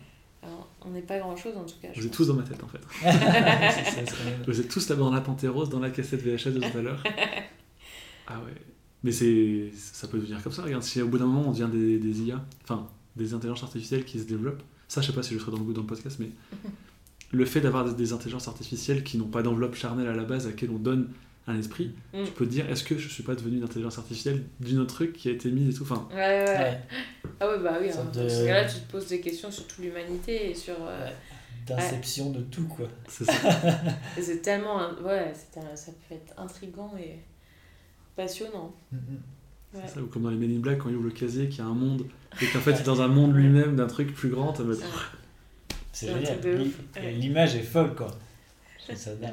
On 0.87 0.91
n'est 0.91 1.01
pas 1.01 1.17
grand 1.19 1.35
chose 1.35 1.55
en 1.57 1.63
tout 1.65 1.75
cas. 1.81 1.87
je 1.93 1.99
Vous 1.99 2.05
êtes 2.05 2.11
pense. 2.11 2.17
tous 2.17 2.27
dans 2.27 2.35
ma 2.35 2.43
tête, 2.43 2.63
en 2.63 2.67
fait. 2.67 2.81
Vous 4.47 4.59
êtes 4.59 4.67
tous 4.69 4.87
là-bas 4.89 5.01
dans 5.01 5.11
la 5.13 5.21
Panthéros, 5.21 5.65
dans 5.65 5.79
la 5.79 5.89
cassette 5.89 6.21
VHS 6.21 6.51
de 6.53 6.59
tout 6.59 6.77
à 6.77 6.81
l'heure. 6.81 7.03
Ah 8.27 8.39
ouais. 8.43 8.53
Mais 9.03 9.11
c'est, 9.11 9.69
ça 9.75 10.07
peut 10.07 10.17
devenir 10.17 10.41
comme 10.41 10.51
ça. 10.51 10.63
Regarde, 10.63 10.81
si 10.81 10.99
au 10.99 11.07
bout 11.07 11.19
d'un 11.19 11.27
moment 11.27 11.49
on 11.49 11.51
devient 11.51 11.69
des, 11.71 11.99
des 11.99 12.21
IA, 12.23 12.43
enfin 12.63 12.87
des 13.15 13.35
intelligences 13.35 13.61
artificielles 13.61 14.03
qui 14.03 14.17
se 14.19 14.23
développent, 14.25 14.63
ça 14.87 14.99
je 15.01 15.05
sais 15.07 15.13
pas 15.13 15.21
si 15.21 15.29
je 15.29 15.35
le 15.35 15.39
ferai 15.41 15.51
dans 15.51 15.59
le 15.59 15.63
goût 15.63 15.73
dans 15.73 15.81
le 15.81 15.87
podcast, 15.87 16.17
mais 16.19 16.29
le 17.31 17.45
fait 17.45 17.61
d'avoir 17.61 17.85
des, 17.85 17.93
des 17.93 18.13
intelligences 18.13 18.47
artificielles 18.47 19.03
qui 19.03 19.19
n'ont 19.19 19.27
pas 19.27 19.43
d'enveloppe 19.43 19.75
charnelle 19.75 20.07
à 20.07 20.15
la 20.15 20.23
base, 20.23 20.47
à 20.47 20.49
laquelle 20.49 20.71
on 20.71 20.79
donne 20.79 21.09
un 21.47 21.59
esprit, 21.59 21.93
Mm. 22.13 22.23
tu 22.25 22.31
peux 22.31 22.45
te 22.45 22.49
dire 22.51 22.69
est-ce 22.69 22.83
que 22.83 22.97
je 22.97 23.07
suis 23.07 23.21
pas 23.23 23.35
devenu 23.35 23.57
une 23.57 23.63
intelligence 23.63 23.97
artificielle 23.99 24.43
d'une 24.59 24.79
autre 24.79 24.93
truc 24.95 25.13
qui 25.13 25.29
a 25.29 25.31
été 25.31 25.51
mise 25.51 25.69
et 25.69 25.77
tout. 25.77 25.83
Enfin, 25.83 26.07
Ouais, 26.11 26.15
ouais, 26.15 26.43
ouais. 26.45 26.57
Ouais. 26.57 26.79
Ah 27.39 27.47
ouais, 27.49 27.59
bah 27.59 27.77
oui. 27.81 27.89
Hein. 27.91 28.05
Dans 28.13 28.23
de- 28.23 28.29
ce 28.29 28.45
cas-là, 28.45 28.65
tu 28.65 28.79
te 28.79 28.91
poses 28.91 29.07
des 29.07 29.19
questions 29.21 29.51
sur 29.51 29.67
toute 29.67 29.79
l'humanité 29.79 30.49
et 30.51 30.55
sur. 30.55 30.75
euh, 30.81 31.05
Ouais. 31.07 31.13
D'inception 31.67 32.29
de 32.31 32.41
tout, 32.41 32.65
quoi. 32.67 32.87
c'est 33.07 33.25
ça. 33.25 33.33
c'est 34.21 34.41
tellement. 34.43 34.79
un- 34.79 34.95
Ouais, 35.03 35.33
c'est 35.33 35.59
un- 35.59 35.75
ça 35.75 35.91
peut 36.07 36.13
être 36.15 36.33
intriguant 36.39 36.93
et 36.99 37.17
passionnant. 38.15 38.73
Ouais. 38.93 39.81
C'est 39.85 39.95
ça, 39.95 40.01
ou 40.01 40.05
comme 40.07 40.23
dans 40.23 40.29
les 40.29 40.37
Men 40.37 40.55
in 40.55 40.59
Black 40.59 40.77
quand 40.79 40.89
il 40.89 40.95
ouvre 40.95 41.05
le 41.05 41.11
casier, 41.11 41.49
qu'il 41.49 41.59
y 41.59 41.61
a 41.61 41.65
un 41.65 41.73
monde 41.73 42.05
et 42.41 42.45
qu'en 42.47 42.59
fait 42.59 42.75
c'est 42.75 42.85
dans 42.85 43.01
un 43.01 43.07
monde 43.07 43.35
lui-même 43.35 43.75
d'un 43.75 43.87
truc 43.87 44.13
plus 44.13 44.29
grand. 44.29 44.53
t'as. 44.53 44.63
C'est 45.91 46.07
C'est 46.07 46.13
génial. 46.13 47.19
L'image 47.19 47.55
est 47.55 47.61
folle, 47.63 47.95
quoi. 47.95 48.07
Trouve 48.85 48.95
ça 48.95 49.15
dingue. 49.15 49.31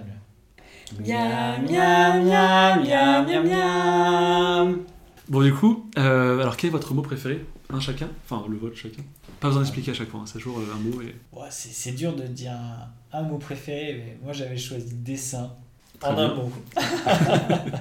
Miam, 1.01 1.65
miam, 1.65 2.25
miam, 2.25 2.83
miam, 2.85 3.27
miam, 3.27 3.47
miam. 3.47 4.85
Bon, 5.29 5.43
du 5.43 5.53
coup, 5.55 5.89
euh, 5.99 6.41
alors 6.41 6.57
quel 6.57 6.69
est 6.69 6.73
votre 6.73 6.95
mot 6.95 7.03
préféré? 7.03 7.45
Un 7.71 7.81
chacun? 7.81 8.09
Enfin, 8.25 8.45
le 8.49 8.57
vôtre 8.57 8.77
chacun. 8.77 9.03
Pas 9.41 9.49
besoin 9.49 9.63
d'expliquer 9.63 9.93
à 9.93 9.95
chaque 9.95 10.09
fois, 10.11 10.21
hein, 10.21 10.27
c'est 10.27 10.35
toujours 10.39 10.59
euh, 10.59 10.75
un 10.75 10.79
mot 10.79 11.01
et. 11.03 11.15
Ouais, 11.33 11.49
c'est 11.51 11.71
c'est 11.71 11.93
dur 11.93 12.15
de 12.15 12.25
dire 12.25 12.53
un, 12.53 13.19
un 13.19 13.23
mot 13.23 13.39
préféré, 13.39 13.95
mais 14.05 14.19
moi 14.23 14.33
j'avais 14.33 14.57
choisi 14.57 14.95
dessin 14.95 15.51
Très 15.99 16.11
en 16.11 16.15
bien. 16.15 16.25
un 16.31 16.35
mot. 16.35 16.53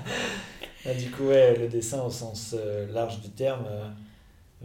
Bah, 0.84 0.95
du 0.95 1.12
coup, 1.12 1.26
ouais, 1.28 1.56
le 1.60 1.67
dessin 1.67 2.02
au 2.02 2.10
sens 2.10 2.56
euh, 2.58 2.91
large 2.91 3.21
du 3.21 3.30
terme, 3.30 3.65
euh, 3.69 3.88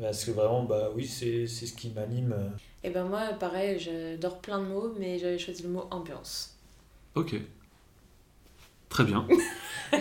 parce 0.01 0.25
que 0.25 0.31
vraiment, 0.31 0.63
bah 0.65 0.89
oui, 0.95 1.07
c'est 1.07 1.47
c'est 1.47 1.67
ce 1.67 1.75
qui 1.75 1.91
m'anime. 1.91 2.35
Et 2.83 2.89
ben 2.89 3.05
moi, 3.05 3.21
pareil, 3.39 3.79
j'adore 3.79 4.39
plein 4.39 4.59
de 4.61 4.65
mots, 4.65 4.95
mais 4.99 5.19
j'avais 5.19 5.39
choisi 5.39 5.63
le 5.65 5.69
mot 5.69 5.87
ambiance. 5.91 6.55
Ok. 7.15 7.35
Très 8.89 9.05
bien. 9.05 9.27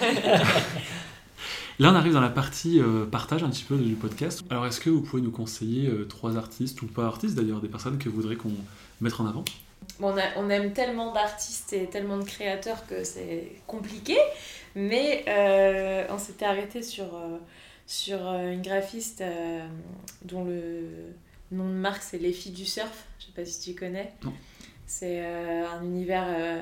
Là, 1.78 1.92
on 1.92 1.96
arrive 1.96 2.14
dans 2.14 2.22
la 2.22 2.30
partie 2.30 2.80
euh, 2.80 3.06
partage 3.06 3.44
un 3.44 3.50
petit 3.50 3.66
peu 3.66 3.76
du 3.78 3.96
podcast. 3.96 4.44
Alors, 4.50 4.66
est-ce 4.66 4.80
que 4.80 4.90
vous 4.90 5.02
pouvez 5.02 5.22
nous 5.22 5.32
conseiller 5.32 5.90
euh, 5.90 6.06
trois 6.06 6.38
artistes, 6.38 6.82
ou 6.82 6.88
pas 6.88 7.06
artistes 7.06 7.36
d'ailleurs, 7.36 7.60
des 7.60 7.68
personnes 7.68 7.98
que 7.98 8.08
vous 8.08 8.16
voudrez 8.16 8.38
qu'on 8.38 8.54
mette 9.02 9.20
en 9.20 9.28
avant? 9.28 9.44
Bon, 10.00 10.14
on, 10.14 10.18
a- 10.18 10.38
on 10.38 10.50
aime 10.50 10.72
tellement 10.72 11.12
d'artistes 11.12 11.74
et 11.74 11.88
tellement 11.88 12.18
de 12.18 12.24
créateurs 12.24 12.88
que 12.88 13.04
c'est 13.04 13.52
compliqué, 13.68 14.16
mais 14.74 15.26
euh, 15.28 16.06
on 16.10 16.18
s'était 16.18 16.46
arrêté 16.46 16.82
sur, 16.82 17.14
euh, 17.16 17.38
sur 17.88 18.26
euh, 18.26 18.52
une 18.54 18.62
graphiste 18.62 19.20
euh, 19.20 19.68
dont 20.24 20.46
le 20.46 20.88
nom 21.52 21.68
de 21.68 21.74
marque 21.76 22.04
c'est 22.04 22.18
Les 22.20 22.32
Filles 22.32 22.54
du 22.54 22.66
Surf. 22.66 23.06
Je 23.20 23.26
sais 23.26 23.32
pas 23.36 23.44
si 23.46 23.60
tu 23.74 23.78
connais. 23.78 24.14
Non. 24.24 24.32
C'est 24.88 25.20
euh, 25.26 25.68
un 25.70 25.84
univers 25.84 26.26
euh, 26.30 26.62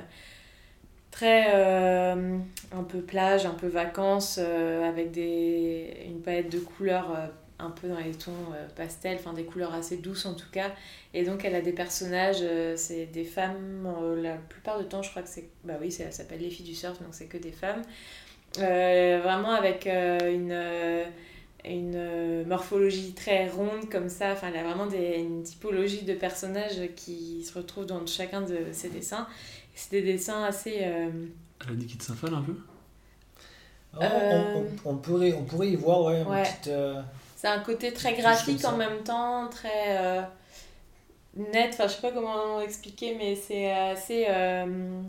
très 1.13 1.53
euh, 1.53 2.39
un 2.71 2.83
peu 2.83 2.99
plage, 2.99 3.45
un 3.45 3.53
peu 3.53 3.67
vacances, 3.67 4.39
euh, 4.41 4.89
avec 4.89 5.11
des, 5.11 5.95
une 6.07 6.21
palette 6.21 6.51
de 6.51 6.57
couleurs 6.57 7.11
euh, 7.11 7.27
un 7.59 7.69
peu 7.69 7.87
dans 7.87 7.99
les 7.99 8.13
tons 8.13 8.31
pastel, 8.75 9.17
enfin 9.19 9.31
des 9.31 9.43
couleurs 9.45 9.75
assez 9.75 9.97
douces 9.97 10.25
en 10.25 10.33
tout 10.33 10.49
cas. 10.51 10.71
Et 11.13 11.23
donc 11.23 11.45
elle 11.45 11.53
a 11.53 11.61
des 11.61 11.71
personnages, 11.71 12.43
c'est 12.75 13.05
des 13.05 13.23
femmes, 13.23 13.87
la 14.21 14.35
plupart 14.35 14.79
du 14.79 14.85
temps 14.85 15.03
je 15.03 15.11
crois 15.11 15.21
que 15.21 15.29
c'est... 15.29 15.47
Bah 15.63 15.75
oui, 15.79 15.95
elle 15.99 16.11
s'appelle 16.11 16.41
Les 16.41 16.49
filles 16.49 16.65
du 16.65 16.73
surf, 16.73 16.99
donc 16.99 17.09
c'est 17.11 17.27
que 17.27 17.37
des 17.37 17.51
femmes. 17.51 17.83
Vraiment 18.57 19.51
avec 19.51 19.85
une, 19.85 20.57
une 21.63 22.43
morphologie 22.45 23.13
très 23.13 23.47
ronde 23.47 23.87
comme 23.89 24.09
ça, 24.09 24.33
enfin 24.33 24.47
elle 24.51 24.59
a 24.59 24.63
vraiment 24.63 24.87
des, 24.87 25.19
une 25.19 25.43
typologie 25.43 26.03
de 26.03 26.15
personnages 26.15 26.81
qui 26.97 27.45
se 27.45 27.57
retrouvent 27.57 27.85
dans 27.85 28.05
chacun 28.07 28.41
de 28.41 28.57
ses 28.73 28.89
dessins. 28.89 29.27
C'est 29.75 30.01
des 30.01 30.13
dessins 30.13 30.43
assez... 30.43 30.79
euh, 30.83 31.09
Elle 31.65 31.71
a 31.71 31.75
dit 31.75 31.87
qu'il 31.87 31.99
un 32.35 32.41
peu? 32.43 32.55
Oh, 33.99 34.27
on, 34.29 34.49
on- 34.53 34.75
on 34.85 34.97
pourrait, 34.97 35.33
on 35.33 35.45
pourrait 35.45 35.69
y 35.71 35.75
voir, 35.75 36.01
ouais, 36.03 36.21
une 36.21 36.27
Ouais. 36.27 36.41
petite. 36.41 36.67
euh, 36.67 37.01
C'est 37.35 37.47
un 37.47 37.59
côté 37.61 37.93
très 37.93 38.15
graphique 38.15 38.65
en 38.65 38.77
même 38.77 39.03
temps, 39.03 39.49
très 39.49 39.97
euh, 39.99 40.23
net. 41.35 41.71
Enfin, 41.73 41.87
je 41.87 41.93
sais 41.93 42.01
pas 42.01 42.11
comment 42.11 42.61
expliquer, 42.61 43.15
mais 43.15 43.35
c'est 43.35 43.71
assez, 43.71 44.25
euh, 44.29 45.01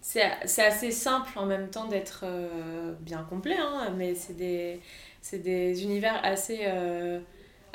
c'est 0.00 0.30
c'est 0.46 0.64
assez 0.66 0.92
simple 0.92 1.38
en 1.38 1.46
même 1.46 1.70
temps 1.70 1.86
d'être 1.86 2.22
euh, 2.24 2.94
bien 3.00 3.24
complet. 3.28 3.56
Hein, 3.58 3.94
mais 3.96 4.14
c'est 4.14 4.34
des, 4.36 4.80
c'est 5.22 5.40
des 5.40 5.82
univers 5.84 6.20
assez, 6.24 6.60
euh, 6.64 7.20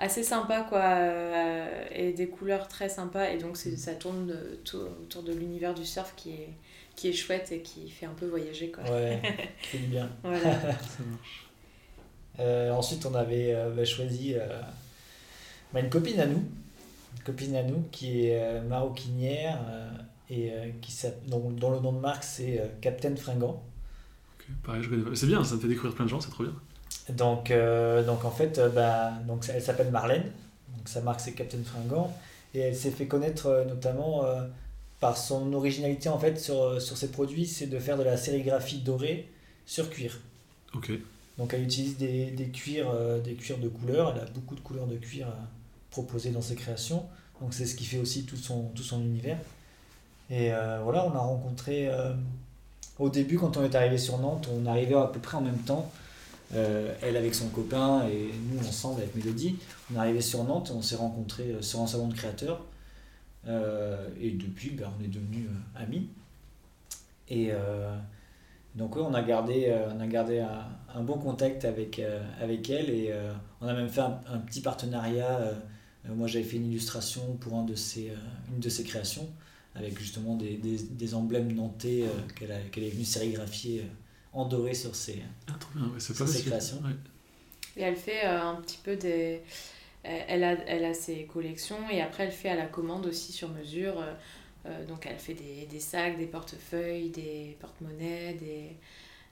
assez 0.04 0.24
sympas, 0.24 0.64
quoi, 0.64 0.82
euh, 0.84 1.86
et 1.92 2.14
des 2.14 2.28
couleurs 2.28 2.68
très 2.68 2.90
sympas. 2.90 3.30
Et 3.32 3.38
donc, 3.38 3.58
c'est- 3.58 3.78
ça 3.78 3.94
tourne 3.96 4.28
de- 4.28 4.60
tout- 4.64 4.78
autour 5.02 5.24
de 5.24 5.34
l'univers 5.34 5.74
du 5.74 5.86
surf 5.86 6.14
qui 6.16 6.32
est, 6.32 6.50
qui 6.96 7.10
est 7.10 7.14
chouette 7.14 7.52
et 7.52 7.62
qui 7.62 7.90
fait 7.90 8.06
un 8.06 8.14
peu 8.14 8.28
voyager, 8.28 8.72
quoi. 8.72 8.84
Ouais, 8.84 9.22
qui 9.62 9.68
fait 9.70 9.78
du 9.80 9.88
bien. 9.88 10.10
Voilà. 10.24 10.42
Ça 10.62 11.04
marche. 11.10 11.48
Euh, 12.40 12.72
ensuite, 12.72 13.06
on 13.06 13.14
avait 13.16 13.54
euh, 13.54 13.70
bah, 13.72 13.86
choisi 13.86 14.34
euh, 14.36 14.62
bah, 15.74 15.80
une 15.82 15.90
copine 15.90 16.20
à 16.20 16.26
nous, 16.26 16.44
une 17.18 17.24
copine 17.24 17.56
à 17.56 17.64
nous 17.64 17.84
qui 17.92 18.26
est 18.28 18.42
euh, 18.42 18.62
maroquinière 18.64 19.60
euh, 19.70 19.90
et 20.30 20.52
euh, 20.52 20.70
qui 20.82 20.92
dont, 21.28 21.52
dont 21.52 21.72
le 21.72 21.80
nom 21.80 21.94
de 21.94 22.00
marque 22.00 22.24
c'est 22.24 22.60
euh, 22.60 22.66
Captain 22.82 23.16
Fringant. 23.16 23.62
Ok, 24.40 24.46
pareil, 24.64 24.82
je 24.84 24.90
connais 24.90 25.04
pas. 25.04 25.16
C'est 25.16 25.28
bien, 25.28 25.44
ça 25.44 25.56
me 25.56 25.60
fait 25.60 25.68
découvrir 25.68 25.94
plein 25.94 26.06
de 26.06 26.10
gens, 26.10 26.20
c'est 26.20 26.32
trop 26.32 26.44
bien. 26.44 26.54
Donc, 27.10 27.52
euh, 27.52 28.04
donc 28.04 28.24
en 28.26 28.32
fait, 28.32 28.58
euh, 28.58 28.70
bah, 28.70 29.12
donc, 29.28 29.46
elle 29.50 29.62
s'appelle 29.62 29.92
Marlène, 29.92 30.32
donc 30.78 30.88
sa 30.88 31.02
marque 31.02 31.20
c'est 31.20 31.34
Captain 31.34 31.64
Fringant, 31.64 32.16
et 32.54 32.60
elle 32.60 32.76
s'est 32.76 32.92
fait 32.92 33.08
connaître 33.08 33.48
euh, 33.48 33.66
notamment 33.66 34.26
par 35.00 35.18
son 35.18 35.52
originalité 35.52 36.08
en 36.08 36.18
fait 36.18 36.40
sur, 36.40 36.82
sur 36.82 36.96
ses 36.96 37.12
produits, 37.12 37.46
c'est 37.46 37.68
de 37.68 37.78
faire 37.78 37.98
de 37.98 38.04
la 38.04 38.16
sérigraphie 38.16 38.80
dorée 38.80 39.28
sur 39.66 39.90
cuir. 39.90 40.22
Ok. 40.74 40.92
Donc 41.38 41.54
elle 41.54 41.64
utilise 41.64 41.98
des, 41.98 42.28
des 42.32 42.48
cuirs, 42.50 42.90
euh, 42.94 43.20
des 43.20 43.34
cuirs 43.34 43.58
de 43.58 43.68
couleurs, 43.68 44.14
elle 44.16 44.22
a 44.22 44.26
beaucoup 44.26 44.56
de 44.56 44.62
couleurs 44.62 44.88
de 44.88 44.96
cuir 44.96 45.28
euh, 45.28 45.32
proposées 45.90 46.30
dans 46.30 46.42
ses 46.42 46.56
créations, 46.56 47.04
donc 47.42 47.54
c'est 47.54 47.66
ce 47.66 47.76
qui 47.76 47.86
fait 47.86 47.98
aussi 47.98 48.24
tout 48.24 48.38
son, 48.38 48.70
tout 48.76 48.84
son 48.84 49.02
univers. 49.02 49.38
Et 50.30 50.54
euh, 50.54 50.80
voilà, 50.84 51.06
on 51.06 51.14
a 51.14 51.20
rencontré, 51.20 51.90
au 52.98 53.10
début 53.10 53.38
quand 53.38 53.58
on 53.58 53.64
est 53.64 53.76
arrivé 53.76 53.98
sur 53.98 54.18
Nantes, 54.20 54.48
on 54.56 54.66
arrivait 54.66 54.96
à 54.96 55.08
peu 55.08 55.20
près 55.20 55.38
en 55.38 55.42
même 55.42 55.58
temps, 55.58 55.92
euh, 56.56 56.94
elle 57.02 57.18
avec 57.18 57.34
son 57.34 57.50
copain 57.50 58.08
et 58.08 58.30
nous 58.52 58.60
ensemble 58.68 59.02
avec 59.02 59.16
Mélodie, 59.16 59.58
on 59.92 59.96
est 59.96 60.00
arrivé 60.00 60.22
sur 60.22 60.44
Nantes, 60.44 60.72
on 60.76 60.82
s'est 60.84 60.96
rencontrés 60.96 61.52
euh, 61.52 61.62
sur 61.62 61.82
un 61.82 61.88
salon 61.88 62.08
de 62.08 62.14
créateurs, 62.14 62.64
euh, 63.48 64.08
et 64.22 64.32
depuis 64.32 64.70
ben, 64.72 64.92
on 65.00 65.04
est 65.04 65.08
devenus 65.08 65.48
amis. 65.76 66.10
Et 67.30 67.52
donc 68.76 68.96
oui, 68.96 69.02
on 69.04 69.14
a 69.14 69.24
gardé, 69.24 69.74
on 69.96 70.00
a 70.00 70.06
gardé 70.06 70.40
un, 70.94 71.02
bon 71.02 71.18
contact 71.18 71.66
avec, 71.66 72.00
avec 72.40 72.70
elle 72.70 72.92
et 72.92 73.12
on 73.60 73.68
a 73.68 73.74
même 73.74 73.90
fait 73.90 74.02
un, 74.02 74.38
petit 74.46 74.62
partenariat. 74.62 75.40
moi 76.10 76.28
j'avais 76.28 76.44
fait 76.44 76.58
une 76.58 76.70
illustration 76.70 77.38
pour 77.40 77.54
une 77.54 77.66
de 77.66 78.70
ses 78.70 78.84
créations 78.84 79.28
avec 79.74 79.98
justement 79.98 80.36
des, 80.36 80.58
des, 80.58 81.16
emblèmes 81.16 81.52
nantais 81.54 82.04
qu'elle 82.36 82.84
est 82.84 82.90
venue 82.90 83.06
sérigraphier 83.06 83.90
euh, 84.36 84.38
en 84.40 84.46
doré 84.48 84.74
sur 84.74 84.96
ses... 84.96 85.24
Ah, 85.48 85.54
ouais, 85.76 86.00
c'est 86.00 86.16
Sur 86.16 86.28
ses 86.28 86.44
créations. 86.44 86.78
Ouais. 86.82 86.96
Et 87.76 87.82
elle 87.82 87.96
fait 87.96 88.26
euh, 88.26 88.42
un 88.42 88.56
petit 88.56 88.80
peu 88.84 88.96
des. 88.96 89.42
Elle 90.04 90.44
a, 90.44 90.54
elle 90.68 90.84
a 90.86 90.94
ses 90.94 91.26
collections 91.26 91.90
et 91.90 92.02
après 92.02 92.26
elle 92.26 92.32
fait 92.32 92.50
à 92.50 92.56
la 92.56 92.66
commande 92.66 93.06
aussi 93.06 93.32
sur 93.32 93.50
mesure. 93.50 94.00
euh, 94.02 94.14
euh, 94.66 94.86
donc 94.86 95.06
elle 95.06 95.20
fait 95.20 95.34
des, 95.34 95.66
des 95.68 95.80
sacs, 95.80 96.18
des 96.18 96.26
portefeuilles, 96.28 97.10
des 97.10 97.58
porte-monnaies, 97.62 98.34
des, 98.36 98.78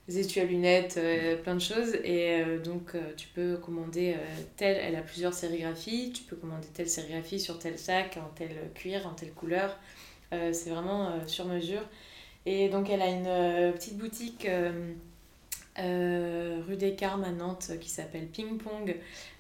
des 0.07 0.19
étuis 0.19 0.41
à 0.41 0.45
lunettes, 0.45 0.95
euh, 0.97 1.37
plein 1.37 1.55
de 1.55 1.61
choses. 1.61 1.95
Et 2.03 2.41
euh, 2.41 2.59
donc 2.59 2.95
euh, 2.95 3.13
tu 3.17 3.27
peux 3.29 3.57
commander 3.57 4.15
euh, 4.17 4.41
telle. 4.57 4.77
Elle 4.77 4.95
a 4.95 5.01
plusieurs 5.01 5.33
sérigraphies. 5.33 6.13
Tu 6.13 6.23
peux 6.23 6.35
commander 6.37 6.67
telle 6.73 6.89
sérigraphie 6.89 7.39
sur 7.39 7.59
tel 7.59 7.77
sac, 7.79 8.17
en 8.17 8.29
tel 8.35 8.51
cuir, 8.75 9.07
en 9.07 9.13
telle 9.13 9.33
couleur. 9.33 9.77
c'est 10.31 10.69
vraiment 10.69 11.27
sur 11.27 11.45
mesure. 11.45 11.81
Et 12.45 12.69
donc 12.69 12.89
elle 12.89 13.01
a 13.01 13.09
une 13.09 13.73
petite 13.73 13.97
boutique 13.97 14.47
rue 15.77 16.75
des 16.75 16.95
Carmes 16.95 17.23
à 17.23 17.31
Nantes 17.31 17.71
qui 17.79 17.89
s'appelle 17.89 18.27
Ping 18.27 18.57
Pong. 18.57 18.95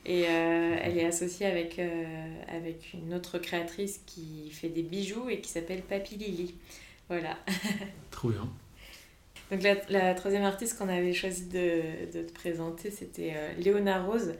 Et 0.05 0.21
elle 0.21 0.97
est 0.97 1.05
associée 1.05 1.45
avec, 1.45 1.79
avec 2.47 2.93
une 2.93 3.13
autre 3.13 3.39
créatrice 3.39 4.01
qui 4.05 4.49
fait 4.51 4.69
des 4.69 4.83
bijoux 4.83 5.29
et 5.29 5.39
qui 5.41 5.49
s'appelle 5.49 5.81
Papy 5.81 6.15
Lily. 6.17 6.55
Voilà. 7.09 7.37
Trop 8.11 8.29
bien. 8.29 8.49
Donc 9.51 9.63
la, 9.63 9.75
la 9.89 10.13
troisième 10.15 10.43
artiste 10.43 10.77
qu'on 10.77 10.87
avait 10.87 11.13
choisi 11.13 11.45
de, 11.47 11.81
de 12.13 12.23
te 12.25 12.31
présenter, 12.31 12.89
c'était 12.89 13.33
euh, 13.35 13.53
Léona 13.57 14.01
Rose. 14.01 14.33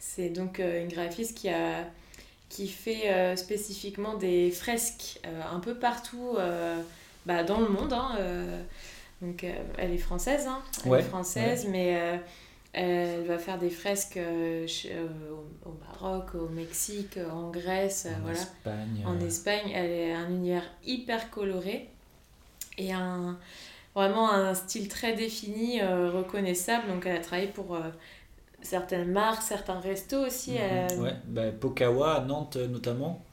C'est 0.00 0.28
donc 0.28 0.58
euh, 0.58 0.82
une 0.82 0.88
graphiste 0.88 1.38
qui, 1.38 1.48
a, 1.48 1.88
qui 2.48 2.66
fait 2.66 3.12
euh, 3.12 3.36
spécifiquement 3.36 4.14
des 4.14 4.50
fresques 4.50 5.20
un 5.24 5.60
peu 5.60 5.78
partout 5.78 6.36
bah, 7.26 7.42
dans 7.42 7.60
le 7.60 7.68
monde. 7.68 7.92
Hein, 7.92 8.16
donc 9.20 9.44
elle 9.78 9.92
est 9.92 9.98
française, 9.98 10.46
hein, 10.46 10.62
elle 10.84 10.94
est 10.94 11.02
française, 11.02 11.66
mais 11.70 12.20
elle 12.72 13.24
va 13.24 13.38
faire 13.38 13.58
des 13.58 13.70
fresques 13.70 14.18
au, 14.18 15.74
Maroc, 15.86 16.34
au 16.34 16.48
Mexique, 16.48 17.18
en 17.32 17.50
Grèce, 17.50 18.06
en 18.06 18.20
voilà. 18.22 18.38
Espagne. 18.38 19.04
En 19.06 19.18
Espagne, 19.20 19.70
elle 19.74 20.12
a 20.12 20.18
un 20.18 20.30
univers 20.30 20.64
hyper 20.84 21.30
coloré 21.30 21.88
et 22.78 22.92
un, 22.92 23.38
vraiment 23.94 24.30
un 24.30 24.54
style 24.54 24.88
très 24.88 25.14
défini, 25.14 25.80
euh, 25.80 26.10
reconnaissable. 26.10 26.88
Donc 26.88 27.06
elle 27.06 27.16
a 27.16 27.20
travaillé 27.20 27.48
pour 27.48 27.74
euh, 27.74 27.80
certaines 28.62 29.10
marques, 29.10 29.42
certains 29.42 29.80
restos 29.80 30.26
aussi. 30.26 30.52
Mhm. 30.52 31.02
Ouais, 31.02 31.14
bah, 31.26 31.50
Pokawa 31.52 32.16
à 32.16 32.20
Nantes 32.20 32.56
notamment. 32.56 33.24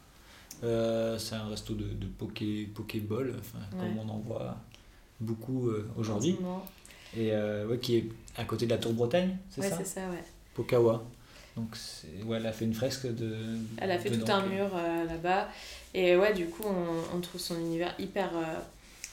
Euh, 0.64 1.18
c'est 1.18 1.36
un 1.36 1.47
resto 1.47 1.74
de, 1.74 1.86
de 1.86 2.05
poké, 2.05 2.70
Pokéball, 2.74 3.34
comme 3.72 3.97
on 3.99 4.09
en 4.09 4.20
voit 4.20 4.57
beaucoup 5.20 5.70
aujourd'hui. 5.97 6.38
Et 7.18 7.32
ouais, 7.32 7.78
qui 7.80 7.97
est 7.97 8.05
à 8.38 8.45
côté 8.45 8.66
de 8.66 8.72
la 8.72 8.78
Tour 8.78 8.93
Bretagne, 8.93 9.38
c'est 9.49 9.61
ouais, 9.61 9.70
ça 9.70 9.78
c'est 9.78 9.86
ça, 9.86 10.01
ouais. 10.09 10.24
Pokawa. 10.53 11.03
Donc 11.55 11.76
ouais, 12.26 12.38
elle 12.38 12.47
a 12.47 12.51
fait 12.51 12.66
une 12.66 12.74
fresque 12.74 13.14
de. 13.14 13.36
Elle 13.78 13.91
a 13.91 13.99
fait 13.99 14.09
tout 14.09 14.32
un 14.32 14.45
mur 14.45 14.70
là-bas. 15.07 15.49
Et 15.93 16.16
ouais, 16.16 16.34
du 16.34 16.47
coup, 16.47 16.64
on, 16.66 17.16
on 17.18 17.20
trouve 17.22 17.39
son 17.39 17.59
univers 17.59 17.93
hyper 17.99 18.32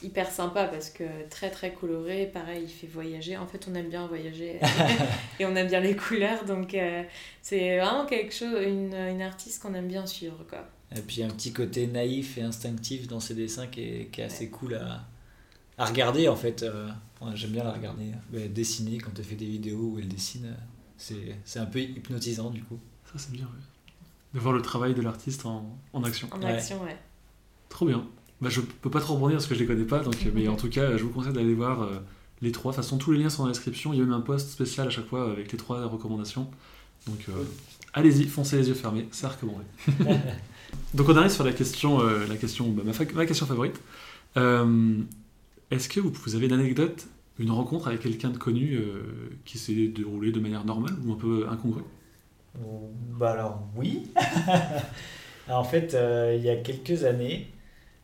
hyper 0.03 0.29
sympa 0.31 0.65
parce 0.65 0.89
que 0.89 1.03
très 1.29 1.49
très 1.49 1.73
coloré, 1.73 2.25
pareil, 2.27 2.63
il 2.63 2.69
fait 2.69 2.87
voyager. 2.87 3.37
En 3.37 3.47
fait, 3.47 3.67
on 3.69 3.75
aime 3.75 3.89
bien 3.89 4.07
voyager 4.07 4.59
et 5.39 5.45
on 5.45 5.55
aime 5.55 5.67
bien 5.67 5.79
les 5.79 5.95
couleurs, 5.95 6.43
donc 6.45 6.73
euh, 6.73 7.03
c'est 7.41 7.79
vraiment 7.79 8.05
quelque 8.05 8.33
chose, 8.33 8.61
une, 8.63 8.93
une 8.95 9.21
artiste 9.21 9.61
qu'on 9.61 9.73
aime 9.73 9.87
bien 9.87 10.05
suivre. 10.05 10.43
Quoi. 10.49 10.65
Et 10.95 11.01
puis 11.01 11.23
un 11.23 11.29
petit 11.29 11.53
côté 11.53 11.87
naïf 11.87 12.37
et 12.37 12.41
instinctif 12.41 13.07
dans 13.07 13.19
ses 13.19 13.33
dessins 13.33 13.67
qui 13.67 13.81
est, 13.81 14.09
qui 14.11 14.21
est 14.21 14.25
assez 14.25 14.49
cool 14.49 14.75
à, 14.75 15.05
à, 15.77 15.85
regarder 15.85 16.27
en 16.27 16.35
fait. 16.35 16.63
Euh, 16.63 16.89
j'aime 17.33 17.51
bien 17.51 17.63
la 17.63 17.71
regarder, 17.71 18.11
dessiner 18.49 18.97
quand 18.97 19.11
elle 19.17 19.23
fait 19.23 19.35
des 19.35 19.45
vidéos 19.45 19.93
où 19.93 19.99
elle 19.99 20.09
dessine, 20.09 20.55
c'est 20.97 21.59
un 21.59 21.65
peu 21.65 21.79
hypnotisant 21.79 22.49
du 22.49 22.63
coup. 22.63 22.79
Ça 23.05 23.13
c'est 23.17 23.31
bien, 23.31 23.47
de 24.33 24.39
voir 24.39 24.53
le 24.53 24.61
travail 24.61 24.93
de 24.93 25.01
l'artiste 25.01 25.45
en, 25.45 25.77
en 25.93 26.03
action. 26.03 26.27
En 26.31 26.41
action, 26.43 26.81
ouais. 26.83 26.97
Trop 27.69 27.85
bien. 27.85 28.07
Bah, 28.39 28.49
je 28.49 28.61
peux 28.61 28.89
pas 28.89 29.01
trop 29.01 29.15
rebondir 29.15 29.37
parce 29.37 29.47
que 29.47 29.55
je 29.55 29.59
les 29.59 29.65
connais 29.65 29.85
pas, 29.85 29.99
donc, 29.99 30.15
mais 30.33 30.47
en 30.47 30.55
tout 30.55 30.69
cas, 30.69 30.97
je 30.97 31.03
vous 31.03 31.09
conseille 31.09 31.33
d'aller 31.33 31.53
voir 31.53 31.83
euh, 31.83 31.99
les 32.41 32.51
trois. 32.51 32.71
De 32.71 32.75
toute 32.77 32.85
façon, 32.85 32.97
tous 32.97 33.11
les 33.11 33.19
liens 33.19 33.29
sont 33.29 33.43
dans 33.43 33.47
la 33.47 33.53
description. 33.53 33.93
Il 33.93 33.99
y 33.99 34.01
a 34.01 34.05
même 34.05 34.13
un 34.13 34.21
post 34.21 34.49
spécial 34.49 34.87
à 34.87 34.89
chaque 34.89 35.07
fois 35.07 35.29
avec 35.31 35.51
les 35.51 35.57
trois 35.57 35.85
recommandations. 35.85 36.49
Donc, 37.07 37.25
euh, 37.29 37.43
allez-y, 37.93 38.25
foncez 38.25 38.57
les 38.57 38.67
yeux 38.69 38.73
fermés, 38.73 39.07
c'est 39.11 39.27
recommandé. 39.27 39.63
donc, 40.93 41.09
on 41.09 41.15
arrive 41.15 41.31
sur 41.31 41.43
la 41.43 41.53
question, 41.53 42.01
euh, 42.01 42.25
la 42.27 42.35
question 42.35 42.69
bah, 42.69 42.83
ma, 42.85 43.25
question 43.25 43.45
favorite. 43.45 43.79
Est-ce 44.35 45.89
que 45.89 45.99
vous, 45.99 46.11
vous, 46.11 46.35
avez 46.35 46.47
une 46.47 46.53
anecdote, 46.53 47.07
une 47.39 47.51
rencontre 47.51 47.87
avec 47.87 48.01
quelqu'un 48.01 48.29
de 48.29 48.37
connu 48.37 48.79
qui 49.45 49.57
s'est 49.57 49.87
déroulée 49.87 50.31
de 50.31 50.39
manière 50.39 50.65
normale 50.65 50.93
ou 51.05 51.13
un 51.13 51.17
peu 51.17 51.47
incongrue? 51.49 51.83
Bah 53.17 53.31
alors, 53.31 53.63
oui. 53.75 54.11
en 55.49 55.63
fait, 55.63 55.95
il 56.35 56.43
y 56.43 56.49
a 56.49 56.57
quelques 56.57 57.05
années, 57.05 57.47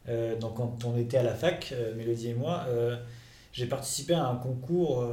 euh, 0.10 0.38
donc 0.38 0.56
quand 0.56 0.86
on 0.86 0.98
était 0.98 1.18
à 1.18 1.24
la 1.24 1.34
fac, 1.34 1.74
euh, 1.74 1.96
Mélodie 1.96 2.30
et 2.30 2.34
moi, 2.34 2.66
euh, 2.68 2.96
j'ai 3.52 3.66
participé 3.66 4.14
à 4.14 4.28
un 4.28 4.36
concours 4.36 5.06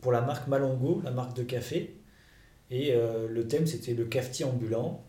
pour 0.00 0.12
la 0.12 0.20
marque 0.20 0.48
Malongo, 0.48 1.00
la 1.04 1.10
marque 1.10 1.36
de 1.36 1.42
café. 1.42 1.94
Et 2.70 2.94
le 3.28 3.48
thème 3.48 3.66
c'était 3.66 3.94
le 3.94 4.04
cafetier 4.04 4.44
ambulant. 4.44 5.02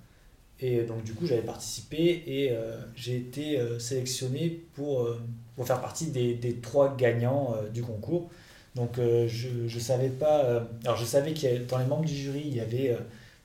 Et 0.59 0.81
donc 0.81 1.03
du 1.03 1.13
coup 1.13 1.25
j'avais 1.25 1.41
participé 1.41 2.23
et 2.25 2.51
j'ai 2.95 3.17
été 3.17 3.59
sélectionné 3.79 4.63
pour, 4.73 5.07
pour 5.55 5.67
faire 5.67 5.81
partie 5.81 6.07
des, 6.07 6.33
des 6.33 6.55
trois 6.55 6.95
gagnants 6.95 7.55
du 7.73 7.83
concours. 7.83 8.29
Donc 8.75 8.95
je 8.97 9.75
ne 9.75 9.79
savais 9.79 10.09
pas... 10.09 10.67
alors 10.83 10.97
je 10.97 11.05
savais 11.05 11.33
que 11.33 11.63
dans 11.65 11.77
les 11.77 11.85
membres 11.85 12.05
du 12.05 12.15
jury 12.15 12.43
il 12.45 12.55
y 12.55 12.61
avait 12.61 12.97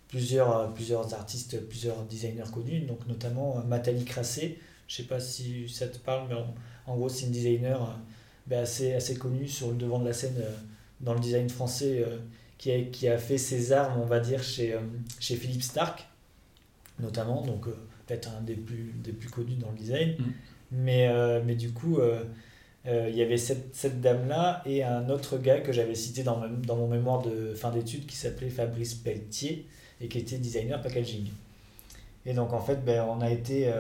plusieurs, 0.09 0.73
plusieurs 0.73 1.13
artistes, 1.15 1.61
plusieurs 1.69 2.03
designers 2.05 2.51
connus, 2.53 2.81
donc 2.81 3.07
notamment 3.07 3.63
Nathalie 3.69 4.05
Crassé, 4.05 4.59
je 4.89 4.97
sais 4.97 5.03
pas 5.05 5.21
si 5.21 5.69
ça 5.69 5.89
te 5.89 5.99
parle, 5.99 6.29
mais 6.29 6.37
en, 6.87 6.97
gros, 6.97 7.09
c'est 7.09 7.27
une 7.27 7.33
designer 7.33 7.83
euh, 7.83 7.95
ben, 8.47 8.63
assez, 8.63 8.95
assez 8.95 9.17
connue 9.17 9.49
sur 9.49 9.71
le 9.71 9.77
devant 9.77 9.99
de 9.99 10.07
la 10.07 10.13
scène 10.13 10.37
euh, 10.39 10.57
dans 11.01 11.15
le 11.15 11.21
design 11.21 11.49
français 11.49 12.05
euh, 12.07 12.19
qui, 12.59 12.73
a, 12.73 12.81
qui 12.83 13.09
a 13.09 13.19
fait 13.19 13.39
ses 13.39 13.73
armes, 13.73 14.01
on 14.01 14.07
va 14.07 14.21
dire, 14.21 14.43
chez, 14.43 14.77
chez 15.21 15.37
Philippe 15.37 15.63
Stark, 15.63 16.07
notamment. 17.01 17.43
Donc, 17.43 17.67
peut-être 18.07 18.31
un 18.37 18.43
des 18.43 18.55
plus, 18.55 18.93
des 19.03 19.13
plus 19.13 19.29
connus 19.29 19.57
dans 19.57 19.71
le 19.71 19.77
design. 19.77 20.17
Mm. 20.19 20.25
Mais, 20.73 21.43
mais 21.45 21.55
du 21.55 21.71
coup, 21.73 22.01
il 22.87 23.17
y 23.17 23.23
avait 23.23 23.37
cette, 23.37 23.75
cette 23.75 24.01
dame-là 24.01 24.63
et 24.67 24.83
un 24.83 25.09
autre 25.11 25.39
gars 25.39 25.61
que 25.61 25.73
j'avais 25.73 25.95
cité 25.95 26.23
dans, 26.23 26.49
dans 26.49 26.77
mon 26.77 26.89
mémoire 26.89 27.23
de 27.23 27.55
fin 27.55 27.71
d'études 27.71 28.07
qui 28.07 28.17
s'appelait 28.17 28.51
Fabrice 28.51 28.95
Pelletier 28.95 29.67
et 30.01 30.09
qui 30.09 30.19
était 30.19 30.39
designer 30.39 30.81
packaging. 30.83 31.29
Et 32.25 32.33
donc, 32.33 32.53
en 32.53 32.61
fait, 32.61 32.85
ben, 32.85 33.05
on 33.09 33.21
a 33.21 33.31
été 33.31 33.73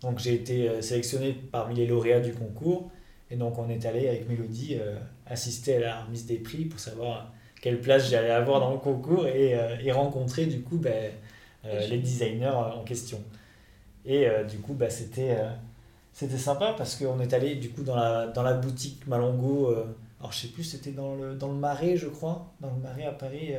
donc 0.00 0.18
j'ai 0.18 0.34
été 0.34 0.68
euh, 0.68 0.80
sélectionné 0.80 1.34
parmi 1.50 1.74
les 1.74 1.86
lauréats 1.86 2.20
du 2.20 2.32
concours. 2.32 2.90
Et 3.30 3.36
donc 3.36 3.58
on 3.58 3.68
est 3.68 3.84
allé 3.84 4.08
avec 4.08 4.28
Mélodie 4.28 4.76
euh, 4.80 4.96
assister 5.26 5.76
à 5.76 5.80
la 5.80 6.00
remise 6.02 6.26
des 6.26 6.38
prix 6.38 6.64
pour 6.64 6.80
savoir 6.80 7.32
quelle 7.60 7.80
place 7.80 8.10
j'allais 8.10 8.30
avoir 8.30 8.60
dans 8.60 8.72
le 8.72 8.78
concours 8.78 9.26
et, 9.26 9.54
euh, 9.54 9.76
et 9.82 9.92
rencontrer 9.92 10.46
du 10.46 10.62
coup 10.62 10.78
ben, 10.78 11.10
les 11.64 11.98
designers 11.98 12.48
en 12.48 12.82
question. 12.82 13.20
Et 14.06 14.26
du 14.48 14.58
coup 14.58 14.72
bah, 14.72 14.88
c'était 14.88 15.36
c'était 16.14 16.38
sympa 16.38 16.74
parce 16.78 16.96
qu'on 16.96 17.20
est 17.20 17.34
allé 17.34 17.56
du 17.56 17.68
coup 17.70 17.82
dans 17.82 17.96
la, 17.96 18.26
dans 18.28 18.42
la 18.42 18.54
boutique 18.54 19.06
Malongo. 19.06 19.74
alors 20.18 20.32
je 20.32 20.38
sais 20.38 20.48
plus, 20.48 20.64
c'était 20.64 20.92
dans 20.92 21.14
le, 21.14 21.34
dans 21.34 21.48
le 21.48 21.58
Marais 21.58 21.96
je 21.96 22.06
crois, 22.06 22.50
dans 22.60 22.70
le 22.70 22.80
Marais 22.80 23.04
à 23.04 23.12
Paris. 23.12 23.52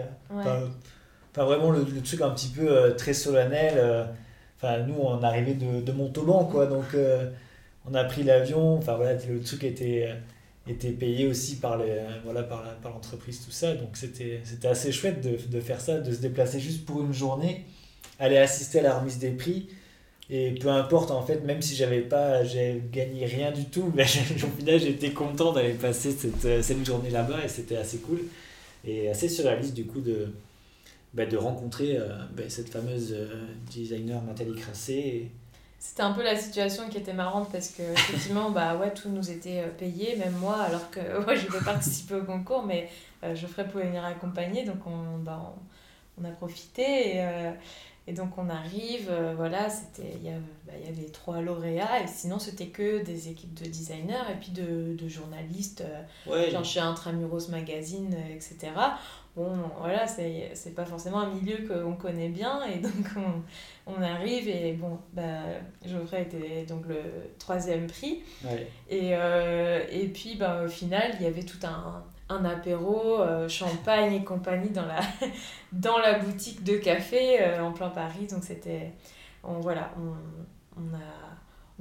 Pas, 1.33 1.45
vraiment 1.45 1.69
le, 1.69 1.83
le, 1.83 2.01
truc 2.01 2.21
un 2.21 2.31
petit 2.31 2.47
peu 2.47 2.95
très 2.97 3.13
solennel 3.13 4.07
Enfin, 4.61 4.79
nous, 4.79 4.95
on 4.99 5.23
arrivait 5.23 5.53
de, 5.53 5.79
de 5.81 5.91
Montauban, 5.93 6.43
quoi. 6.45 6.65
Donc, 6.65 6.93
euh, 6.93 7.29
on 7.89 7.93
a 7.93 8.03
pris 8.03 8.23
l'avion. 8.23 8.77
Enfin, 8.77 8.95
voilà, 8.95 9.13
le 9.13 9.41
truc 9.41 9.63
était, 9.63 10.07
euh, 10.09 10.15
était 10.69 10.91
payé 10.91 11.27
aussi 11.27 11.57
par, 11.57 11.77
les, 11.77 11.97
voilà, 12.23 12.43
par, 12.43 12.63
l'entreprise, 12.83 13.43
tout 13.43 13.51
ça. 13.51 13.75
Donc, 13.75 13.89
c'était, 13.93 14.41
c'était 14.43 14.67
assez 14.67 14.91
chouette 14.91 15.21
de, 15.21 15.59
faire 15.59 15.81
ça, 15.81 15.99
de 15.99 16.11
se 16.11 16.19
déplacer 16.19 16.59
juste 16.59 16.85
pour 16.85 17.01
une 17.01 17.13
journée, 17.13 17.65
aller 18.19 18.37
assister 18.37 18.79
à 18.79 18.83
la 18.83 18.99
remise 18.99 19.19
des 19.19 19.31
prix. 19.31 19.69
Et 20.29 20.51
peu 20.51 20.69
importe, 20.69 21.09
en 21.09 21.23
fait, 21.23 21.43
même 21.43 21.61
si 21.61 21.75
j'avais 21.75 22.01
pas, 22.01 22.43
j'ai 22.43 22.83
gagné 22.91 23.25
rien 23.25 23.51
du 23.51 23.65
tout, 23.65 23.91
mais 23.95 24.03
au 24.03 24.57
final, 24.57 24.79
j'étais 24.79 25.11
content 25.11 25.53
d'aller 25.53 25.73
passer 25.73 26.11
cette, 26.11 26.63
cette 26.63 26.85
journée 26.85 27.09
là-bas 27.09 27.43
et 27.43 27.47
c'était 27.47 27.77
assez 27.77 27.97
cool. 27.97 28.21
Et 28.85 29.09
assez 29.09 29.27
surréaliste, 29.27 29.73
du 29.73 29.85
coup, 29.85 30.01
de, 30.01 30.27
bah, 31.13 31.25
de 31.25 31.37
rencontrer 31.37 31.97
euh, 31.97 32.07
bah, 32.35 32.43
cette 32.49 32.69
fameuse 32.69 33.13
euh, 33.13 33.27
designer 33.71 34.21
Nathalie 34.23 34.55
Crassé. 34.55 35.31
C'était 35.79 36.03
un 36.03 36.11
peu 36.11 36.23
la 36.23 36.35
situation 36.35 36.89
qui 36.89 36.97
était 36.97 37.13
marrante 37.13 37.49
parce 37.51 37.69
que 37.69 37.81
effectivement 37.81 38.49
bah 38.51 38.75
ouais 38.75 38.93
tout 38.93 39.07
nous 39.09 39.31
était 39.31 39.61
euh, 39.61 39.69
payé 39.69 40.17
même 40.17 40.33
moi 40.33 40.57
alors 40.61 40.91
que 40.91 40.99
je 41.35 41.51
vais 41.51 41.63
participer 41.63 42.15
au 42.15 42.23
concours 42.23 42.63
mais 42.63 42.89
Geoffrey 43.33 43.65
pouvait 43.67 43.85
venir 43.85 44.03
accompagner 44.03 44.65
donc 44.65 44.85
on, 44.85 45.19
bah, 45.19 45.53
on, 46.21 46.25
a 46.25 46.31
profité 46.31 47.15
et, 47.15 47.23
et 48.09 48.13
donc 48.13 48.37
on 48.37 48.49
arrive 48.49 49.11
voilà 49.37 49.69
c'était 49.69 50.17
il 50.21 50.27
y, 50.27 50.31
bah, 50.65 50.73
y 50.83 50.89
avait 50.89 51.09
trois 51.09 51.41
lauréats 51.41 52.03
et 52.03 52.07
sinon 52.07 52.39
c'était 52.39 52.67
que 52.67 53.03
des 53.03 53.29
équipes 53.29 53.53
de 53.53 53.65
designers 53.65 54.31
et 54.31 54.35
puis 54.39 54.51
de, 54.51 54.95
de 54.95 55.07
journalistes 55.07 55.83
ouais, 56.27 56.49
genre 56.49 56.65
chez 56.65 56.79
Intramuros 56.79 57.49
Magazine 57.49 58.15
etc 58.33 58.71
bon, 59.39 59.51
voilà, 59.79 60.07
c'est 60.07 60.75
pas 60.75 60.85
forcément 60.85 61.21
un 61.21 61.33
milieu 61.33 61.67
qu'on 61.67 61.95
connaît 61.95 62.29
bien, 62.29 62.61
et 62.65 62.79
donc 62.79 63.07
on, 63.15 63.93
on, 63.93 64.01
arrive, 64.01 64.47
et 64.47 64.73
bon, 64.73 64.99
bah, 65.13 65.43
Geoffrey 65.85 66.23
était 66.23 66.65
donc 66.65 66.85
le 66.87 66.99
troisième 67.37 67.87
prix, 67.87 68.21
et, 68.89 69.15
euh, 69.15 69.83
et 69.91 70.07
puis 70.07 70.35
bah, 70.35 70.63
au 70.65 70.67
final, 70.67 71.15
il 71.19 71.23
y 71.23 71.27
avait 71.27 71.43
tout 71.43 71.59
un, 71.63 72.03
un 72.29 72.45
apéro, 72.45 73.21
euh, 73.21 73.49
champagne 73.49 74.13
et 74.13 74.23
compagnie 74.23 74.69
dans 74.69 74.85
la, 74.85 74.99
dans 75.71 75.97
la 75.97 76.19
boutique 76.19 76.63
de 76.63 76.77
café 76.77 77.41
euh, 77.41 77.61
en 77.63 77.71
plein 77.71 77.89
Paris, 77.89 78.27
donc 78.29 78.43
c'était, 78.43 78.93
on, 79.43 79.59
voilà, 79.59 79.91
on, 79.97 80.81
on 80.81 80.95
a 80.95 80.99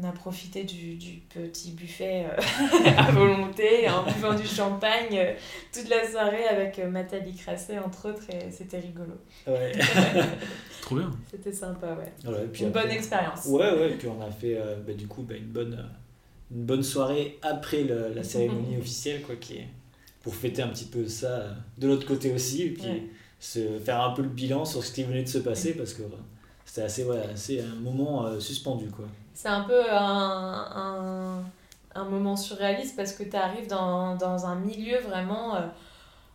on 0.00 0.04
a 0.08 0.12
profité 0.12 0.62
du, 0.62 0.94
du 0.94 1.14
petit 1.28 1.72
buffet 1.72 2.24
euh, 2.26 2.40
à 2.96 3.10
volonté, 3.10 3.90
en 3.90 4.04
buvant 4.04 4.32
du 4.32 4.46
champagne 4.46 5.08
euh, 5.18 5.32
toute 5.74 5.88
la 5.88 6.08
soirée 6.08 6.44
avec 6.46 6.78
euh, 6.78 6.88
Nathalie 6.88 7.34
Crasset, 7.34 7.80
entre 7.80 8.10
autres, 8.10 8.22
et 8.32 8.48
c'était 8.52 8.78
rigolo. 8.78 9.14
Ouais. 9.48 9.72
Trop 10.82 10.94
bien. 10.94 11.10
C'était 11.28 11.52
sympa, 11.52 11.88
ouais. 11.94 12.12
Voilà, 12.22 12.44
et 12.44 12.46
puis 12.46 12.62
Une 12.62 12.68
après- 12.68 12.82
bonne 12.84 12.92
expérience. 12.92 13.46
Ouais, 13.46 13.72
ouais, 13.72 13.90
et 13.90 13.94
puis 13.94 14.06
on 14.06 14.22
a 14.24 14.30
fait 14.30 14.56
euh, 14.56 14.76
bah, 14.86 14.92
du 14.92 15.08
coup 15.08 15.22
bah, 15.22 15.34
une, 15.36 15.46
bonne, 15.48 15.84
une 16.52 16.64
bonne 16.64 16.84
soirée 16.84 17.36
après 17.42 17.82
le- 17.82 18.12
la 18.14 18.22
cérémonie 18.22 18.76
officielle, 18.78 19.22
quoi, 19.22 19.34
qui 19.34 19.56
est 19.56 19.66
pour 20.28 20.34
fêter 20.34 20.62
un 20.62 20.68
petit 20.68 20.84
peu 20.84 21.06
ça 21.08 21.26
euh, 21.28 21.52
de 21.78 21.86
l'autre 21.88 22.06
côté 22.06 22.32
aussi, 22.34 22.62
et 22.62 22.70
puis 22.70 22.86
Ouais. 22.86 23.02
se 23.40 23.78
faire 23.80 24.00
un 24.02 24.10
peu 24.12 24.22
le 24.22 24.28
bilan 24.28 24.64
sur 24.64 24.84
ce 24.84 24.92
qui 24.92 25.04
venait 25.04 25.22
de 25.22 25.28
se 25.28 25.38
passer, 25.38 25.74
parce 25.74 25.94
que 25.94 26.02
euh, 26.02 26.06
c'était 26.64 26.82
assez, 26.82 27.04
ouais, 27.04 27.22
assez 27.32 27.60
un 27.60 27.80
moment 27.80 28.26
euh, 28.26 28.40
suspendu, 28.40 28.88
quoi. 28.90 29.06
C'est 29.34 29.48
un 29.48 29.62
peu 29.62 29.82
un, 29.90 30.66
un, 30.84 31.44
un 31.94 32.04
moment 32.04 32.36
surréaliste 32.36 32.96
parce 32.96 33.12
que 33.12 33.22
tu 33.22 33.36
arrives 33.36 33.68
dans, 33.68 34.16
dans 34.16 34.46
un 34.46 34.56
milieu 34.56 34.98
vraiment 35.00 35.54
euh, 35.56 35.60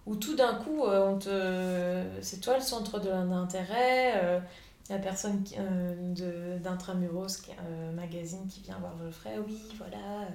où 0.06 0.16
tout 0.16 0.36
d'un 0.36 0.56
coup, 0.56 0.86
euh, 0.86 1.08
on 1.12 1.18
te... 1.20 2.04
c'est 2.22 2.40
toi 2.42 2.56
le 2.58 2.64
centre 2.64 3.00
de 3.00 3.10
l'intérêt. 3.10 4.14
euh, 4.24 4.40
la 4.90 5.00
personne 5.00 5.42
euh, 5.58 6.60
d'Intramuros 6.64 7.28
euh, 7.50 7.92
Magazine 7.94 8.46
qui 8.50 8.62
vient 8.62 8.78
voir 8.80 8.94
Geoffrey, 9.02 9.38
oui, 9.48 9.58
voilà, 9.78 10.28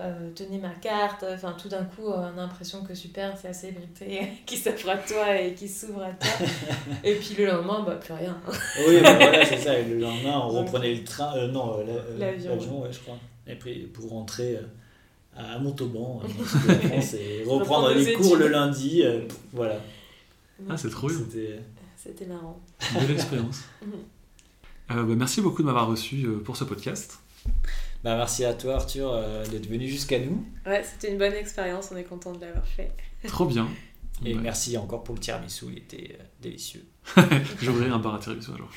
euh, 0.00 0.30
tenez 0.34 0.58
ma 0.58 0.70
carte. 0.70 1.24
Enfin, 1.32 1.54
tout 1.60 1.68
d'un 1.68 1.84
coup, 1.84 2.06
on 2.06 2.12
a 2.20 2.30
l'impression 2.32 2.82
que 2.84 2.94
super, 2.94 3.36
c'est 3.40 3.48
la 3.48 3.54
célébrité 3.54 4.28
qui 4.46 4.56
s'offre 4.56 4.88
à 4.88 4.96
toi 4.96 5.40
et 5.40 5.54
qui 5.54 5.68
s'ouvre 5.68 6.02
à 6.02 6.10
toi. 6.12 6.46
et 7.04 7.14
puis 7.14 7.34
le 7.36 7.46
lendemain, 7.46 7.82
bah, 7.86 7.96
plus 7.96 8.14
rien. 8.14 8.36
Oui, 8.86 9.00
bah, 9.02 9.14
voilà, 9.16 9.44
c'est 9.44 9.58
ça, 9.58 9.78
et 9.78 9.84
le 9.84 9.98
lendemain, 9.98 10.40
on 10.44 10.48
reprenait 10.60 10.94
le 10.94 11.04
train, 11.04 11.36
euh, 11.36 11.48
non, 11.48 11.78
euh, 11.78 11.84
la- 11.84 11.92
euh, 11.92 12.18
L'avion, 12.18 12.50
l'avion, 12.50 12.82
ouais, 12.82 12.92
je 12.92 12.98
crois, 13.00 13.18
et 13.46 13.54
puis 13.54 13.80
pour 13.86 14.10
rentrer 14.10 14.56
euh, 14.56 14.62
à 15.36 15.58
Montauban, 15.58 16.22
euh, 16.24 16.28
dans 16.28 16.72
de 16.74 16.78
France, 16.88 17.14
et 17.14 17.44
reprendre 17.46 17.92
les 17.94 18.12
cours 18.14 18.36
le 18.36 18.48
lundi, 18.48 19.02
euh, 19.04 19.20
voilà. 19.52 19.76
Ah, 20.68 20.76
c'est 20.76 20.90
trop 20.90 21.08
bien. 21.08 21.18
C'était... 21.18 21.60
C'était 21.96 22.26
marrant. 22.26 22.58
Belle 22.94 23.10
expérience. 23.12 23.60
Euh, 24.90 25.02
bah, 25.04 25.14
merci 25.16 25.40
beaucoup 25.40 25.62
de 25.62 25.66
m'avoir 25.66 25.86
reçu 25.86 26.24
euh, 26.24 26.38
pour 26.42 26.56
ce 26.56 26.64
podcast. 26.64 27.18
Bah, 28.04 28.16
merci 28.16 28.44
à 28.44 28.54
toi 28.54 28.76
Arthur 28.76 29.12
euh, 29.12 29.44
d'être 29.46 29.68
venu 29.68 29.86
jusqu'à 29.88 30.18
nous 30.18 30.44
Ouais, 30.66 30.82
c'était 30.82 31.12
une 31.12 31.18
bonne 31.18 31.34
expérience, 31.34 31.90
on 31.92 31.96
est 31.96 32.04
content 32.04 32.32
de 32.32 32.40
l'avoir 32.40 32.66
fait. 32.66 32.92
Trop 33.28 33.44
bien. 33.46 33.68
et 34.24 34.34
Ouais. 34.34 34.40
merci 34.42 34.76
encore 34.78 35.04
pour 35.04 35.14
le 35.16 35.20
tiramisu, 35.20 35.66
il 35.72 35.78
était 35.78 36.16
euh, 36.18 36.22
délicieux. 36.40 36.84
J'ouvrirai 37.60 37.90
un 37.90 37.98
bar 37.98 38.14
à 38.14 38.18
tiramisu 38.18 38.50
un 38.52 38.56
jour. 38.58 38.68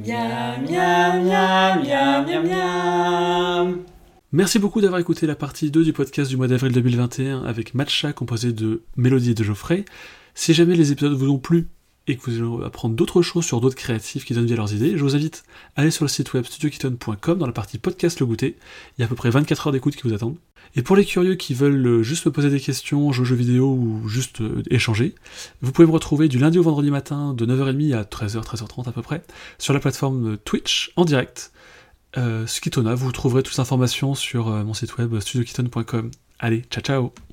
Miam, 0.00 0.62
miam, 0.64 1.24
miam, 1.24 1.82
miam, 1.82 2.26
miam, 2.26 2.46
miam. 2.46 3.78
Merci 4.30 4.58
beaucoup 4.58 4.80
d'avoir 4.82 5.00
écouté 5.00 5.26
la 5.26 5.34
partie 5.34 5.70
2 5.70 5.82
du 5.84 5.92
podcast 5.94 6.28
du 6.30 6.36
mois 6.36 6.46
d'avril 6.48 6.70
2021 6.72 7.44
avec 7.44 7.74
Matcha 7.74 8.12
composé 8.12 8.52
de 8.52 8.82
Mélodie 8.96 9.30
et 9.30 9.34
de 9.34 9.42
Geoffrey. 9.42 9.86
Si 10.34 10.52
jamais 10.52 10.76
les 10.76 10.92
épisodes 10.92 11.14
vous 11.14 11.30
ont 11.30 11.38
plu 11.38 11.68
et 12.08 12.16
que 12.16 12.30
vous 12.30 12.54
voulez 12.54 12.66
apprendre 12.66 12.94
d'autres 12.94 13.22
choses 13.22 13.44
sur 13.44 13.60
d'autres 13.60 13.76
créatifs 13.76 14.24
qui 14.24 14.34
donnent 14.34 14.46
vie 14.46 14.54
à 14.54 14.56
leurs 14.56 14.74
idées, 14.74 14.96
je 14.96 15.02
vous 15.02 15.14
invite 15.14 15.44
à 15.76 15.82
aller 15.82 15.90
sur 15.90 16.04
le 16.04 16.08
site 16.08 16.32
web 16.32 16.44
studiokiton.com 16.44 17.38
dans 17.38 17.46
la 17.46 17.52
partie 17.52 17.78
podcast 17.78 18.18
le 18.18 18.26
goûter. 18.26 18.56
Il 18.96 19.00
y 19.00 19.02
a 19.02 19.06
à 19.06 19.08
peu 19.08 19.14
près 19.14 19.30
24 19.30 19.66
heures 19.68 19.72
d'écoute 19.72 19.94
qui 19.94 20.02
vous 20.08 20.14
attendent. 20.14 20.36
Et 20.74 20.82
pour 20.82 20.96
les 20.96 21.04
curieux 21.04 21.34
qui 21.34 21.54
veulent 21.54 21.86
euh, 21.86 22.02
juste 22.02 22.26
me 22.26 22.32
poser 22.32 22.50
des 22.50 22.60
questions, 22.60 23.12
jouer 23.12 23.22
aux 23.22 23.24
jeux 23.24 23.36
vidéo 23.36 23.70
ou 23.70 24.08
juste 24.08 24.40
euh, 24.40 24.62
échanger, 24.70 25.14
vous 25.62 25.72
pouvez 25.72 25.86
me 25.86 25.92
retrouver 25.92 26.28
du 26.28 26.38
lundi 26.38 26.58
au 26.58 26.62
vendredi 26.62 26.90
matin 26.90 27.32
de 27.32 27.46
9h30 27.46 27.94
à 27.94 28.02
13h, 28.02 28.42
13h30 28.42 28.88
à 28.88 28.92
peu 28.92 29.02
près, 29.02 29.22
sur 29.58 29.72
la 29.72 29.80
plateforme 29.80 30.36
Twitch 30.38 30.92
en 30.96 31.04
direct. 31.04 31.52
Euh, 32.16 32.46
Skitona, 32.46 32.94
vous 32.94 33.12
trouverez 33.12 33.42
toutes 33.42 33.54
les 33.54 33.60
informations 33.60 34.14
sur 34.14 34.48
euh, 34.48 34.64
mon 34.64 34.74
site 34.74 34.96
web 34.96 35.18
studiokiton.com. 35.18 36.10
Allez, 36.38 36.64
ciao 36.70 36.82
ciao 36.82 37.27